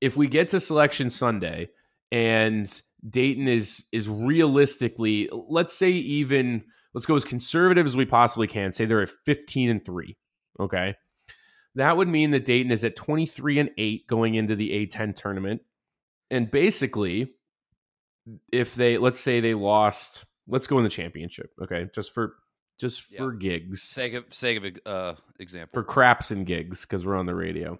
if 0.00 0.16
we 0.16 0.28
get 0.28 0.48
to 0.50 0.60
Selection 0.60 1.10
Sunday 1.10 1.68
and 2.12 2.82
Dayton 3.08 3.48
is 3.48 3.84
is 3.92 4.08
realistically, 4.08 5.28
let's 5.32 5.74
say 5.74 5.90
even 5.90 6.64
let's 6.94 7.06
go 7.06 7.16
as 7.16 7.24
conservative 7.24 7.86
as 7.86 7.96
we 7.96 8.04
possibly 8.04 8.46
can. 8.46 8.72
Say 8.72 8.84
they're 8.84 9.02
at 9.02 9.10
15 9.24 9.70
and 9.70 9.84
3. 9.84 10.16
Okay 10.60 10.94
that 11.78 11.96
would 11.96 12.08
mean 12.08 12.32
that 12.32 12.44
Dayton 12.44 12.72
is 12.72 12.82
at 12.82 12.96
23 12.96 13.60
and 13.60 13.70
8 13.78 14.06
going 14.08 14.34
into 14.34 14.56
the 14.56 14.70
A10 14.70 15.14
tournament. 15.14 15.62
And 16.30 16.50
basically, 16.50 17.34
if 18.52 18.74
they 18.74 18.98
let's 18.98 19.20
say 19.20 19.40
they 19.40 19.54
lost, 19.54 20.24
let's 20.48 20.66
go 20.66 20.78
in 20.78 20.84
the 20.84 20.90
championship, 20.90 21.50
okay? 21.62 21.88
Just 21.94 22.12
for 22.12 22.34
just 22.78 23.02
for 23.02 23.32
gigs. 23.32 23.82
Sake 23.82 24.14
of 24.14 24.24
sake 24.30 24.64
of 24.64 24.92
uh 24.92 25.14
example. 25.38 25.70
For 25.72 25.84
craps 25.84 26.30
and 26.30 26.46
gigs 26.46 26.82
because 26.82 27.04
we're 27.04 27.16
on 27.16 27.26
the 27.26 27.34
radio. 27.34 27.78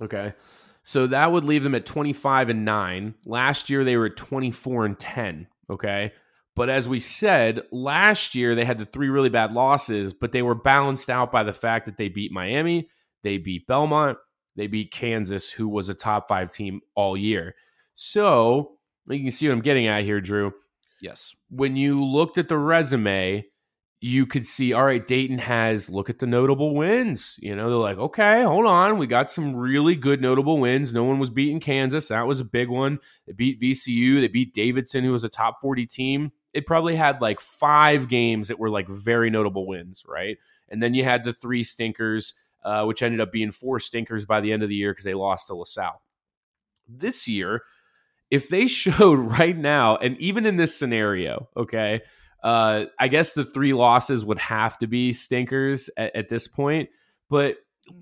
Okay. 0.00 0.34
So 0.82 1.06
that 1.08 1.30
would 1.30 1.44
leave 1.44 1.62
them 1.62 1.74
at 1.74 1.84
25 1.84 2.48
and 2.48 2.64
9. 2.64 3.14
Last 3.26 3.68
year 3.68 3.84
they 3.84 3.98
were 3.98 4.06
at 4.06 4.16
24 4.16 4.86
and 4.86 4.98
10, 4.98 5.46
okay? 5.68 6.12
But 6.56 6.70
as 6.70 6.88
we 6.88 7.00
said, 7.00 7.62
last 7.70 8.34
year 8.34 8.54
they 8.54 8.64
had 8.64 8.78
the 8.78 8.86
three 8.86 9.10
really 9.10 9.28
bad 9.28 9.52
losses, 9.52 10.14
but 10.14 10.32
they 10.32 10.40
were 10.40 10.54
balanced 10.54 11.10
out 11.10 11.30
by 11.30 11.42
the 11.42 11.52
fact 11.52 11.84
that 11.84 11.98
they 11.98 12.08
beat 12.08 12.32
Miami, 12.32 12.88
they 13.22 13.36
beat 13.36 13.66
Belmont. 13.66 14.16
They 14.56 14.66
beat 14.66 14.92
Kansas, 14.92 15.48
who 15.50 15.68
was 15.68 15.88
a 15.88 15.94
top 15.94 16.28
five 16.28 16.52
team 16.52 16.80
all 16.94 17.16
year. 17.16 17.54
So 17.94 18.72
you 19.08 19.20
can 19.20 19.30
see 19.30 19.48
what 19.48 19.54
I'm 19.54 19.62
getting 19.62 19.86
at 19.86 20.04
here, 20.04 20.20
Drew. 20.20 20.52
Yes. 21.00 21.34
When 21.48 21.76
you 21.76 22.04
looked 22.04 22.38
at 22.38 22.48
the 22.48 22.58
resume, 22.58 23.46
you 24.02 24.26
could 24.26 24.46
see, 24.46 24.72
all 24.72 24.84
right, 24.84 25.06
Dayton 25.06 25.38
has, 25.38 25.90
look 25.90 26.08
at 26.08 26.18
the 26.18 26.26
notable 26.26 26.74
wins. 26.74 27.36
You 27.38 27.54
know, 27.54 27.68
they're 27.68 27.78
like, 27.78 27.98
okay, 27.98 28.42
hold 28.42 28.66
on. 28.66 28.98
We 28.98 29.06
got 29.06 29.30
some 29.30 29.54
really 29.54 29.94
good 29.94 30.22
notable 30.22 30.58
wins. 30.58 30.92
No 30.92 31.04
one 31.04 31.18
was 31.18 31.30
beating 31.30 31.60
Kansas. 31.60 32.08
That 32.08 32.26
was 32.26 32.40
a 32.40 32.44
big 32.44 32.68
one. 32.68 32.98
They 33.26 33.32
beat 33.32 33.60
VCU. 33.60 34.20
They 34.20 34.28
beat 34.28 34.54
Davidson, 34.54 35.04
who 35.04 35.12
was 35.12 35.24
a 35.24 35.28
top 35.28 35.60
40 35.60 35.86
team. 35.86 36.32
It 36.52 36.66
probably 36.66 36.96
had 36.96 37.20
like 37.20 37.40
five 37.40 38.08
games 38.08 38.48
that 38.48 38.58
were 38.58 38.70
like 38.70 38.88
very 38.88 39.30
notable 39.30 39.66
wins, 39.66 40.04
right? 40.06 40.38
And 40.68 40.82
then 40.82 40.94
you 40.94 41.04
had 41.04 41.24
the 41.24 41.32
three 41.32 41.62
stinkers 41.62 42.34
uh, 42.62 42.84
which 42.84 43.02
ended 43.02 43.20
up 43.20 43.32
being 43.32 43.52
four 43.52 43.78
stinkers 43.78 44.24
by 44.24 44.40
the 44.40 44.52
end 44.52 44.62
of 44.62 44.68
the 44.68 44.74
year 44.74 44.92
because 44.92 45.04
they 45.04 45.14
lost 45.14 45.46
to 45.48 45.54
LaSalle. 45.54 46.02
This 46.88 47.26
year, 47.26 47.62
if 48.30 48.48
they 48.48 48.66
showed 48.66 49.18
right 49.18 49.56
now, 49.56 49.96
and 49.96 50.18
even 50.18 50.46
in 50.46 50.56
this 50.56 50.76
scenario, 50.76 51.48
okay, 51.56 52.02
uh, 52.42 52.86
I 52.98 53.08
guess 53.08 53.34
the 53.34 53.44
three 53.44 53.72
losses 53.72 54.24
would 54.24 54.38
have 54.38 54.78
to 54.78 54.86
be 54.86 55.12
stinkers 55.12 55.90
at, 55.96 56.16
at 56.16 56.28
this 56.28 56.48
point. 56.48 56.88
But 57.28 57.56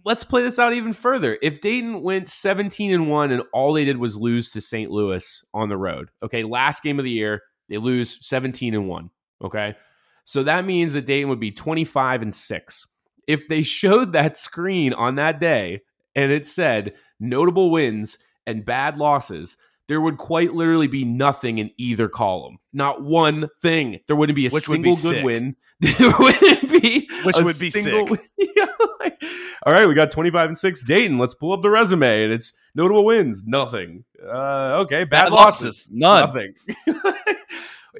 let's 0.04 0.24
play 0.24 0.42
this 0.42 0.58
out 0.58 0.72
even 0.74 0.92
further. 0.92 1.38
If 1.42 1.60
Dayton 1.60 2.02
went 2.02 2.28
17 2.28 2.92
and 2.92 3.10
1 3.10 3.32
and 3.32 3.42
all 3.52 3.72
they 3.72 3.84
did 3.84 3.98
was 3.98 4.16
lose 4.16 4.50
to 4.50 4.60
St. 4.60 4.90
Louis 4.90 5.44
on 5.52 5.68
the 5.68 5.76
road, 5.76 6.10
okay, 6.22 6.44
last 6.44 6.82
game 6.82 6.98
of 6.98 7.04
the 7.04 7.10
year, 7.10 7.42
they 7.68 7.78
lose 7.78 8.26
17 8.26 8.74
and 8.74 8.88
1, 8.88 9.10
okay? 9.44 9.76
So 10.24 10.44
that 10.44 10.64
means 10.64 10.92
that 10.92 11.06
Dayton 11.06 11.28
would 11.30 11.40
be 11.40 11.50
25 11.50 12.22
and 12.22 12.34
6 12.34 12.86
if 13.28 13.46
they 13.46 13.62
showed 13.62 14.14
that 14.14 14.36
screen 14.36 14.92
on 14.94 15.16
that 15.16 15.38
day 15.38 15.82
and 16.16 16.32
it 16.32 16.48
said 16.48 16.94
notable 17.20 17.70
wins 17.70 18.18
and 18.46 18.64
bad 18.64 18.96
losses, 18.96 19.56
there 19.88 20.00
would 20.00 20.16
quite 20.18 20.54
literally 20.54 20.86
be 20.86 21.04
nothing 21.04 21.58
in 21.58 21.70
either 21.78 22.08
column. 22.08 22.58
Not 22.72 23.02
one 23.02 23.48
thing. 23.60 24.00
There 24.06 24.14
wouldn't 24.16 24.36
be 24.36 24.46
a 24.46 24.50
Which 24.50 24.64
single 24.64 24.92
be 24.92 24.96
good 25.02 25.14
sick. 25.16 25.24
win. 25.24 25.56
There 25.80 26.12
wouldn't 26.18 26.82
be 26.82 27.08
Which 27.24 27.38
a 27.38 27.44
would 27.44 27.58
be 27.58 27.70
single 27.70 28.06
sick. 28.08 28.10
win. 28.38 28.48
Yeah, 28.56 28.66
like, 29.00 29.22
all 29.64 29.72
right, 29.72 29.86
we 29.86 29.94
got 29.94 30.10
25 30.10 30.48
and 30.50 30.58
6 30.58 30.84
Dayton. 30.84 31.18
Let's 31.18 31.34
pull 31.34 31.52
up 31.52 31.62
the 31.62 31.70
resume 31.70 32.24
and 32.24 32.32
it's 32.32 32.52
notable 32.74 33.04
wins, 33.04 33.44
nothing. 33.46 34.04
Uh, 34.22 34.80
okay, 34.82 35.04
bad, 35.04 35.26
Bad 35.26 35.32
losses, 35.32 35.64
losses, 35.64 35.88
none. 35.92 36.20
Nothing. 36.26 36.54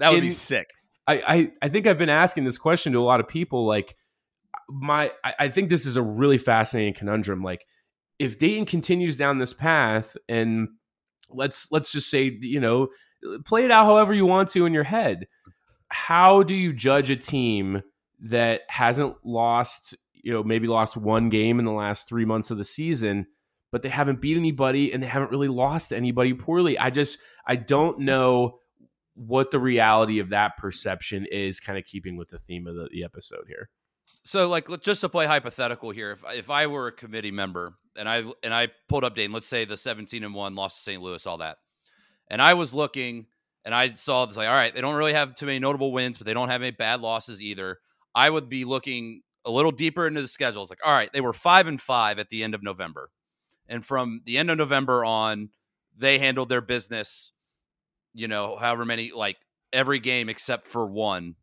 That 0.01 0.13
would 0.13 0.21
be 0.21 0.31
sick. 0.31 0.71
I, 1.07 1.23
I 1.27 1.53
I 1.63 1.69
think 1.69 1.87
I've 1.87 1.99
been 1.99 2.09
asking 2.11 2.45
this 2.45 2.59
question 2.59 2.93
to 2.93 2.99
a 2.99 3.03
lot 3.03 3.21
of 3.21 3.27
people. 3.29 3.67
Like, 3.67 3.97
my 4.69 5.11
I, 5.25 5.35
I 5.41 5.49
think 5.49 5.71
this 5.71 5.87
is 5.87 5.97
a 5.97 6.03
really 6.03 6.39
fascinating 6.39 6.95
conundrum. 6.95 7.43
Like, 7.43 7.65
if 8.19 8.39
Dayton 8.39 8.67
continues 8.67 9.17
down 9.17 9.39
this 9.39 9.53
path, 9.55 10.17
and 10.29 10.69
let's 11.31 11.71
let's 11.71 11.93
just 11.93 12.11
say 12.11 12.37
you 12.41 12.61
know, 12.61 12.89
play 13.45 13.65
it 13.65 13.71
out 13.71 13.87
however 13.87 14.13
you 14.15 14.27
want 14.27 14.49
to 14.51 14.67
in 14.67 14.75
your 14.75 14.85
head. 14.85 15.27
How 15.89 16.43
do 16.43 16.55
you 16.55 16.73
judge 16.73 17.11
a 17.11 17.17
team 17.17 17.83
that 18.21 18.63
hasn't 18.69 19.17
lost, 19.25 19.97
you 20.13 20.33
know, 20.33 20.43
maybe 20.43 20.67
lost 20.67 20.97
one 20.97 21.29
game 21.29 21.59
in 21.59 21.65
the 21.65 21.73
last 21.73 22.09
three 22.09 22.25
months 22.25 22.51
of 22.51 22.59
the 22.59 22.65
season, 22.65 23.27
but 23.73 23.83
they 23.83 23.89
haven't 23.89 24.21
beat 24.21 24.37
anybody 24.37 24.93
and 24.93 25.03
they 25.03 25.07
haven't 25.07 25.31
really 25.31 25.49
lost 25.49 25.93
anybody 25.93 26.35
poorly? 26.35 26.79
I 26.79 26.91
just 26.91 27.19
I 27.47 27.57
don't 27.57 28.01
know 28.01 28.59
what 29.15 29.51
the 29.51 29.59
reality 29.59 30.21
of 30.21 30.29
that 30.29 30.57
perception 30.57 31.27
is 31.31 31.59
kind 31.59 31.79
of 31.79 31.85
keeping 31.85 32.17
with 32.17 32.29
the 32.29 32.39
theme 32.39 32.67
of 32.67 32.77
the, 32.77 32.89
the 32.93 33.05
episode 33.05 33.45
here. 33.49 33.69
So, 34.25 34.49
like, 34.49 34.69
just 34.81 35.03
to 35.03 35.09
play 35.09 35.27
hypothetical 35.27 35.91
here, 35.91 36.13
if 36.13 36.25
if 36.31 36.51
I 36.51 36.67
were 36.67 36.87
a 36.87 36.93
committee 36.93 37.31
member 37.31 37.75
and 37.97 38.09
I 38.09 38.25
and 38.43 38.55
I 38.55 38.69
pulled 38.89 39.05
up 39.05 39.15
Dayton, 39.15 39.33
let's 39.33 39.47
say 39.47 39.65
the 39.65 39.77
seventeen 39.77 40.25
and 40.25 40.35
one 40.35 40.55
lost 40.55 40.77
to 40.77 40.83
St. 40.83 41.03
Louis, 41.03 41.27
all 41.27 41.39
that, 41.39 41.59
and 42.29 42.41
I 42.41 42.55
was 42.55 42.75
looking 42.75 43.27
and 43.65 43.75
I 43.75 43.93
saw 43.95 44.25
this 44.25 44.37
like, 44.37 44.49
all 44.49 44.55
right, 44.55 44.75
they 44.75 44.81
don't 44.81 44.95
really 44.95 45.13
have 45.13 45.35
too 45.35 45.45
many 45.45 45.59
notable 45.59 45.93
wins, 45.93 46.17
but 46.17 46.27
they 46.27 46.33
don't 46.33 46.49
have 46.49 46.63
any 46.63 46.71
bad 46.71 47.03
losses 47.03 47.43
either. 47.43 47.81
I 48.15 48.31
would 48.31 48.49
be 48.49 48.65
looking 48.65 49.23
a 49.45 49.51
little 49.51 49.73
deeper 49.73 50.07
into 50.07 50.23
the 50.23 50.29
schedule. 50.29 50.63
It's 50.63 50.71
like, 50.71 50.87
all 50.87 50.95
right, 50.95 51.13
they 51.13 51.21
were 51.21 51.35
five 51.35 51.67
and 51.67 51.81
five 51.81 52.19
at 52.19 52.31
the 52.31 52.43
end 52.43 52.55
of 52.55 52.63
November, 52.63 53.11
and 53.69 53.85
from 53.85 54.23
the 54.25 54.39
end 54.39 54.51
of 54.51 54.57
November 54.57 55.05
on, 55.05 55.51
they 55.97 56.19
handled 56.19 56.49
their 56.49 56.63
business. 56.63 57.33
You 58.15 58.27
know, 58.27 58.57
however 58.57 58.87
many 58.87 59.13
like 59.13 59.37
every 59.71 60.01
game 60.01 60.31
except 60.31 60.67
for 60.67 60.87
one 60.87 61.35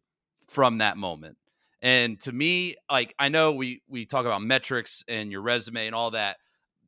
from 0.47 0.80
that 0.80 0.97
moment. 0.97 1.38
And 1.85 2.19
to 2.21 2.31
me, 2.31 2.73
like 2.91 3.13
I 3.19 3.29
know 3.29 3.51
we 3.51 3.83
we 3.87 4.05
talk 4.07 4.25
about 4.25 4.41
metrics 4.41 5.03
and 5.07 5.31
your 5.31 5.41
resume 5.43 5.85
and 5.85 5.93
all 5.93 6.09
that. 6.11 6.37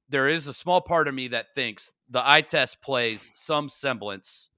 There 0.10 0.28
is 0.28 0.48
a 0.48 0.54
small 0.54 0.82
part 0.82 1.08
of 1.08 1.14
me 1.14 1.28
that 1.30 1.54
thinks 1.54 1.94
the 2.10 2.28
eye 2.28 2.42
test 2.42 2.82
plays 2.82 3.30
some 3.36 3.70
semblance 3.70 4.50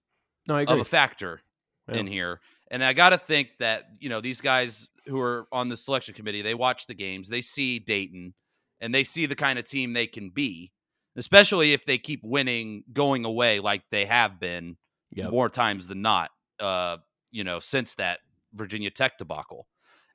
No, 0.47 0.56
I 0.56 0.63
of 0.63 0.80
a 0.80 0.86
factor 0.86 1.41
Yeah. 1.89 1.97
in 1.97 2.08
here. 2.08 2.39
And 2.71 2.84
I 2.84 2.93
got 2.93 3.10
to 3.10 3.17
think 3.17 3.49
that, 3.60 3.84
you 3.99 4.08
know, 4.08 4.21
these 4.21 4.39
guys 4.39 4.88
who 5.08 5.19
are 5.19 5.47
on 5.52 5.67
the 5.67 5.75
selection 5.75 6.13
committee, 6.13 6.41
they 6.41 6.54
watch 6.54 6.86
the 6.88 6.93
games, 6.93 7.28
they 7.28 7.41
see 7.41 7.80
Dayton, 7.80 8.34
and 8.80 8.95
they 8.95 9.04
see 9.04 9.25
the 9.25 9.36
kind 9.36 9.60
of 9.60 9.65
team 9.65 9.91
they 9.91 10.08
can 10.08 10.30
be, 10.30 10.71
especially 11.17 11.73
if 11.73 11.84
they 11.84 11.97
keep 11.97 12.21
winning 12.23 12.84
going 12.93 13.25
away 13.25 13.60
like 13.60 13.82
they 13.91 14.06
have 14.06 14.39
been 14.39 14.78
Yep. 15.12 15.32
more 15.32 15.49
times 15.49 15.88
than 15.89 16.02
not, 16.02 16.30
uh, 16.62 16.97
you 17.32 17.43
know, 17.43 17.60
since 17.60 17.95
that 17.95 18.19
Virginia 18.54 18.91
Tech 18.91 19.17
debacle. 19.17 19.67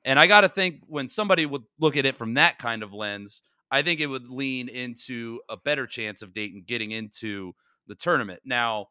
And 0.05 0.19
I 0.19 0.27
got 0.27 0.41
to 0.41 0.49
think 0.49 0.81
when 0.87 1.07
somebody 1.07 1.45
would 1.45 1.63
look 1.79 1.97
at 1.97 2.05
it 2.05 2.15
from 2.15 2.35
that 2.35 2.59
kind 2.59 2.83
of 2.83 2.93
lens, 2.93 3.41
I 3.71 3.81
think 3.81 3.99
it 3.99 4.07
would 4.07 4.29
lean 4.29 4.69
into 4.69 5.41
a 5.49 5.57
better 5.57 5.87
chance 5.87 6.21
of 6.21 6.33
Dayton 6.33 6.63
getting 6.65 6.91
into 6.91 7.53
the 7.87 7.95
tournament. 7.95 8.41
Now, 8.45 8.87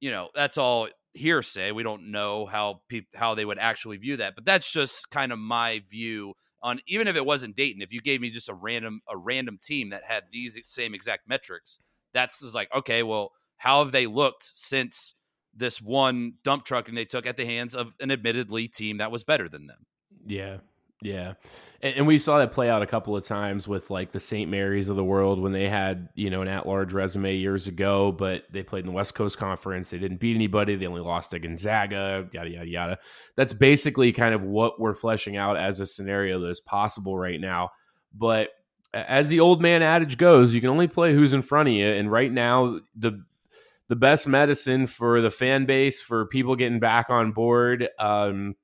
you 0.00 0.10
know, 0.10 0.30
that's 0.34 0.56
all 0.56 0.88
hearsay. 1.12 1.70
We 1.70 1.82
don't 1.82 2.10
know 2.10 2.46
how 2.46 2.80
peop- 2.88 3.14
how 3.14 3.34
they 3.34 3.44
would 3.44 3.58
actually 3.58 3.98
view 3.98 4.16
that, 4.16 4.34
but 4.34 4.46
that's 4.46 4.72
just 4.72 5.10
kind 5.10 5.32
of 5.32 5.38
my 5.38 5.82
view 5.88 6.34
on 6.62 6.80
even 6.86 7.08
if 7.08 7.16
it 7.16 7.26
wasn't 7.26 7.56
Dayton, 7.56 7.82
if 7.82 7.92
you 7.92 8.00
gave 8.00 8.22
me 8.22 8.30
just 8.30 8.48
a 8.48 8.54
random 8.54 9.00
a 9.08 9.16
random 9.16 9.58
team 9.62 9.90
that 9.90 10.02
had 10.04 10.24
these 10.32 10.58
same 10.66 10.94
exact 10.94 11.28
metrics, 11.28 11.78
that's 12.14 12.40
just 12.40 12.54
like, 12.54 12.74
okay, 12.74 13.02
well, 13.02 13.32
how 13.58 13.82
have 13.82 13.92
they 13.92 14.06
looked 14.06 14.44
since 14.44 15.14
this 15.54 15.80
one 15.80 16.34
dump 16.42 16.64
truck 16.64 16.88
and 16.88 16.96
they 16.96 17.04
took 17.04 17.26
at 17.26 17.36
the 17.36 17.46
hands 17.46 17.74
of 17.74 17.94
an 18.00 18.10
admittedly 18.10 18.66
team 18.66 18.96
that 18.96 19.10
was 19.10 19.24
better 19.24 19.48
than 19.48 19.66
them? 19.66 19.86
Yeah. 20.26 20.58
Yeah. 21.04 21.34
And, 21.82 21.96
and 21.96 22.06
we 22.06 22.16
saw 22.16 22.38
that 22.38 22.52
play 22.52 22.70
out 22.70 22.80
a 22.80 22.86
couple 22.86 23.14
of 23.14 23.26
times 23.26 23.68
with 23.68 23.90
like 23.90 24.10
the 24.10 24.18
St. 24.18 24.50
Mary's 24.50 24.88
of 24.88 24.96
the 24.96 25.04
world 25.04 25.38
when 25.38 25.52
they 25.52 25.68
had, 25.68 26.08
you 26.14 26.30
know, 26.30 26.40
an 26.40 26.48
at 26.48 26.66
large 26.66 26.94
resume 26.94 27.36
years 27.36 27.66
ago, 27.66 28.10
but 28.10 28.44
they 28.50 28.62
played 28.62 28.80
in 28.80 28.86
the 28.86 28.92
West 28.92 29.14
Coast 29.14 29.36
Conference. 29.36 29.90
They 29.90 29.98
didn't 29.98 30.18
beat 30.18 30.34
anybody. 30.34 30.76
They 30.76 30.86
only 30.86 31.02
lost 31.02 31.32
to 31.32 31.38
Gonzaga, 31.38 32.26
yada, 32.32 32.48
yada, 32.48 32.68
yada. 32.68 32.98
That's 33.36 33.52
basically 33.52 34.12
kind 34.12 34.34
of 34.34 34.44
what 34.44 34.80
we're 34.80 34.94
fleshing 34.94 35.36
out 35.36 35.58
as 35.58 35.78
a 35.78 35.86
scenario 35.86 36.40
that 36.40 36.48
is 36.48 36.60
possible 36.60 37.18
right 37.18 37.40
now. 37.40 37.72
But 38.14 38.50
as 38.94 39.28
the 39.28 39.40
old 39.40 39.60
man 39.60 39.82
adage 39.82 40.16
goes, 40.16 40.54
you 40.54 40.60
can 40.62 40.70
only 40.70 40.88
play 40.88 41.12
who's 41.12 41.34
in 41.34 41.42
front 41.42 41.68
of 41.68 41.74
you. 41.74 41.86
And 41.86 42.10
right 42.10 42.32
now, 42.32 42.78
the 42.96 43.22
the 43.88 43.96
best 43.96 44.26
medicine 44.26 44.86
for 44.86 45.20
the 45.20 45.30
fan 45.30 45.66
base, 45.66 46.00
for 46.00 46.24
people 46.26 46.56
getting 46.56 46.80
back 46.80 47.10
on 47.10 47.32
board, 47.32 47.86
um, 47.98 48.54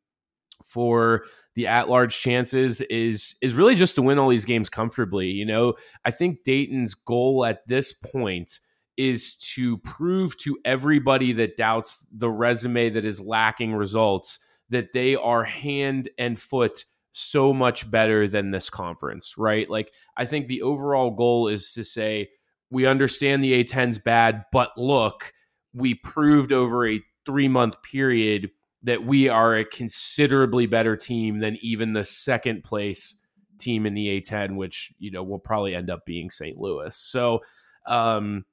for 0.63 1.25
the 1.55 1.67
at-large 1.67 2.19
chances 2.19 2.81
is 2.83 3.35
is 3.43 3.55
really 3.55 3.75
just 3.75 3.97
to 3.97 4.03
win 4.03 4.19
all 4.19 4.29
these 4.29 4.45
games 4.45 4.69
comfortably. 4.69 5.29
You 5.31 5.45
know, 5.45 5.75
I 6.05 6.11
think 6.11 6.45
Dayton's 6.45 6.95
goal 6.95 7.45
at 7.45 7.67
this 7.67 7.93
point 7.93 8.61
is 8.97 9.35
to 9.55 9.79
prove 9.79 10.37
to 10.39 10.59
everybody 10.65 11.33
that 11.33 11.57
doubts 11.57 12.07
the 12.13 12.31
resume 12.31 12.91
that 12.91 13.05
is 13.05 13.21
lacking 13.21 13.75
results 13.75 14.39
that 14.69 14.93
they 14.93 15.17
are 15.17 15.43
hand 15.43 16.09
and 16.19 16.39
foot 16.39 16.85
so 17.13 17.53
much 17.53 17.91
better 17.91 18.29
than 18.29 18.51
this 18.51 18.71
conference, 18.71 19.35
right? 19.37 19.69
Like 19.69 19.93
I 20.17 20.27
think 20.27 20.47
the 20.47 20.63
overall 20.63 21.11
goal 21.11 21.49
is 21.49 21.73
to 21.73 21.83
say 21.83 22.29
we 22.71 22.87
understand 22.87 23.43
the 23.43 23.65
A10's 23.65 23.99
bad, 23.99 24.45
but 24.53 24.71
look, 24.77 25.33
we 25.73 25.95
proved 25.95 26.53
over 26.53 26.87
a 26.87 27.01
3-month 27.27 27.83
period 27.83 28.51
that 28.83 29.05
we 29.05 29.29
are 29.29 29.57
a 29.57 29.65
considerably 29.65 30.67
better 30.67 30.97
team 30.97 31.39
than 31.39 31.59
even 31.61 31.93
the 31.93 32.05
second 32.05 32.65
place 32.65 33.21
team 33.59 33.87
in 33.87 33.95
the 33.95 34.21
A10, 34.21 34.57
which 34.57 34.93
you 34.99 35.11
know 35.11 35.23
will 35.23 35.39
probably 35.39 35.75
end 35.75 35.91
up 35.91 36.05
being 36.07 36.31
St. 36.31 36.57
Louis. 36.57 36.97
So 36.97 37.41
um, 37.87 38.45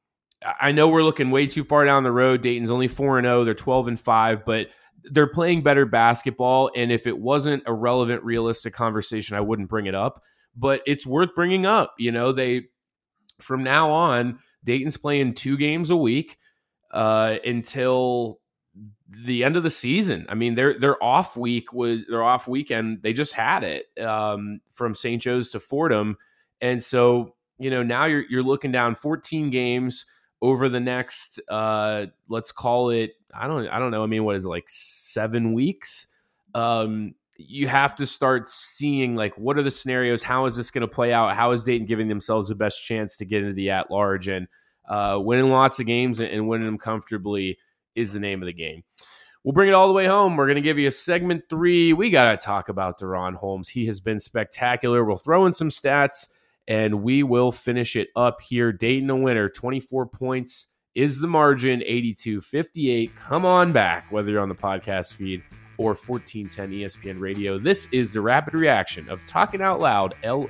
I 0.60 0.72
know 0.72 0.88
we're 0.88 1.04
looking 1.04 1.32
way 1.32 1.48
too 1.48 1.64
far 1.64 1.86
down 1.86 2.04
the 2.04 2.12
road. 2.12 2.42
Dayton's 2.42 2.72
only 2.72 2.88
four 2.88 3.18
and 3.18 3.26
zero; 3.26 3.44
they're 3.44 3.54
twelve 3.54 3.88
and 3.88 4.00
five, 4.00 4.46
but 4.46 4.68
they're 5.04 5.28
playing 5.28 5.62
better 5.64 5.86
basketball. 5.86 6.70
And 6.76 6.92
if 6.92 7.08
it 7.08 7.18
wasn't 7.18 7.64
a 7.66 7.74
relevant, 7.74 8.24
realistic 8.24 8.74
conversation, 8.74 9.38
I 9.38 9.42
wouldn't 9.42 9.70
bring 9.70 9.86
it 9.86 9.96
up. 9.96 10.22
But 10.56 10.82
it's 10.86 11.06
worth 11.06 11.34
bringing 11.36 11.66
up. 11.66 11.94
You 11.98 12.12
know, 12.12 12.32
they 12.32 12.64
from 13.40 13.64
now 13.64 13.92
on, 13.92 14.40
Dayton's 14.64 14.98
playing 14.98 15.34
two 15.34 15.58
games 15.58 15.90
a 15.90 15.96
week 15.96 16.38
uh, 16.92 17.38
until 17.46 18.40
the 19.10 19.44
end 19.44 19.56
of 19.56 19.64
the 19.64 19.70
season. 19.70 20.26
I 20.30 20.36
mean, 20.36 20.56
their 20.56 20.78
their 20.78 21.02
off 21.04 21.38
week 21.38 21.74
was 21.74 22.06
their 22.06 22.24
off 22.24 22.48
weekend. 22.48 23.02
They 23.02 23.14
just 23.14 23.34
had 23.34 23.64
it 23.64 23.88
um, 24.02 24.62
from 24.72 24.96
St. 24.96 25.22
Joe's 25.22 25.50
to 25.52 25.60
Fordham, 25.60 26.18
and 26.62 26.84
so 26.84 27.36
you 27.58 27.70
know 27.70 27.84
now 27.84 28.06
you're 28.06 28.26
you're 28.30 28.44
looking 28.44 28.72
down 28.72 28.96
14 28.96 29.50
games 29.50 30.06
over 30.42 30.70
the 30.70 30.80
next 30.80 31.40
uh, 31.50 32.06
let's 32.30 32.52
call 32.52 32.90
it 32.92 33.14
I 33.34 33.48
don't 33.48 33.68
I 33.68 33.80
don't 33.80 33.92
know. 33.92 34.04
I 34.04 34.08
mean, 34.08 34.24
what 34.24 34.36
is 34.36 34.46
it, 34.46 34.50
like 34.50 34.66
seven 34.68 35.54
weeks? 35.54 36.08
Um, 36.54 37.16
you 37.38 37.68
have 37.68 37.94
to 37.96 38.06
start 38.06 38.50
seeing 38.50 39.16
like 39.16 39.38
what 39.38 39.58
are 39.58 39.64
the 39.64 39.72
scenarios? 39.72 40.24
How 40.24 40.46
is 40.46 40.56
this 40.56 40.72
going 40.72 40.82
to 40.82 40.88
play 40.88 41.14
out? 41.14 41.36
How 41.36 41.52
is 41.52 41.64
Dayton 41.64 41.88
giving 41.88 42.08
themselves 42.08 42.48
the 42.48 42.56
best 42.56 42.84
chance 42.84 43.18
to 43.18 43.26
get 43.26 43.44
into 43.44 43.54
the 43.54 43.70
at 43.70 43.92
large 43.92 44.28
and 44.28 44.48
uh, 44.90 45.20
winning 45.22 45.50
lots 45.52 45.80
of 45.80 45.86
games 45.86 46.20
and 46.20 46.48
winning 46.48 46.66
them 46.66 46.78
comfortably? 46.78 47.58
Is 47.98 48.14
the 48.14 48.20
name 48.20 48.42
of 48.42 48.46
the 48.46 48.54
game. 48.54 48.84
We'll 49.44 49.54
bring 49.54 49.70
it 49.70 49.74
all 49.74 49.88
the 49.88 49.94
way 49.94 50.06
home. 50.06 50.38
We're 50.38 50.46
going 50.46 50.56
to 50.56 50.62
give 50.62 50.78
you 50.78 50.88
a 50.88 50.92
segment 50.92 51.44
three. 51.50 51.94
We 51.94 52.10
got 52.10 52.32
to 52.32 52.38
talk 52.38 52.70
about 52.70 53.00
DaRon 53.00 53.36
Holmes. 53.36 53.68
He 53.68 53.86
has 53.88 54.00
been 54.00 54.20
spectacular. 54.20 55.04
We'll 55.04 55.18
throw 55.18 55.46
in 55.46 55.54
some 55.54 55.70
stats 55.70 56.28
and 56.68 57.02
we 57.02 57.24
will 57.24 57.52
finish 57.52 57.96
it 57.96 58.10
up 58.16 58.42
here. 58.42 58.72
Dayton 58.72 59.10
a 59.10 59.16
winner, 59.16 59.50
24 59.50 60.06
points 60.08 60.74
is 60.96 61.20
the 61.22 61.28
margin, 61.28 61.82
82 61.86 62.42
58. 62.42 63.16
Come 63.16 63.46
on 63.46 63.72
back, 63.72 64.12
whether 64.12 64.32
you're 64.32 64.42
on 64.42 64.50
the 64.50 64.56
podcast 64.56 65.14
feed 65.14 65.42
or 65.78 65.94
1410 65.94 66.72
ESPN 66.72 67.20
radio. 67.20 67.58
This 67.58 67.88
is 67.92 68.14
the 68.14 68.22
rapid 68.22 68.54
reaction 68.54 69.08
of 69.10 69.26
Talking 69.26 69.62
Out 69.62 69.80
Loud, 69.80 70.14
L 70.24 70.50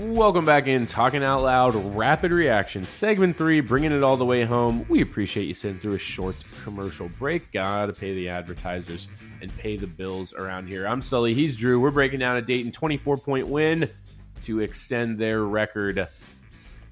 Welcome 0.00 0.46
back 0.46 0.66
in 0.66 0.86
Talking 0.86 1.22
Out 1.22 1.42
Loud 1.42 1.74
Rapid 1.94 2.32
Reaction, 2.32 2.84
segment 2.84 3.36
three, 3.36 3.60
bringing 3.60 3.92
it 3.92 4.02
all 4.02 4.16
the 4.16 4.24
way 4.24 4.44
home. 4.44 4.86
We 4.88 5.02
appreciate 5.02 5.44
you 5.44 5.52
sitting 5.52 5.78
through 5.78 5.92
a 5.92 5.98
short 5.98 6.36
commercial 6.64 7.10
break. 7.18 7.52
Gotta 7.52 7.92
pay 7.92 8.14
the 8.14 8.30
advertisers 8.30 9.08
and 9.42 9.54
pay 9.58 9.76
the 9.76 9.86
bills 9.86 10.32
around 10.32 10.68
here. 10.68 10.86
I'm 10.86 11.02
Sully, 11.02 11.34
he's 11.34 11.58
Drew. 11.58 11.78
We're 11.78 11.90
breaking 11.90 12.20
down 12.20 12.38
a 12.38 12.40
Dayton 12.40 12.72
24 12.72 13.18
point 13.18 13.48
win 13.48 13.90
to 14.40 14.60
extend 14.60 15.18
their 15.18 15.44
record 15.44 16.08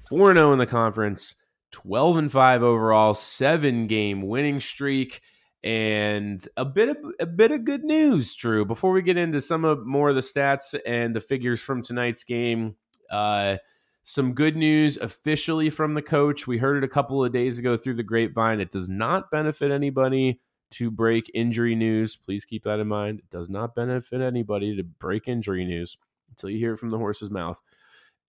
4 0.07 0.35
0 0.35 0.53
in 0.53 0.59
the 0.59 0.67
conference, 0.67 1.33
12 1.71 2.17
and 2.17 2.31
5 2.31 2.61
overall, 2.61 3.15
seven 3.15 3.87
game 3.87 4.21
winning 4.21 4.59
streak 4.59 5.21
and 5.63 6.47
a 6.57 6.63
bit 6.63 6.89
of 6.89 6.97
a 7.19 7.25
bit 7.25 7.51
of 7.51 7.65
good 7.65 7.83
news, 7.83 8.35
Drew. 8.35 8.65
Before 8.65 8.91
we 8.91 9.01
get 9.01 9.17
into 9.17 9.41
some 9.41 9.65
of 9.65 9.83
more 9.83 10.09
of 10.09 10.15
the 10.15 10.21
stats 10.21 10.79
and 10.85 11.15
the 11.15 11.21
figures 11.21 11.59
from 11.59 11.81
tonight's 11.81 12.23
game, 12.23 12.75
uh, 13.09 13.57
some 14.03 14.33
good 14.33 14.55
news 14.55 14.97
officially 14.97 15.69
from 15.69 15.93
the 15.93 16.01
coach. 16.01 16.47
We 16.47 16.57
heard 16.57 16.77
it 16.77 16.83
a 16.83 16.89
couple 16.89 17.23
of 17.23 17.31
days 17.31 17.59
ago 17.59 17.77
through 17.77 17.95
the 17.95 18.03
grapevine. 18.03 18.59
It 18.59 18.71
does 18.71 18.89
not 18.89 19.29
benefit 19.29 19.71
anybody 19.71 20.39
to 20.71 20.91
break 20.91 21.29
injury 21.33 21.75
news. 21.75 22.15
Please 22.15 22.45
keep 22.45 22.63
that 22.63 22.79
in 22.79 22.87
mind. 22.87 23.19
It 23.19 23.29
does 23.29 23.49
not 23.49 23.75
benefit 23.75 24.21
anybody 24.21 24.75
to 24.75 24.83
break 24.83 25.27
injury 25.27 25.65
news 25.65 25.97
until 26.29 26.49
you 26.49 26.57
hear 26.57 26.73
it 26.73 26.77
from 26.77 26.89
the 26.89 26.97
horse's 26.97 27.29
mouth. 27.29 27.61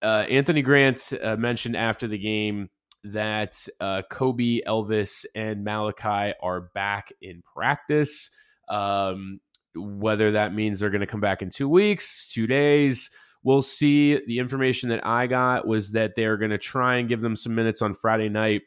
Uh, 0.03 0.25
Anthony 0.29 0.63
Grant 0.63 1.13
uh, 1.23 1.37
mentioned 1.37 1.77
after 1.77 2.07
the 2.07 2.19
game 2.19 2.71
that 3.05 3.67
uh, 3.81 4.03
Kobe, 4.11 4.61
Elvis, 4.67 5.25
and 5.35 5.65
Malachi 5.65 6.35
are 6.43 6.61
back 6.61 7.13
in 7.21 7.43
practice. 7.43 8.31
Um, 8.69 9.41
whether 9.75 10.33
that 10.33 10.55
means 10.55 10.81
they're 10.81 10.91
going 10.91 11.01
to 11.01 11.07
come 11.07 11.21
back 11.21 11.43
in 11.43 11.51
two 11.51 11.69
weeks, 11.69 12.27
two 12.27 12.47
days, 12.47 13.11
we'll 13.43 13.63
see. 13.63 14.21
The 14.27 14.39
information 14.39 14.89
that 14.91 15.07
I 15.07 15.27
got 15.27 15.67
was 15.67 15.93
that 15.93 16.15
they're 16.15 16.37
going 16.37 16.51
to 16.51 16.59
try 16.59 16.97
and 16.97 17.09
give 17.09 17.21
them 17.21 17.37
some 17.37 17.55
minutes 17.55 17.83
on 17.83 17.95
Friday 17.95 18.29
night, 18.29 18.63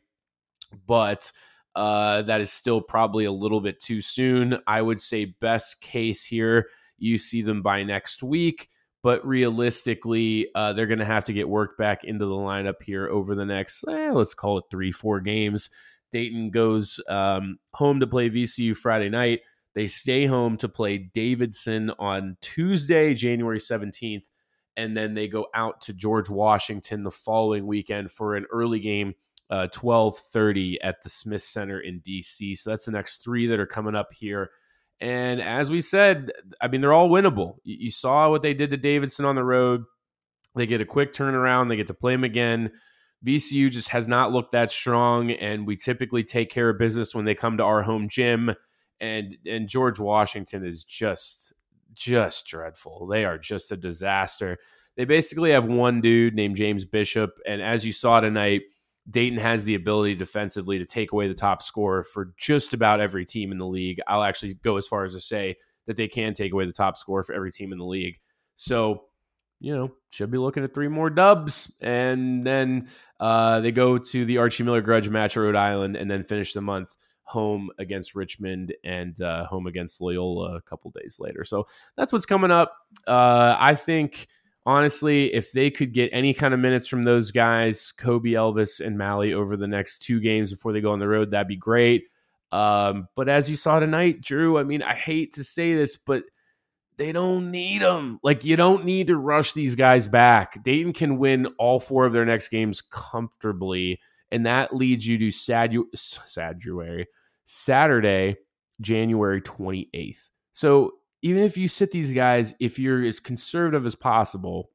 but 0.87 1.31
uh, 1.75 2.21
that 2.23 2.41
is 2.41 2.51
still 2.51 2.81
probably 2.81 3.25
a 3.25 3.31
little 3.31 3.61
bit 3.61 3.81
too 3.81 4.01
soon. 4.01 4.57
I 4.67 4.81
would 4.81 5.01
say 5.01 5.25
best 5.25 5.81
case 5.81 6.23
here, 6.23 6.69
you 6.97 7.17
see 7.17 7.41
them 7.41 7.61
by 7.61 7.83
next 7.83 8.23
week 8.23 8.69
but 9.03 9.25
realistically, 9.27 10.47
uh, 10.55 10.71
they're 10.73 10.87
going 10.87 10.99
to 10.99 11.05
have 11.05 11.25
to 11.25 11.33
get 11.33 11.47
worked 11.47 11.77
back 11.77 12.05
into 12.05 12.25
the 12.25 12.33
lineup 12.33 12.81
here 12.81 13.09
over 13.09 13.35
the 13.35 13.45
next, 13.45 13.83
eh, 13.87 14.11
let's 14.11 14.33
call 14.33 14.57
it 14.57 14.63
three, 14.71 14.91
four 14.91 15.19
games. 15.19 15.69
Dayton 16.11 16.51
goes 16.51 17.01
um, 17.09 17.59
home 17.73 17.99
to 17.99 18.07
play 18.07 18.29
VCU 18.29 18.75
Friday 18.75 19.09
night. 19.09 19.41
They 19.75 19.87
stay 19.87 20.25
home 20.25 20.55
to 20.57 20.69
play 20.69 20.99
Davidson 20.99 21.91
on 21.99 22.37
Tuesday, 22.41 23.13
January 23.13 23.59
17th, 23.59 24.23
and 24.75 24.95
then 24.95 25.13
they 25.13 25.27
go 25.27 25.47
out 25.53 25.81
to 25.81 25.93
George 25.93 26.29
Washington 26.29 27.03
the 27.03 27.11
following 27.11 27.67
weekend 27.67 28.11
for 28.11 28.35
an 28.35 28.45
early 28.51 28.79
game, 28.79 29.13
uh, 29.49 29.67
12:30 29.73 30.79
at 30.83 31.01
the 31.03 31.09
Smith 31.09 31.43
Center 31.43 31.79
in 31.79 32.01
DC. 32.01 32.57
So 32.57 32.69
that's 32.69 32.85
the 32.85 32.91
next 32.91 33.23
three 33.23 33.47
that 33.47 33.59
are 33.59 33.67
coming 33.67 33.95
up 33.95 34.13
here 34.13 34.51
and 35.03 35.41
as 35.41 35.69
we 35.69 35.81
said, 35.81 36.31
I 36.61 36.69
mean, 36.69 36.79
they're 36.79 36.93
all 36.93 37.09
winnable. 37.09 37.57
You, 37.65 37.91
saw 37.91 38.29
what 38.29 38.41
they 38.41 38.53
did 38.53 38.71
to 38.71 38.77
Davidson 38.77 39.25
on 39.25 39.35
the 39.35 39.43
road. 39.43 39.83
They 40.55 40.65
get 40.65 40.79
a 40.79 40.85
quick 40.85 41.11
turnaround, 41.11 41.67
they 41.67 41.75
get 41.75 41.87
to 41.87 41.93
play 41.93 42.13
them 42.13 42.23
again. 42.23 42.71
VCU 43.25 43.69
just 43.69 43.89
has 43.89 44.07
not 44.07 44.31
looked 44.31 44.53
that 44.53 44.71
strong, 44.71 45.31
and 45.31 45.67
we 45.67 45.75
typically 45.75 46.23
take 46.23 46.49
care 46.49 46.69
of 46.69 46.77
business 46.77 47.13
when 47.13 47.25
they 47.25 47.35
come 47.35 47.57
to 47.57 47.63
our 47.63 47.81
home 47.81 48.07
gym. 48.07 48.55
And 49.01 49.35
and 49.45 49.67
George 49.67 49.99
Washington 49.99 50.65
is 50.65 50.85
just 50.85 51.51
just 51.93 52.47
dreadful. 52.47 53.07
They 53.07 53.25
are 53.25 53.37
just 53.37 53.71
a 53.71 53.77
disaster. 53.77 54.57
They 54.95 55.05
basically 55.05 55.51
have 55.51 55.65
one 55.65 56.01
dude 56.01 56.35
named 56.35 56.55
James 56.55 56.85
Bishop, 56.85 57.31
and 57.47 57.61
as 57.61 57.85
you 57.85 57.91
saw 57.91 58.19
tonight, 58.19 58.61
Dayton 59.09 59.39
has 59.39 59.65
the 59.65 59.75
ability 59.75 60.15
defensively 60.15 60.79
to 60.79 60.85
take 60.85 61.11
away 61.11 61.27
the 61.27 61.33
top 61.33 61.61
scorer 61.61 62.03
for 62.03 62.33
just 62.37 62.73
about 62.73 63.01
every 63.01 63.25
team 63.25 63.51
in 63.51 63.57
the 63.57 63.67
league. 63.67 63.99
I'll 64.07 64.23
actually 64.23 64.53
go 64.53 64.77
as 64.77 64.87
far 64.87 65.03
as 65.03 65.13
to 65.13 65.19
say 65.19 65.55
that 65.87 65.97
they 65.97 66.07
can 66.07 66.33
take 66.33 66.53
away 66.53 66.65
the 66.65 66.73
top 66.73 66.95
scorer 66.95 67.23
for 67.23 67.33
every 67.33 67.51
team 67.51 67.73
in 67.73 67.79
the 67.79 67.85
league. 67.85 68.15
So, 68.55 69.05
you 69.59 69.75
know, 69.75 69.91
should 70.11 70.31
be 70.31 70.37
looking 70.37 70.63
at 70.63 70.73
three 70.73 70.87
more 70.87 71.09
dubs. 71.09 71.73
And 71.81 72.45
then 72.45 72.87
uh, 73.19 73.59
they 73.59 73.71
go 73.71 73.97
to 73.97 74.25
the 74.25 74.37
Archie 74.37 74.63
Miller 74.63 74.81
grudge 74.81 75.09
match 75.09 75.35
at 75.35 75.41
Rhode 75.41 75.55
Island 75.55 75.97
and 75.97 76.09
then 76.09 76.23
finish 76.23 76.53
the 76.53 76.61
month 76.61 76.95
home 77.33 77.69
against 77.79 78.15
Richmond 78.15 78.73
and 78.83 79.19
uh, 79.21 79.45
home 79.47 79.67
against 79.67 79.99
Loyola 79.99 80.55
a 80.55 80.61
couple 80.61 80.91
days 80.91 81.17
later. 81.19 81.43
So 81.43 81.67
that's 81.97 82.13
what's 82.13 82.25
coming 82.25 82.51
up. 82.51 82.77
Uh, 83.07 83.57
I 83.59 83.75
think 83.75 84.27
honestly, 84.65 85.33
if 85.33 85.51
they 85.51 85.69
could 85.71 85.93
get 85.93 86.09
any 86.13 86.33
kind 86.33 86.53
of 86.53 86.59
minutes 86.59 86.87
from 86.87 87.03
those 87.03 87.31
guys, 87.31 87.91
Kobe, 87.91 88.31
Elvis, 88.31 88.79
and 88.79 88.97
Mally 88.97 89.33
over 89.33 89.57
the 89.57 89.67
next 89.67 89.99
two 90.03 90.19
games 90.19 90.51
before 90.51 90.71
they 90.71 90.81
go 90.81 90.91
on 90.91 90.99
the 90.99 91.07
road, 91.07 91.31
that'd 91.31 91.47
be 91.47 91.55
great. 91.55 92.05
Um, 92.51 93.07
but 93.15 93.27
as 93.29 93.49
you 93.49 93.55
saw 93.55 93.79
tonight, 93.79 94.21
Drew, 94.21 94.59
I 94.59 94.63
mean, 94.63 94.83
I 94.83 94.93
hate 94.93 95.33
to 95.33 95.43
say 95.43 95.73
this, 95.73 95.97
but 95.97 96.23
they 96.97 97.11
don't 97.11 97.49
need 97.49 97.81
them. 97.81 98.19
Like, 98.21 98.45
you 98.45 98.55
don't 98.55 98.85
need 98.85 99.07
to 99.07 99.17
rush 99.17 99.53
these 99.53 99.73
guys 99.73 100.07
back. 100.07 100.63
Dayton 100.63 100.93
can 100.93 101.17
win 101.17 101.47
all 101.57 101.79
four 101.79 102.05
of 102.05 102.13
their 102.13 102.25
next 102.25 102.49
games 102.49 102.79
comfortably, 102.81 103.99
and 104.31 104.45
that 104.45 104.75
leads 104.75 105.05
you 105.07 105.17
to 105.17 105.31
Sadu- 105.31 105.89
Saturday, 105.95 107.07
Saturday, 107.45 108.37
January 108.81 109.41
28th. 109.41 110.29
So 110.53 110.91
even 111.21 111.43
if 111.43 111.57
you 111.57 111.67
sit 111.67 111.91
these 111.91 112.13
guys, 112.13 112.53
if 112.59 112.77
you're 112.79 113.03
as 113.03 113.19
conservative 113.19 113.85
as 113.85 113.95
possible, 113.95 114.69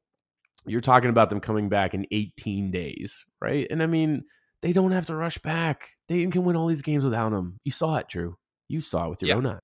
you're 0.65 0.81
talking 0.81 1.09
about 1.09 1.29
them 1.29 1.39
coming 1.39 1.69
back 1.69 1.93
in 1.93 2.05
18 2.11 2.71
days, 2.71 3.25
right? 3.41 3.67
And 3.69 3.81
I 3.81 3.85
mean, 3.85 4.23
they 4.61 4.73
don't 4.73 4.91
have 4.91 5.05
to 5.07 5.15
rush 5.15 5.37
back. 5.37 5.91
Dayton 6.07 6.31
can 6.31 6.43
win 6.43 6.55
all 6.55 6.67
these 6.67 6.81
games 6.81 7.03
without 7.05 7.29
them. 7.31 7.59
You 7.63 7.71
saw 7.71 7.97
it, 7.97 8.07
Drew. 8.09 8.35
You 8.67 8.81
saw 8.81 9.05
it 9.05 9.09
with 9.09 9.21
your 9.21 9.29
Yeah. 9.29 9.35
own 9.35 9.45
eye. 9.45 9.59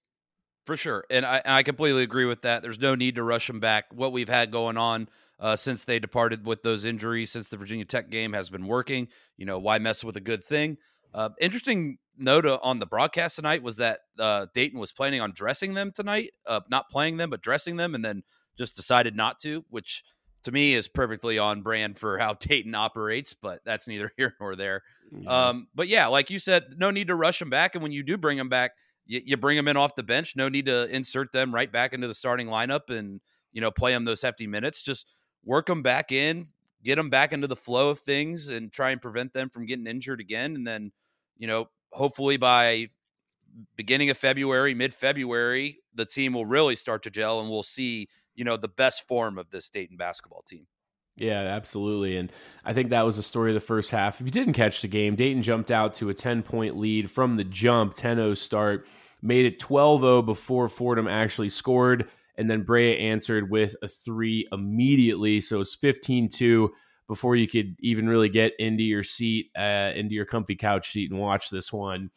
For 0.66 0.78
sure. 0.78 1.04
And 1.12 1.26
I, 1.26 1.42
and 1.46 1.54
I 1.54 1.64
completely 1.64 2.02
agree 2.02 2.26
with 2.26 2.42
that. 2.44 2.64
There's 2.64 2.80
no 2.80 2.96
need 2.96 3.16
to 3.16 3.24
rush 3.24 3.46
them 3.48 3.60
back. 3.60 3.86
What 3.92 4.14
we've 4.14 4.30
had 4.30 4.52
going 4.52 4.78
on 4.78 5.10
uh, 5.40 5.56
since 5.56 5.86
they 5.86 6.00
departed 6.00 6.46
with 6.46 6.64
those 6.64 6.86
injuries, 6.86 7.32
since 7.32 7.50
the 7.50 7.58
Virginia 7.58 7.86
Tech 7.86 8.10
game 8.10 8.34
has 8.34 8.50
been 8.50 8.66
working, 8.66 9.10
you 9.38 9.46
know, 9.46 9.60
why 9.60 9.78
mess 9.80 10.04
with 10.04 10.16
a 10.16 10.22
good 10.22 10.44
thing? 10.44 10.78
Uh, 11.14 11.30
interesting 11.40 11.98
note 12.18 12.46
uh, 12.46 12.60
on 12.62 12.80
the 12.80 12.86
broadcast 12.86 13.36
tonight 13.36 13.64
was 13.64 13.78
that 13.78 14.00
uh, 14.20 14.48
Dayton 14.54 14.80
was 14.80 14.92
planning 14.92 15.22
on 15.22 15.32
dressing 15.34 15.74
them 15.74 15.92
tonight, 15.92 16.32
uh, 16.46 16.62
not 16.70 16.90
playing 16.90 17.18
them, 17.18 17.30
but 17.30 17.42
dressing 17.42 17.78
them, 17.78 17.96
and 17.96 18.04
then 18.04 18.24
just 18.58 18.76
decided 18.76 19.16
not 19.16 19.40
to, 19.40 19.66
which 19.70 20.04
to 20.44 20.52
me 20.52 20.74
is 20.74 20.88
perfectly 20.88 21.40
on 21.40 21.62
brand 21.62 21.98
for 21.98 22.18
how 22.18 22.34
Dayton 22.40 22.76
operates, 22.76 23.34
but 23.34 23.60
that's 23.66 23.88
neither 23.88 24.12
here 24.18 24.36
nor 24.40 24.56
there. 24.56 24.84
Um, 25.28 25.68
but 25.76 25.88
yeah, 25.88 26.08
like 26.08 26.30
you 26.30 26.40
said, 26.40 26.76
no 26.78 26.92
need 26.92 27.08
to 27.08 27.16
rush 27.16 27.40
them 27.40 27.50
back. 27.50 27.76
And 27.76 27.82
when 27.82 27.92
you 27.92 28.04
do 28.04 28.18
bring 28.18 28.38
them 28.38 28.50
back, 28.50 28.72
you, 29.06 29.22
you 29.26 29.38
bring 29.38 29.58
them 29.58 29.68
in 29.68 29.78
off 29.78 29.96
the 29.96 30.04
bench. 30.04 30.36
No 30.36 30.50
need 30.50 30.66
to 30.66 30.94
insert 30.94 31.32
them 31.32 31.54
right 31.54 31.72
back 31.72 31.94
into 31.94 32.08
the 32.08 32.14
starting 32.14 32.48
lineup 32.48 32.90
and 32.90 33.22
you 33.54 33.62
know 33.62 33.72
play 33.72 33.92
them 33.92 34.06
those 34.06 34.22
hefty 34.22 34.48
minutes. 34.48 34.82
Just 34.82 35.08
work 35.44 35.68
them 35.68 35.82
back 35.82 36.12
in, 36.12 36.46
get 36.84 36.96
them 36.96 37.10
back 37.10 37.32
into 37.34 37.48
the 37.48 37.56
flow 37.56 37.90
of 37.90 38.00
things, 38.00 38.50
and 38.50 38.72
try 38.72 38.92
and 38.92 39.02
prevent 39.02 39.34
them 39.34 39.50
from 39.50 39.66
getting 39.66 39.88
injured 39.88 40.20
again. 40.20 40.56
And 40.56 40.66
then 40.66 40.92
you 41.38 41.48
know 41.48 41.70
hopefully 41.96 42.38
by 42.38 42.88
beginning 43.76 44.10
of 44.10 44.18
February, 44.18 44.74
mid 44.74 44.94
February, 44.94 45.80
the 45.94 46.06
team 46.06 46.34
will 46.34 46.46
really 46.46 46.76
start 46.76 47.04
to 47.04 47.10
gel, 47.10 47.40
and 47.40 47.50
we'll 47.50 47.64
see 47.64 48.08
you 48.36 48.44
know 48.44 48.58
the 48.58 48.68
best 48.68 49.08
form 49.08 49.38
of 49.38 49.50
this 49.50 49.70
Dayton 49.70 49.98
basketball 49.98 50.44
team. 50.48 50.68
Yeah, 51.18 51.42
absolutely. 51.42 52.18
And 52.18 52.32
I 52.66 52.74
think 52.74 52.90
that 52.90 53.06
was 53.06 53.16
the 53.16 53.24
story 53.24 53.52
of 53.52 53.54
the 53.54 53.62
first 53.62 53.90
half. 53.92 54.20
If 54.20 54.28
you 54.28 54.32
didn't 54.32 54.54
catch 54.54 54.82
the 54.82 54.90
game, 54.90 55.16
Dayton 55.16 55.44
jumped 55.44 55.72
out 55.72 55.96
to 55.96 56.10
a 56.10 56.14
10 56.14 56.44
point 56.44 56.78
lead 56.78 57.10
from 57.10 57.38
the 57.38 57.46
jump, 57.46 57.94
10 57.96 58.18
0 58.18 58.34
start, 58.34 58.86
made 59.22 59.46
it 59.46 59.60
12 59.60 60.02
0 60.02 60.22
before 60.24 60.68
Fordham 60.68 61.08
actually 61.08 61.50
scored. 61.50 62.10
And 62.38 62.50
then 62.50 62.64
Brea 62.64 62.98
answered 62.98 63.50
with 63.50 63.78
a 63.82 63.88
three 63.88 64.46
immediately. 64.52 65.40
So 65.40 65.62
it's 65.62 65.74
15 65.74 66.28
2 66.28 66.74
before 67.08 67.36
you 67.36 67.48
could 67.48 67.76
even 67.80 68.08
really 68.08 68.30
get 68.30 68.54
into 68.60 68.84
your 68.84 69.04
seat, 69.04 69.52
uh, 69.58 69.92
into 69.96 70.16
your 70.16 70.26
comfy 70.26 70.56
couch 70.56 70.92
seat 70.92 71.12
and 71.12 71.20
watch 71.20 71.50
this 71.50 71.72
one. 71.72 72.10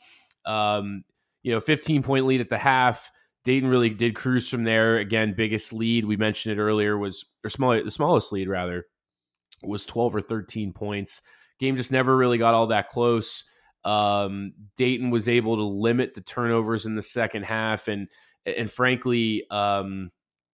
Um, 0.44 1.04
you 1.42 1.52
know, 1.52 1.60
15 1.60 2.02
point 2.02 2.26
lead 2.26 2.40
at 2.40 2.48
the 2.48 2.58
half. 2.58 3.10
Dayton 3.44 3.68
really 3.68 3.90
did 3.90 4.14
cruise 4.14 4.48
from 4.48 4.64
there. 4.64 4.98
Again, 4.98 5.34
biggest 5.36 5.72
lead 5.72 6.04
we 6.04 6.16
mentioned 6.16 6.58
it 6.58 6.62
earlier 6.62 6.98
was 6.98 7.24
or 7.44 7.50
smaller 7.50 7.82
the 7.82 7.90
smallest 7.90 8.32
lead 8.32 8.48
rather 8.48 8.86
was 9.62 9.86
12 9.86 10.16
or 10.16 10.20
13 10.20 10.72
points. 10.72 11.22
Game 11.58 11.76
just 11.76 11.92
never 11.92 12.16
really 12.16 12.38
got 12.38 12.54
all 12.54 12.68
that 12.68 12.88
close. 12.88 13.44
Um, 13.84 14.52
Dayton 14.76 15.10
was 15.10 15.28
able 15.28 15.56
to 15.56 15.62
limit 15.62 16.14
the 16.14 16.20
turnovers 16.20 16.86
in 16.86 16.94
the 16.94 17.02
second 17.02 17.44
half, 17.44 17.88
and 17.88 18.08
and 18.44 18.70
frankly, 18.70 19.44
um, 19.50 20.10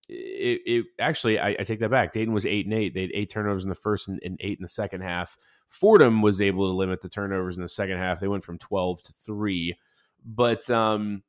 it, 0.09 0.61
it 0.67 0.87
actually 0.99 1.39
I, 1.39 1.57
I 1.59 1.63
take 1.63 1.81
that 1.81 1.91
back. 1.91 2.13
Dayton 2.13 2.35
was 2.35 2.47
eight 2.47 2.67
and 2.67 2.75
eight. 2.75 2.95
They 2.95 3.03
had 3.03 3.11
eight 3.15 3.31
turnovers 3.31 3.65
in 3.65 3.69
the 3.69 3.75
first 3.75 4.09
and, 4.09 4.21
and 4.25 4.39
eight 4.41 4.59
in 4.59 4.63
the 4.63 4.69
second 4.69 5.03
half. 5.03 5.37
Fordham 5.69 6.23
was 6.23 6.41
able 6.41 6.69
to 6.69 6.77
limit 6.77 7.01
the 7.01 7.09
turnovers 7.09 7.57
in 7.57 7.63
the 7.63 7.69
second 7.69 7.99
half. 7.99 8.21
They 8.21 8.29
went 8.29 8.45
from 8.45 8.59
12 8.59 9.03
to 9.03 9.13
three, 9.13 9.77
but 10.25 10.69
um, 10.71 11.23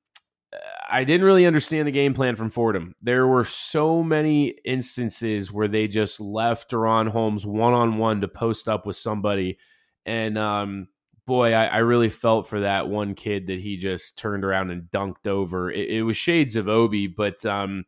I 0.90 1.04
didn't 1.04 1.26
really 1.26 1.46
understand 1.46 1.88
the 1.88 1.92
game 1.92 2.14
plan 2.14 2.36
from 2.36 2.50
Fordham. 2.50 2.96
There 3.02 3.28
were 3.28 3.46
so 3.46 4.04
many 4.04 4.50
instances 4.64 5.52
where 5.52 5.68
they 5.68 5.88
just 5.88 6.20
left 6.20 6.72
DaRon 6.72 7.10
Holmes 7.10 7.46
one 7.46 7.74
on 7.74 7.98
one 7.98 8.22
to 8.22 8.28
post 8.28 8.68
up 8.68 8.86
with 8.86 8.96
somebody. 8.96 9.58
And 10.06 10.38
um, 10.38 10.88
boy, 11.26 11.54
I, 11.54 11.66
I, 11.66 11.78
really 11.80 12.10
felt 12.10 12.48
for 12.48 12.60
that 12.60 12.88
one 12.88 13.16
kid 13.16 13.48
that 13.48 13.60
he 13.60 13.78
just 13.78 14.18
turned 14.18 14.46
around 14.46 14.70
and 14.70 14.84
dunked 14.84 15.28
over. 15.28 15.72
It, 15.72 15.90
it 15.90 16.04
was 16.04 16.18
shades 16.18 16.56
of 16.56 16.68
Obi, 16.68 17.08
but 17.08 17.44
um, 17.46 17.86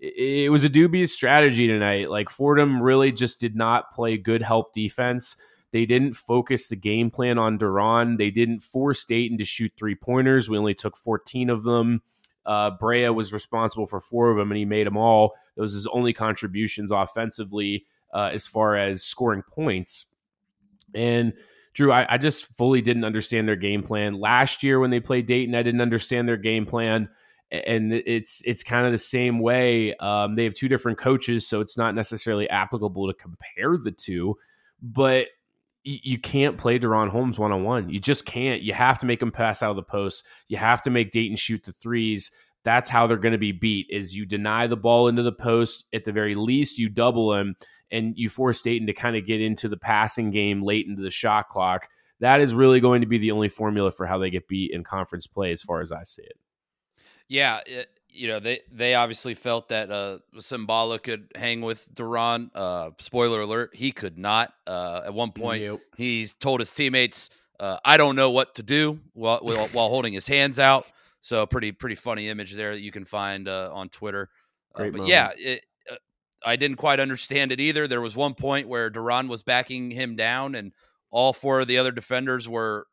it, 0.00 0.50
was 0.50 0.64
a 0.64 0.68
dubious 0.68 1.14
strategy 1.14 1.66
tonight. 1.66 2.10
Like 2.10 2.30
Fordham 2.30 2.82
really 2.82 3.12
just 3.12 3.40
did 3.40 3.54
not 3.54 3.92
play 3.92 4.16
good 4.16 4.42
help 4.42 4.72
defense. 4.72 5.36
They 5.72 5.86
didn't 5.86 6.14
focus 6.14 6.68
the 6.68 6.76
game 6.76 7.10
plan 7.10 7.38
on 7.38 7.58
DaRon. 7.58 8.18
They 8.18 8.30
didn't 8.30 8.60
force 8.60 9.04
Dayton 9.04 9.38
to 9.38 9.44
shoot 9.44 9.72
three 9.76 9.94
pointers. 9.94 10.48
We 10.48 10.58
only 10.58 10.74
took 10.74 10.96
14 10.96 11.50
of 11.50 11.62
them. 11.62 12.02
Uh, 12.44 12.72
Brea 12.72 13.10
was 13.10 13.32
responsible 13.32 13.86
for 13.86 14.00
four 14.00 14.30
of 14.30 14.36
them, 14.36 14.50
and 14.50 14.58
he 14.58 14.64
made 14.64 14.86
them 14.86 14.96
all. 14.96 15.34
Those 15.56 15.74
his 15.74 15.86
only 15.86 16.12
contributions 16.12 16.90
offensively 16.90 17.86
uh, 18.12 18.30
as 18.32 18.46
far 18.46 18.76
as 18.76 19.04
scoring 19.04 19.42
points. 19.42 20.06
And 20.94 21.34
Drew, 21.74 21.92
I, 21.92 22.14
I, 22.14 22.18
just 22.18 22.46
fully 22.56 22.80
didn't 22.80 23.04
understand 23.04 23.46
their 23.46 23.56
game 23.56 23.82
plan 23.82 24.14
last 24.14 24.64
year 24.64 24.80
when 24.80 24.90
they 24.90 24.98
played 24.98 25.26
Dayton. 25.26 25.54
I 25.54 25.62
didn't 25.62 25.80
understand 25.80 26.26
their 26.26 26.36
game 26.36 26.66
plan, 26.66 27.08
and 27.50 27.92
it's 27.92 28.42
it's 28.44 28.62
kind 28.62 28.86
of 28.86 28.92
the 28.92 28.98
same 28.98 29.40
way. 29.40 29.94
Um, 29.96 30.36
they 30.36 30.44
have 30.44 30.54
two 30.54 30.68
different 30.68 30.98
coaches, 30.98 31.46
so 31.46 31.60
it's 31.60 31.76
not 31.76 31.94
necessarily 31.94 32.48
applicable 32.48 33.08
to 33.08 33.14
compare 33.14 33.76
the 33.76 33.92
two. 33.92 34.36
But 34.82 35.28
you 35.82 36.18
can't 36.18 36.58
play 36.58 36.78
DaRon 36.78 37.08
Holmes 37.08 37.38
one 37.38 37.52
on 37.52 37.64
one. 37.64 37.88
You 37.88 37.98
just 37.98 38.26
can't. 38.26 38.60
You 38.60 38.74
have 38.74 38.98
to 38.98 39.06
make 39.06 39.22
him 39.22 39.32
pass 39.32 39.62
out 39.62 39.70
of 39.70 39.76
the 39.76 39.82
post. 39.82 40.26
You 40.48 40.58
have 40.58 40.82
to 40.82 40.90
make 40.90 41.10
Dayton 41.10 41.36
shoot 41.36 41.64
the 41.64 41.72
threes. 41.72 42.30
That's 42.64 42.90
how 42.90 43.06
they're 43.06 43.16
going 43.16 43.32
to 43.32 43.38
be 43.38 43.52
beat. 43.52 43.86
Is 43.88 44.14
you 44.14 44.26
deny 44.26 44.66
the 44.66 44.76
ball 44.76 45.08
into 45.08 45.22
the 45.22 45.32
post 45.32 45.86
at 45.94 46.04
the 46.04 46.12
very 46.12 46.34
least, 46.34 46.78
you 46.78 46.90
double 46.90 47.34
him, 47.34 47.56
and 47.90 48.12
you 48.16 48.28
force 48.28 48.60
Dayton 48.60 48.86
to 48.88 48.92
kind 48.92 49.16
of 49.16 49.26
get 49.26 49.40
into 49.40 49.68
the 49.68 49.78
passing 49.78 50.30
game 50.30 50.62
late 50.62 50.86
into 50.86 51.02
the 51.02 51.10
shot 51.10 51.48
clock. 51.48 51.88
That 52.20 52.42
is 52.42 52.52
really 52.52 52.80
going 52.80 53.00
to 53.00 53.06
be 53.06 53.16
the 53.16 53.30
only 53.30 53.48
formula 53.48 53.90
for 53.90 54.06
how 54.06 54.18
they 54.18 54.28
get 54.28 54.48
beat 54.48 54.72
in 54.72 54.84
conference 54.84 55.26
play, 55.26 55.52
as 55.52 55.62
far 55.62 55.80
as 55.80 55.90
I 55.90 56.02
see 56.02 56.22
it. 56.22 56.36
Yeah, 57.30 57.60
it, 57.64 57.88
you 58.10 58.26
know 58.26 58.40
they 58.40 58.58
they 58.72 58.94
obviously 58.96 59.34
felt 59.34 59.68
that 59.68 59.90
uh 59.90 60.18
Tsimbila 60.36 61.00
could 61.00 61.30
hang 61.36 61.60
with 61.60 61.88
DaRon. 61.94 62.50
Uh, 62.52 62.90
spoiler 62.98 63.40
alert: 63.40 63.70
he 63.72 63.92
could 63.92 64.18
not. 64.18 64.52
Uh, 64.66 65.02
at 65.06 65.14
one 65.14 65.30
point, 65.30 65.62
Nope. 65.62 65.80
he's 65.96 66.34
told 66.34 66.58
his 66.58 66.72
teammates, 66.72 67.30
uh, 67.60 67.78
"I 67.84 67.96
don't 67.96 68.16
know 68.16 68.32
what 68.32 68.56
to 68.56 68.64
do," 68.64 68.98
while 69.14 69.38
while, 69.42 69.68
while 69.68 69.88
holding 69.88 70.12
his 70.12 70.26
hands 70.26 70.58
out. 70.58 70.86
So 71.22 71.46
pretty 71.46 71.70
pretty 71.70 71.94
funny 71.94 72.28
image 72.28 72.54
there 72.54 72.72
that 72.72 72.80
you 72.80 72.90
can 72.90 73.04
find 73.04 73.46
uh, 73.48 73.70
on 73.72 73.90
Twitter. 73.90 74.28
Uh, 74.74 74.84
but 74.84 74.92
moment. 74.92 75.08
yeah, 75.08 75.30
it, 75.36 75.64
uh, 75.88 75.96
I 76.44 76.56
didn't 76.56 76.78
quite 76.78 76.98
understand 76.98 77.52
it 77.52 77.60
either. 77.60 77.86
There 77.86 78.00
was 78.00 78.16
one 78.16 78.34
point 78.34 78.66
where 78.66 78.90
DaRon 78.90 79.28
was 79.28 79.44
backing 79.44 79.92
him 79.92 80.16
down, 80.16 80.56
and 80.56 80.72
all 81.12 81.32
four 81.32 81.60
of 81.60 81.68
the 81.68 81.78
other 81.78 81.92
defenders 81.92 82.48
were, 82.48 82.88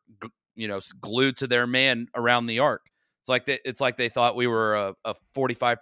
you 0.54 0.68
know, 0.68 0.78
glued 1.00 1.36
to 1.38 1.48
their 1.48 1.66
man 1.66 2.08
around 2.14 2.46
the 2.46 2.60
arc. 2.60 2.82
It's 3.28 3.30
like 3.30 3.44
they, 3.44 3.58
it's 3.66 3.80
like 3.80 3.98
they 3.98 4.08
thought 4.08 4.36
we 4.36 4.46
were 4.46 4.74
a, 4.74 4.94
a 5.04 5.14
45 5.34 5.78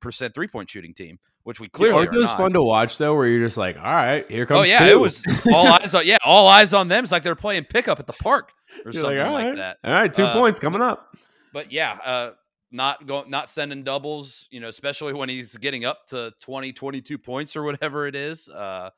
percent 0.00 0.32
three 0.32 0.48
point 0.48 0.70
shooting 0.70 0.94
team, 0.94 1.18
which 1.42 1.60
we 1.60 1.68
clearly 1.68 1.98
Aren't 1.98 2.08
are 2.08 2.12
those 2.12 2.24
not. 2.28 2.38
fun 2.38 2.52
to 2.54 2.62
watch 2.62 2.96
though? 2.96 3.14
Where 3.14 3.26
you're 3.28 3.44
just 3.46 3.58
like, 3.58 3.76
all 3.76 3.82
right, 3.84 4.26
here 4.30 4.46
comes. 4.46 4.60
Oh 4.60 4.62
yeah, 4.62 4.78
two. 4.78 4.84
it 4.86 4.98
was 5.00 5.22
all 5.52 5.66
eyes 5.66 5.94
on 5.94 6.06
yeah, 6.06 6.16
all 6.24 6.48
eyes 6.48 6.72
on 6.72 6.88
them. 6.88 7.02
It's 7.04 7.12
like 7.12 7.22
they're 7.22 7.34
playing 7.34 7.64
pickup 7.64 8.00
at 8.00 8.06
the 8.06 8.14
park 8.14 8.50
or 8.78 8.92
You're 8.92 9.02
something 9.02 9.18
like, 9.18 9.26
all 9.26 9.32
like 9.34 9.44
right. 9.44 9.56
that. 9.56 9.76
All 9.84 9.92
right, 9.92 10.14
two 10.14 10.24
Uh, 10.24 10.32
points 10.32 10.58
coming 10.58 10.80
up. 10.80 11.14
But 11.52 11.70
yeah, 11.70 11.98
uh, 12.02 12.30
not 12.72 13.06
going, 13.06 13.28
not 13.28 13.50
sending 13.50 13.82
doubles. 13.82 14.48
You 14.50 14.60
know, 14.60 14.68
especially 14.68 15.12
when 15.12 15.28
he's 15.28 15.54
getting 15.58 15.84
up 15.84 16.06
to 16.06 16.32
20, 16.40 16.72
22 16.72 17.18
points 17.18 17.56
or 17.56 17.62
whatever 17.62 18.06
it 18.06 18.14
is. 18.14 18.48
Uh, 18.48 18.88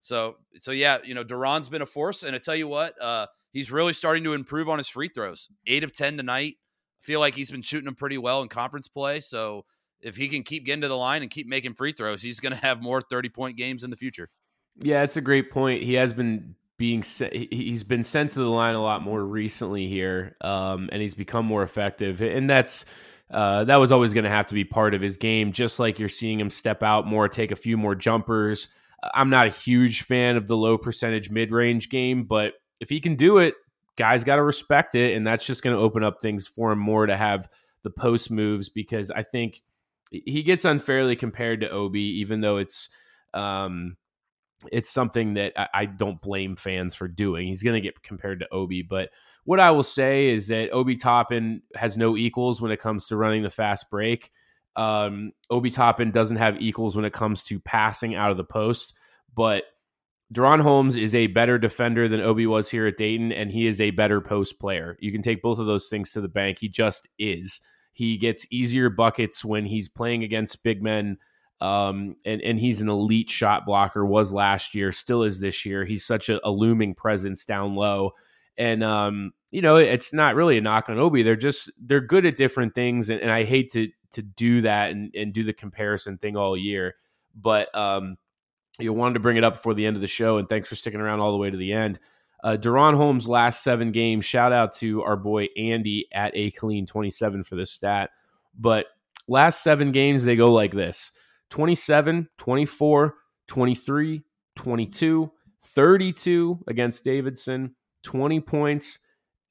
so 0.00 0.36
so 0.54 0.70
yeah, 0.70 0.98
you 1.02 1.14
know, 1.14 1.24
DaRon's 1.24 1.68
been 1.68 1.82
a 1.82 1.86
force, 1.86 2.22
and 2.22 2.36
I 2.36 2.38
tell 2.38 2.54
you 2.54 2.68
what, 2.68 2.94
uh, 3.02 3.26
he's 3.52 3.72
really 3.72 3.94
starting 3.94 4.22
to 4.22 4.34
improve 4.34 4.68
on 4.68 4.78
his 4.78 4.88
free 4.88 5.08
throws. 5.08 5.48
Eight 5.66 5.82
of 5.82 5.92
ten 5.92 6.16
tonight. 6.16 6.54
I 7.00 7.04
feel 7.04 7.20
like 7.20 7.34
he's 7.34 7.50
been 7.50 7.62
shooting 7.62 7.84
them 7.86 7.94
pretty 7.94 8.18
well 8.18 8.42
in 8.42 8.48
conference 8.48 8.88
play. 8.88 9.20
So 9.20 9.64
if 10.00 10.16
he 10.16 10.28
can 10.28 10.42
keep 10.42 10.64
getting 10.64 10.82
to 10.82 10.88
the 10.88 10.96
line 10.96 11.22
and 11.22 11.30
keep 11.30 11.46
making 11.46 11.74
free 11.74 11.92
throws, 11.92 12.22
he's 12.22 12.40
going 12.40 12.52
to 12.52 12.58
have 12.58 12.82
more 12.82 13.00
thirty 13.00 13.28
point 13.28 13.56
games 13.56 13.84
in 13.84 13.90
the 13.90 13.96
future. 13.96 14.28
Yeah, 14.80 15.02
it's 15.02 15.16
a 15.16 15.20
great 15.20 15.50
point. 15.50 15.82
He 15.82 15.94
has 15.94 16.12
been 16.12 16.54
being 16.76 17.02
he's 17.32 17.84
been 17.84 18.04
sent 18.04 18.30
to 18.32 18.38
the 18.38 18.50
line 18.50 18.74
a 18.74 18.82
lot 18.82 19.02
more 19.02 19.24
recently 19.24 19.88
here, 19.88 20.36
um, 20.40 20.88
and 20.92 21.02
he's 21.02 21.14
become 21.14 21.46
more 21.46 21.62
effective, 21.62 22.20
and 22.20 22.48
that's. 22.48 22.84
Uh, 23.30 23.62
that 23.64 23.76
was 23.76 23.92
always 23.92 24.14
going 24.14 24.24
to 24.24 24.30
have 24.30 24.46
to 24.46 24.54
be 24.54 24.64
part 24.64 24.94
of 24.94 25.02
his 25.02 25.18
game, 25.18 25.52
just 25.52 25.78
like 25.78 25.98
you're 25.98 26.08
seeing 26.08 26.40
him 26.40 26.48
step 26.48 26.82
out 26.82 27.06
more, 27.06 27.28
take 27.28 27.50
a 27.50 27.56
few 27.56 27.76
more 27.76 27.94
jumpers. 27.94 28.68
I'm 29.12 29.28
not 29.28 29.46
a 29.46 29.50
huge 29.50 30.04
fan 30.04 30.38
of 30.38 30.46
the 30.46 30.56
low 30.56 30.78
percentage 30.78 31.28
mid 31.28 31.52
range 31.52 31.90
game, 31.90 32.24
but 32.24 32.54
if 32.80 32.88
he 32.88 33.00
can 33.00 33.16
do 33.16 33.36
it, 33.36 33.52
guys 33.98 34.24
got 34.24 34.36
to 34.36 34.42
respect 34.42 34.94
it. 34.94 35.14
And 35.14 35.26
that's 35.26 35.44
just 35.44 35.62
going 35.62 35.76
to 35.76 35.82
open 35.82 36.02
up 36.02 36.22
things 36.22 36.46
for 36.46 36.72
him 36.72 36.78
more 36.78 37.04
to 37.04 37.16
have 37.16 37.48
the 37.82 37.90
post 37.90 38.30
moves 38.30 38.68
because 38.68 39.10
I 39.10 39.24
think 39.24 39.62
he 40.10 40.42
gets 40.42 40.64
unfairly 40.64 41.16
compared 41.16 41.60
to 41.60 41.70
Obi, 41.70 42.20
even 42.20 42.40
though 42.40 42.56
it's. 42.56 42.88
Um, 43.34 43.96
it's 44.72 44.90
something 44.90 45.34
that 45.34 45.52
I, 45.56 45.68
I 45.72 45.86
don't 45.86 46.20
blame 46.20 46.56
fans 46.56 46.94
for 46.94 47.06
doing. 47.06 47.46
He's 47.46 47.62
going 47.62 47.74
to 47.74 47.80
get 47.80 48.02
compared 48.02 48.40
to 48.40 48.52
Obi, 48.52 48.82
but 48.82 49.10
what 49.44 49.60
I 49.60 49.70
will 49.70 49.82
say 49.82 50.28
is 50.28 50.48
that 50.48 50.72
Obi 50.72 50.96
Toppin 50.96 51.62
has 51.74 51.96
no 51.96 52.16
equals 52.16 52.60
when 52.60 52.72
it 52.72 52.80
comes 52.80 53.06
to 53.06 53.16
running 53.16 53.42
the 53.42 53.50
fast 53.50 53.88
break. 53.88 54.32
Um, 54.76 55.32
Obi 55.48 55.70
Toppin 55.70 56.10
doesn't 56.10 56.36
have 56.38 56.60
equals 56.60 56.96
when 56.96 57.04
it 57.04 57.12
comes 57.12 57.42
to 57.44 57.60
passing 57.60 58.14
out 58.14 58.30
of 58.30 58.36
the 58.36 58.44
post, 58.44 58.94
but 59.34 59.64
DaRon 60.32 60.60
Holmes 60.60 60.96
is 60.96 61.14
a 61.14 61.28
better 61.28 61.56
defender 61.56 62.06
than 62.06 62.20
Obi 62.20 62.46
was 62.46 62.68
here 62.68 62.86
at 62.86 62.98
Dayton, 62.98 63.32
and 63.32 63.50
he 63.50 63.66
is 63.66 63.80
a 63.80 63.90
better 63.92 64.20
post 64.20 64.58
player. 64.58 64.96
You 65.00 65.10
can 65.10 65.22
take 65.22 65.42
both 65.42 65.58
of 65.58 65.66
those 65.66 65.88
things 65.88 66.12
to 66.12 66.20
the 66.20 66.28
bank. 66.28 66.58
He 66.58 66.68
just 66.68 67.08
is. 67.18 67.60
He 67.92 68.18
gets 68.18 68.46
easier 68.50 68.90
buckets 68.90 69.44
when 69.44 69.64
he's 69.64 69.88
playing 69.88 70.24
against 70.24 70.62
big 70.62 70.82
men 70.82 71.18
um, 71.60 72.16
and 72.24 72.40
and 72.42 72.58
he's 72.58 72.80
an 72.80 72.88
elite 72.88 73.30
shot 73.30 73.66
blocker. 73.66 74.06
Was 74.06 74.32
last 74.32 74.74
year, 74.74 74.92
still 74.92 75.22
is 75.22 75.40
this 75.40 75.66
year. 75.66 75.84
He's 75.84 76.04
such 76.04 76.28
a, 76.28 76.46
a 76.46 76.50
looming 76.50 76.94
presence 76.94 77.44
down 77.44 77.74
low, 77.74 78.12
and 78.56 78.84
um, 78.84 79.32
you 79.50 79.60
know 79.60 79.76
it's 79.76 80.12
not 80.12 80.36
really 80.36 80.58
a 80.58 80.60
knock 80.60 80.88
on 80.88 80.98
Obi. 80.98 81.22
They're 81.22 81.36
just 81.36 81.70
they're 81.80 82.00
good 82.00 82.26
at 82.26 82.36
different 82.36 82.74
things, 82.74 83.10
and, 83.10 83.20
and 83.20 83.30
I 83.30 83.44
hate 83.44 83.72
to 83.72 83.88
to 84.12 84.22
do 84.22 84.60
that 84.60 84.90
and, 84.90 85.12
and 85.14 85.32
do 85.32 85.42
the 85.42 85.52
comparison 85.52 86.16
thing 86.16 86.36
all 86.36 86.56
year, 86.56 86.94
but 87.34 87.74
um, 87.74 88.16
you 88.78 88.92
wanted 88.92 89.14
to 89.14 89.20
bring 89.20 89.36
it 89.36 89.44
up 89.44 89.54
before 89.54 89.74
the 89.74 89.86
end 89.86 89.96
of 89.96 90.02
the 90.02 90.08
show, 90.08 90.38
and 90.38 90.48
thanks 90.48 90.68
for 90.68 90.76
sticking 90.76 91.00
around 91.00 91.20
all 91.20 91.32
the 91.32 91.38
way 91.38 91.50
to 91.50 91.56
the 91.56 91.72
end. 91.72 91.98
Uh, 92.44 92.56
DaRon 92.58 92.94
Holmes' 92.96 93.26
last 93.26 93.64
seven 93.64 93.90
games. 93.90 94.24
Shout 94.24 94.52
out 94.52 94.72
to 94.76 95.02
our 95.02 95.16
boy 95.16 95.48
Andy 95.56 96.06
at 96.12 96.30
a 96.34 96.50
clean 96.52 96.86
twenty 96.86 97.10
seven 97.10 97.42
for 97.42 97.56
this 97.56 97.72
stat, 97.72 98.10
but 98.58 98.86
last 99.26 99.62
seven 99.62 99.92
games 99.92 100.24
they 100.24 100.36
go 100.36 100.52
like 100.52 100.72
this. 100.72 101.12
27, 101.50 102.28
24, 102.36 103.14
23, 103.46 104.22
22, 104.54 105.32
32 105.60 106.64
against 106.66 107.04
Davidson, 107.04 107.74
20 108.02 108.40
points 108.40 108.98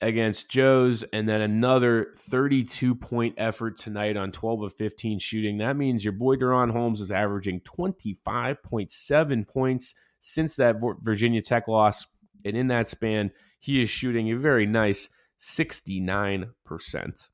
against 0.01 0.49
Joe's, 0.49 1.03
and 1.03 1.27
then 1.27 1.41
another 1.41 2.13
32 2.17 2.95
point 2.95 3.35
effort 3.37 3.77
tonight 3.77 4.17
on 4.17 4.31
12 4.31 4.61
of 4.63 4.73
15 4.75 5.19
shooting. 5.19 5.57
That 5.57 5.75
means 5.75 6.03
your 6.03 6.13
boy 6.13 6.35
DaRon 6.35 6.71
Holmes 6.71 7.01
is 7.01 7.11
averaging 7.11 7.61
25.7 7.61 9.47
points 9.47 9.95
since 10.19 10.55
that 10.57 10.75
Virginia 11.01 11.41
Tech 11.41 11.67
loss. 11.67 12.05
And 12.45 12.55
in 12.55 12.67
that 12.67 12.89
span, 12.89 13.31
he 13.59 13.81
is 13.81 13.89
shooting 13.89 14.31
a 14.31 14.37
very 14.37 14.65
nice 14.65 15.09
69%. 15.39 17.29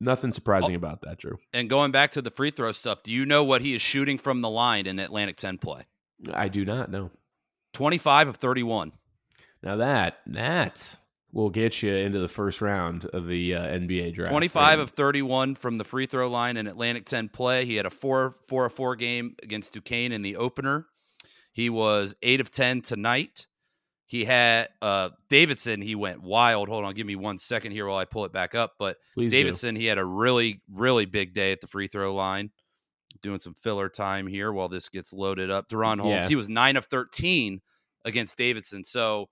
Nothing 0.00 0.30
surprising 0.30 0.74
oh, 0.74 0.76
about 0.76 1.00
that, 1.02 1.18
Drew. 1.18 1.38
And 1.52 1.68
going 1.68 1.90
back 1.90 2.12
to 2.12 2.22
the 2.22 2.30
free 2.30 2.50
throw 2.50 2.70
stuff, 2.72 3.02
do 3.02 3.12
you 3.12 3.26
know 3.26 3.42
what 3.42 3.62
he 3.62 3.74
is 3.74 3.82
shooting 3.82 4.18
from 4.18 4.42
the 4.42 4.50
line 4.50 4.86
in 4.86 4.98
Atlantic 4.98 5.36
10 5.36 5.58
play? 5.58 5.86
I 6.32 6.48
do 6.48 6.64
not 6.64 6.90
know. 6.90 7.10
25 7.72 8.28
of 8.28 8.36
31. 8.36 8.92
Now 9.62 9.76
that 9.76 10.20
that 10.26 10.96
will 11.32 11.50
get 11.50 11.82
you 11.82 11.94
into 11.94 12.18
the 12.18 12.28
first 12.28 12.60
round 12.60 13.04
of 13.06 13.26
the 13.26 13.54
uh, 13.54 13.62
NBA 13.62 14.14
draft. 14.14 14.30
25 14.30 14.78
of 14.78 14.90
31 14.90 15.54
from 15.54 15.78
the 15.78 15.84
free 15.84 16.06
throw 16.06 16.28
line 16.28 16.56
in 16.56 16.66
Atlantic 16.66 17.04
10 17.04 17.28
play. 17.28 17.64
He 17.64 17.76
had 17.76 17.86
a 17.86 17.90
4 17.90 18.32
4 18.48 18.68
4 18.70 18.96
game 18.96 19.34
against 19.42 19.74
Duquesne 19.74 20.12
in 20.12 20.22
the 20.22 20.36
opener. 20.36 20.86
He 21.52 21.70
was 21.70 22.14
8 22.22 22.40
of 22.40 22.50
10 22.50 22.82
tonight. 22.82 23.46
He 24.06 24.24
had 24.24 24.68
uh, 24.80 25.10
Davidson. 25.28 25.82
He 25.82 25.94
went 25.94 26.22
wild. 26.22 26.70
Hold 26.70 26.86
on, 26.86 26.94
give 26.94 27.06
me 27.06 27.16
one 27.16 27.36
second 27.36 27.72
here 27.72 27.86
while 27.86 27.98
I 27.98 28.06
pull 28.06 28.24
it 28.24 28.32
back 28.32 28.54
up. 28.54 28.72
But 28.78 28.96
Please 29.12 29.30
Davidson, 29.30 29.74
do. 29.74 29.80
he 29.80 29.86
had 29.86 29.98
a 29.98 30.04
really, 30.04 30.62
really 30.72 31.04
big 31.04 31.34
day 31.34 31.52
at 31.52 31.60
the 31.60 31.66
free 31.66 31.88
throw 31.88 32.14
line. 32.14 32.50
Doing 33.20 33.38
some 33.38 33.52
filler 33.52 33.88
time 33.88 34.26
here 34.26 34.52
while 34.52 34.68
this 34.68 34.88
gets 34.88 35.12
loaded 35.12 35.50
up. 35.50 35.68
DaRon 35.68 35.98
Holmes, 35.98 36.12
yeah. 36.12 36.28
he 36.28 36.36
was 36.36 36.48
nine 36.48 36.76
of 36.76 36.86
thirteen 36.86 37.60
against 38.04 38.38
Davidson. 38.38 38.84
So, 38.84 39.28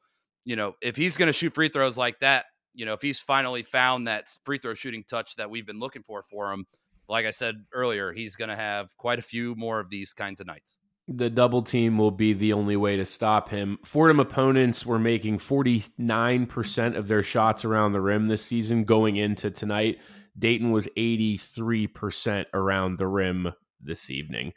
you 0.47 0.57
know, 0.57 0.75
if 0.81 0.97
he's 0.97 1.19
going 1.19 1.27
to 1.27 1.35
shoot 1.35 1.53
free 1.53 1.69
throws 1.69 1.99
like 1.99 2.21
that, 2.21 2.47
you 2.73 2.87
know, 2.87 2.95
if 2.95 3.03
he's 3.03 3.21
finally 3.21 3.63
found 3.63 4.09
that 4.09 4.29
free 4.45 4.57
throw 4.57 4.73
shooting 4.73 5.05
touch 5.05 5.37
that 5.37 5.51
we've 5.51 5.67
been 5.67 5.81
looking 5.81 6.03
for 6.03 6.23
for 6.23 6.51
him, 6.51 6.67
like 7.09 7.27
I 7.27 7.31
said 7.31 7.57
earlier, 7.75 8.13
he's 8.13 8.37
going 8.37 8.49
to 8.49 8.57
have 8.57 8.97
quite 8.97 9.19
a 9.19 9.23
few 9.23 9.55
more 9.57 9.81
of 9.81 9.91
these 9.91 10.15
kinds 10.15 10.41
of 10.41 10.47
nights 10.47 10.79
the 11.09 11.31
double 11.31 11.63
team 11.63 11.99
will 11.99 12.11
be 12.11 12.33
the 12.33 12.53
only 12.53 12.77
way 12.77 12.97
to 12.97 13.05
stop 13.05 13.49
him. 13.49 13.79
Fordham 13.85 14.19
opponents 14.19 14.85
were 14.85 14.99
making 14.99 15.39
49% 15.39 16.97
of 16.97 17.09
their 17.09 17.23
shots 17.23 17.65
around 17.65 17.93
the 17.93 18.01
rim 18.01 18.27
this 18.27 18.45
season 18.45 18.85
going 18.85 19.17
into 19.17 19.51
tonight. 19.51 19.99
Dayton 20.37 20.73
was 20.73 20.89
83% 20.97 22.47
around 22.53 22.99
the 22.99 23.07
rim 23.07 23.53
this 23.81 24.11
evening. 24.11 24.53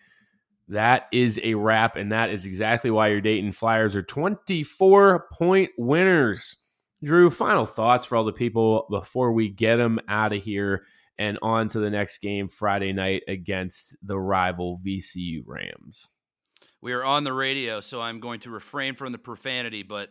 That 0.69 1.07
is 1.11 1.39
a 1.43 1.55
wrap, 1.55 1.95
and 1.95 2.11
that 2.11 2.29
is 2.29 2.45
exactly 2.45 2.91
why 2.91 3.07
your 3.07 3.21
Dayton 3.21 3.51
Flyers 3.51 3.95
are 3.95 4.03
24 4.03 5.27
point 5.33 5.71
winners. 5.77 6.57
Drew, 7.03 7.29
final 7.31 7.65
thoughts 7.65 8.05
for 8.05 8.15
all 8.15 8.23
the 8.23 8.33
people 8.33 8.85
before 8.89 9.31
we 9.31 9.49
get 9.49 9.77
them 9.77 9.99
out 10.07 10.31
of 10.31 10.43
here 10.43 10.85
and 11.17 11.39
on 11.41 11.69
to 11.69 11.79
the 11.79 11.89
next 11.89 12.19
game 12.19 12.47
Friday 12.47 12.93
night 12.93 13.23
against 13.27 13.95
the 14.03 14.19
rival 14.19 14.79
VCU 14.85 15.41
Rams. 15.45 16.07
We 16.81 16.93
are 16.93 17.03
on 17.03 17.23
the 17.23 17.33
radio, 17.33 17.81
so 17.81 18.01
I'm 18.01 18.19
going 18.19 18.41
to 18.41 18.51
refrain 18.51 18.95
from 18.95 19.11
the 19.11 19.17
profanity, 19.17 19.83
but 19.83 20.09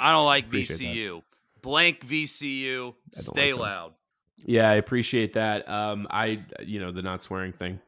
I 0.00 0.12
don't 0.12 0.26
like 0.26 0.50
VCU. 0.50 1.16
That. 1.16 1.62
Blank 1.62 2.06
VCU. 2.06 2.94
Stay 3.12 3.52
like 3.52 3.60
loud. 3.60 3.94
Yeah, 4.44 4.68
I 4.68 4.74
appreciate 4.74 5.32
that. 5.32 5.68
Um, 5.68 6.06
I, 6.10 6.44
you 6.62 6.78
know, 6.78 6.92
the 6.92 7.02
not 7.02 7.22
swearing 7.22 7.52
thing. 7.52 7.80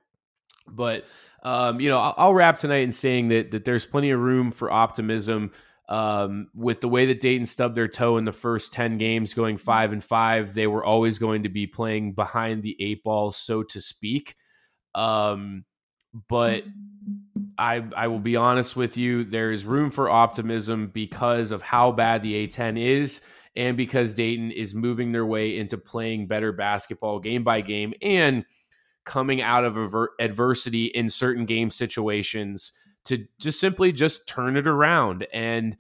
But, 0.69 1.07
um, 1.43 1.81
you 1.81 1.89
know, 1.89 1.99
I'll, 1.99 2.15
I'll 2.17 2.35
wrap 2.35 2.59
tonight 2.59 2.83
in 2.83 2.93
saying 2.93 3.29
that 3.29 3.51
that 3.53 3.65
there's 3.65 3.87
plenty 3.87 4.11
of 4.11 4.21
room 4.21 4.51
for 4.51 4.71
optimism. 4.71 5.53
Um, 5.89 6.49
with 6.53 6.81
the 6.81 6.89
way 6.89 7.07
that 7.07 7.21
Dayton 7.21 7.47
stubbed 7.47 7.77
their 7.77 7.87
toe 7.87 8.17
in 8.17 8.25
the 8.25 8.33
first 8.33 8.73
10 8.73 8.99
games, 8.99 9.35
going 9.35 9.57
five 9.57 9.93
and 9.93 10.03
five, 10.03 10.53
they 10.53 10.67
were 10.67 10.85
always 10.85 11.19
going 11.19 11.45
to 11.45 11.49
be 11.49 11.69
playing 11.69 12.15
behind 12.15 12.65
the 12.65 12.77
eight 12.81 13.05
ball, 13.05 13.31
so 13.31 13.63
to 13.63 13.81
speak. 13.81 14.35
Um, 14.97 15.65
but 16.29 16.65
I 17.59 17.85
I 17.97 18.09
will 18.09 18.21
be 18.21 18.37
honest 18.37 18.77
with 18.77 18.97
you, 18.97 19.25
there 19.25 19.53
is 19.53 19.65
room 19.65 19.91
for 19.91 20.11
optimism 20.11 20.89
because 20.89 21.51
of 21.51 21.63
how 21.63 21.93
bad 21.93 22.23
the 22.23 22.47
A10 22.47 22.79
is 22.81 23.25
and 23.55 23.77
because 23.77 24.15
Dayton 24.15 24.51
is 24.51 24.75
moving 24.75 25.13
their 25.13 25.27
way 25.27 25.57
into 25.57 25.79
playing 25.79 26.27
better 26.27 26.53
basketball 26.53 27.21
game 27.21 27.43
by 27.43 27.61
game 27.61 27.95
and 28.03 28.45
coming 29.07 29.41
out 29.41 29.65
of 29.65 29.79
aver- 29.79 30.13
adversity 30.21 30.87
in 30.87 31.09
certain 31.09 31.47
game 31.47 31.71
situations 31.71 32.73
to 33.07 33.27
just 33.41 33.59
simply 33.59 33.93
just 33.93 34.29
turn 34.29 34.57
it 34.57 34.67
around 34.67 35.27
and 35.33 35.79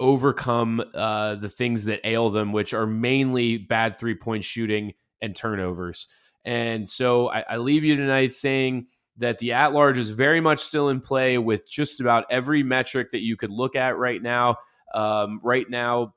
overcome 0.00 0.82
uh, 0.94 1.34
the 1.34 1.48
things 1.48 1.84
that 1.84 2.00
ail 2.04 2.30
them, 2.30 2.52
which 2.52 2.72
are 2.72 2.86
mainly 2.86 3.58
bad 3.58 3.98
three 3.98 4.14
point 4.14 4.44
shooting 4.44 4.94
and 5.20 5.36
turnovers. 5.36 6.06
And 6.44 6.88
so 6.88 7.30
I, 7.30 7.44
I 7.50 7.56
leave 7.56 7.84
you 7.84 7.96
tonight 7.96 8.32
saying 8.32 8.86
that 9.16 9.38
the 9.38 9.52
at 9.52 9.72
large 9.72 9.98
is 9.98 10.10
very 10.10 10.40
much 10.40 10.60
still 10.60 10.88
in 10.88 11.00
play 11.00 11.38
with 11.38 11.68
just 11.68 12.00
about 12.00 12.24
every 12.30 12.62
metric 12.62 13.10
that 13.12 13.22
you 13.22 13.36
could 13.36 13.50
look 13.50 13.76
at 13.76 13.96
right 13.96 14.22
now. 14.22 14.56
Um, 14.92 15.40
right 15.42 15.68
now, 15.68 16.14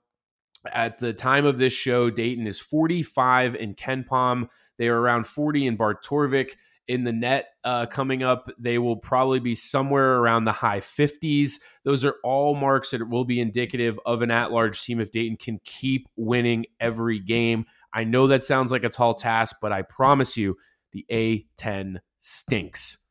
at 0.72 1.00
the 1.00 1.14
time 1.14 1.45
of 1.45 1.58
this 1.58 1.74
show, 1.74 2.10
Dayton 2.10 2.48
is 2.48 2.60
45 2.60 3.56
in 3.56 3.76
KenPom. 3.76 4.50
They 4.78 4.88
are 4.88 5.00
around 5.00 5.28
40 5.28 5.68
in 5.68 5.76
Bart 5.76 6.04
Torvik. 6.06 6.52
In 6.88 7.04
the 7.04 7.12
net 7.12 7.48
uh, 7.66 7.86
coming 7.88 8.24
up, 8.24 8.50
they 8.58 8.78
will 8.78 8.96
probably 8.96 9.42
be 9.42 9.56
somewhere 9.56 10.20
around 10.20 10.46
the 10.46 10.54
high 10.54 10.80
50s. 10.80 11.56
Those 11.84 12.06
are 12.06 12.16
all 12.24 12.56
marks 12.56 12.92
that 12.92 13.10
will 13.10 13.26
be 13.26 13.42
indicative 13.42 14.00
of 14.06 14.22
an 14.22 14.32
at 14.32 14.52
large 14.52 14.82
team 14.82 15.02
if 15.02 15.12
Dayton 15.12 15.36
can 15.36 15.60
keep 15.66 16.08
winning 16.16 16.66
every 16.80 17.20
game. 17.20 17.66
I 17.94 18.06
know 18.06 18.28
that 18.28 18.44
sounds 18.44 18.72
like 18.72 18.86
a 18.86 18.90
tall 18.90 19.16
task, 19.16 19.58
but 19.62 19.74
I 19.74 19.82
promise 19.82 20.38
you, 20.38 20.56
the 20.94 21.06
A10 21.12 21.98
stinks. 22.20 23.07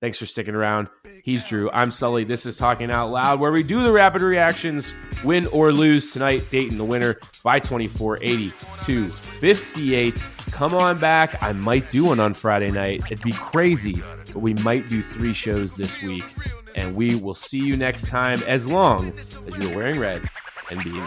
Thanks 0.00 0.18
for 0.18 0.24
sticking 0.24 0.54
around. 0.54 0.88
He's 1.22 1.44
Drew. 1.44 1.70
I'm 1.72 1.90
Sully. 1.90 2.24
This 2.24 2.46
is 2.46 2.56
Talking 2.56 2.90
Out 2.90 3.10
Loud, 3.10 3.38
where 3.38 3.52
we 3.52 3.62
do 3.62 3.82
the 3.82 3.92
rapid 3.92 4.22
reactions, 4.22 4.94
win 5.24 5.46
or 5.48 5.72
lose. 5.72 6.10
Tonight, 6.10 6.48
Dayton, 6.48 6.78
the 6.78 6.84
winner 6.84 7.18
by 7.44 7.58
24, 7.58 8.18
82 8.22 9.10
58. 9.10 10.24
Come 10.52 10.74
on 10.74 10.98
back. 10.98 11.42
I 11.42 11.52
might 11.52 11.90
do 11.90 12.06
one 12.06 12.18
on 12.18 12.32
Friday 12.32 12.70
night. 12.70 13.02
It'd 13.10 13.22
be 13.22 13.32
crazy, 13.32 14.02
but 14.32 14.38
we 14.38 14.54
might 14.54 14.88
do 14.88 15.02
three 15.02 15.34
shows 15.34 15.76
this 15.76 16.02
week, 16.02 16.24
and 16.74 16.94
we 16.94 17.16
will 17.16 17.34
see 17.34 17.58
you 17.58 17.76
next 17.76 18.08
time 18.08 18.42
as 18.46 18.66
long 18.66 19.12
as 19.18 19.38
you're 19.58 19.76
wearing 19.76 20.00
red 20.00 20.26
and 20.70 20.82
being. 20.82 21.06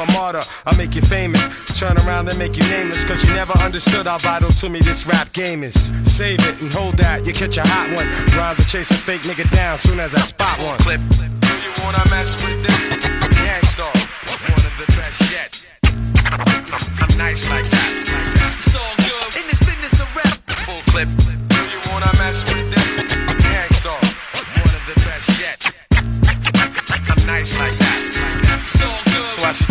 a 0.00 0.06
martyr. 0.12 0.40
I'll 0.66 0.76
make 0.76 0.94
you 0.94 1.02
famous. 1.02 1.42
Turn 1.78 1.96
around 1.98 2.28
and 2.28 2.38
make 2.38 2.56
you 2.56 2.62
nameless. 2.70 3.04
Cause 3.04 3.22
you 3.24 3.34
never 3.34 3.52
understood 3.58 4.06
how 4.06 4.18
vital 4.18 4.50
to 4.50 4.68
me 4.68 4.80
this 4.80 5.06
rap 5.06 5.32
game 5.32 5.62
is. 5.62 5.74
Save 6.04 6.40
it 6.40 6.60
and 6.60 6.72
hold 6.72 6.96
that, 6.98 7.26
you 7.26 7.32
catch 7.32 7.56
a 7.56 7.62
hot 7.66 7.88
one. 7.96 8.06
Rhymes 8.36 8.58
to 8.58 8.66
chase 8.66 8.90
a 8.90 8.94
fake 8.94 9.22
nigga 9.22 9.50
down 9.50 9.78
soon 9.78 10.00
as 10.00 10.14
I 10.14 10.20
spot 10.20 10.58
one. 10.60 10.78
Clip. 10.78 11.00
Do 11.10 11.24
you 11.24 11.72
wanna 11.84 12.04
mess 12.10 12.36
with 12.44 12.62
this? 12.62 13.08
Gang 13.38 13.64
Starr, 13.64 13.92
one 14.52 14.64
of 14.64 14.74
the 14.78 14.86
best 14.96 15.20
yet. 15.32 15.50
I'm 17.00 17.18
nice 17.18 17.48
like 17.50 17.68
that. 17.68 17.92
It's 18.58 18.74
all 18.76 18.94
good 18.96 19.42
in 19.42 19.48
this 19.48 19.60
business 19.60 20.00
of 20.00 20.16
rap. 20.16 20.38
Full 20.66 20.82
clip. 20.92 21.08
Do 21.18 21.60
you 21.72 21.80
wanna 21.90 22.12
mess 22.18 22.44
with 22.52 22.70
this? 22.70 23.16
Gang 23.42 23.72
Starr, 23.72 24.00
one 24.62 24.74
of 24.74 24.84
the 24.86 24.96
best 25.04 25.28
yet. 25.40 25.58
I'm 27.08 27.26
nice 27.26 27.58
like 27.58 27.74
that. 27.74 28.11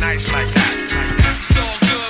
Nice 0.00 0.32
like 0.32 0.48
that. 0.48 1.19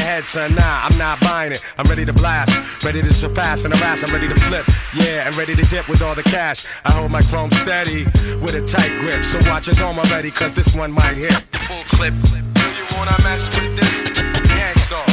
head, 0.00 0.24
son. 0.24 0.54
Nah, 0.54 0.86
I'm 0.86 0.96
not 0.98 1.20
buying 1.20 1.52
it. 1.52 1.64
I'm 1.78 1.86
ready 1.88 2.04
to 2.04 2.12
blast. 2.12 2.52
Ready 2.84 3.02
to 3.02 3.12
surpass 3.12 3.64
and 3.64 3.74
harass. 3.76 4.02
I'm 4.04 4.12
ready 4.12 4.28
to 4.28 4.38
flip. 4.46 4.66
Yeah, 4.94 5.26
and 5.26 5.36
ready 5.36 5.54
to 5.54 5.64
dip 5.70 5.88
with 5.88 6.02
all 6.02 6.14
the 6.14 6.22
cash. 6.24 6.66
I 6.84 6.92
hold 6.92 7.10
my 7.10 7.22
chrome 7.22 7.50
steady 7.50 8.04
with 8.42 8.54
a 8.54 8.64
tight 8.66 8.92
grip. 9.00 9.24
So 9.24 9.38
watch 9.50 9.66
your 9.66 9.76
dome 9.76 9.98
already, 9.98 10.30
cause 10.30 10.52
this 10.54 10.74
one 10.74 10.92
might 10.92 11.16
hit. 11.16 11.32
Full 11.68 11.84
clip. 11.96 12.14
Do 12.22 12.66
you 12.78 12.86
wanna 12.96 13.16
mess 13.22 13.48
with 13.56 13.76
this? 13.76 14.20
Gang 14.50 14.76
Starr, 14.78 15.06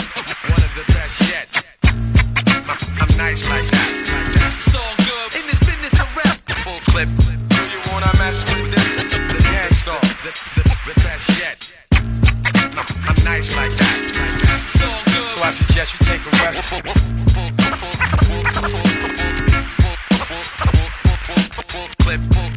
one 0.49 0.63
of 0.63 0.73
the 0.75 0.85
best 0.93 1.17
yet. 1.29 1.47
I'm 3.01 3.17
nice 3.17 3.47
like 3.49 3.65
that. 3.65 3.89
It's 4.57 4.75
all 4.75 4.95
good 4.97 5.29
in 5.39 5.45
this 5.47 5.59
business 5.59 5.93
of 5.99 6.09
rap. 6.17 6.37
Full 6.65 6.79
clip. 6.91 7.09
Do 7.17 7.61
you 7.73 7.81
wanna 7.91 8.11
mess 8.17 8.43
with 8.49 8.71
this? 8.71 9.13
The 9.33 9.39
gangstar, 9.51 10.01
the, 10.23 10.31
the, 10.55 10.63
the 10.87 11.01
best 11.01 11.29
yet. 11.39 11.66
I'm, 12.77 12.85
nice 13.23 13.55
like 13.57 13.71
that. 13.71 14.05
So, 14.67 14.87
I 15.41 15.49
suggest 15.49 15.99
you 15.99 16.05
take 16.05 16.21
a 16.21 16.29
rest. 16.43 16.61
Clip, 22.03 22.56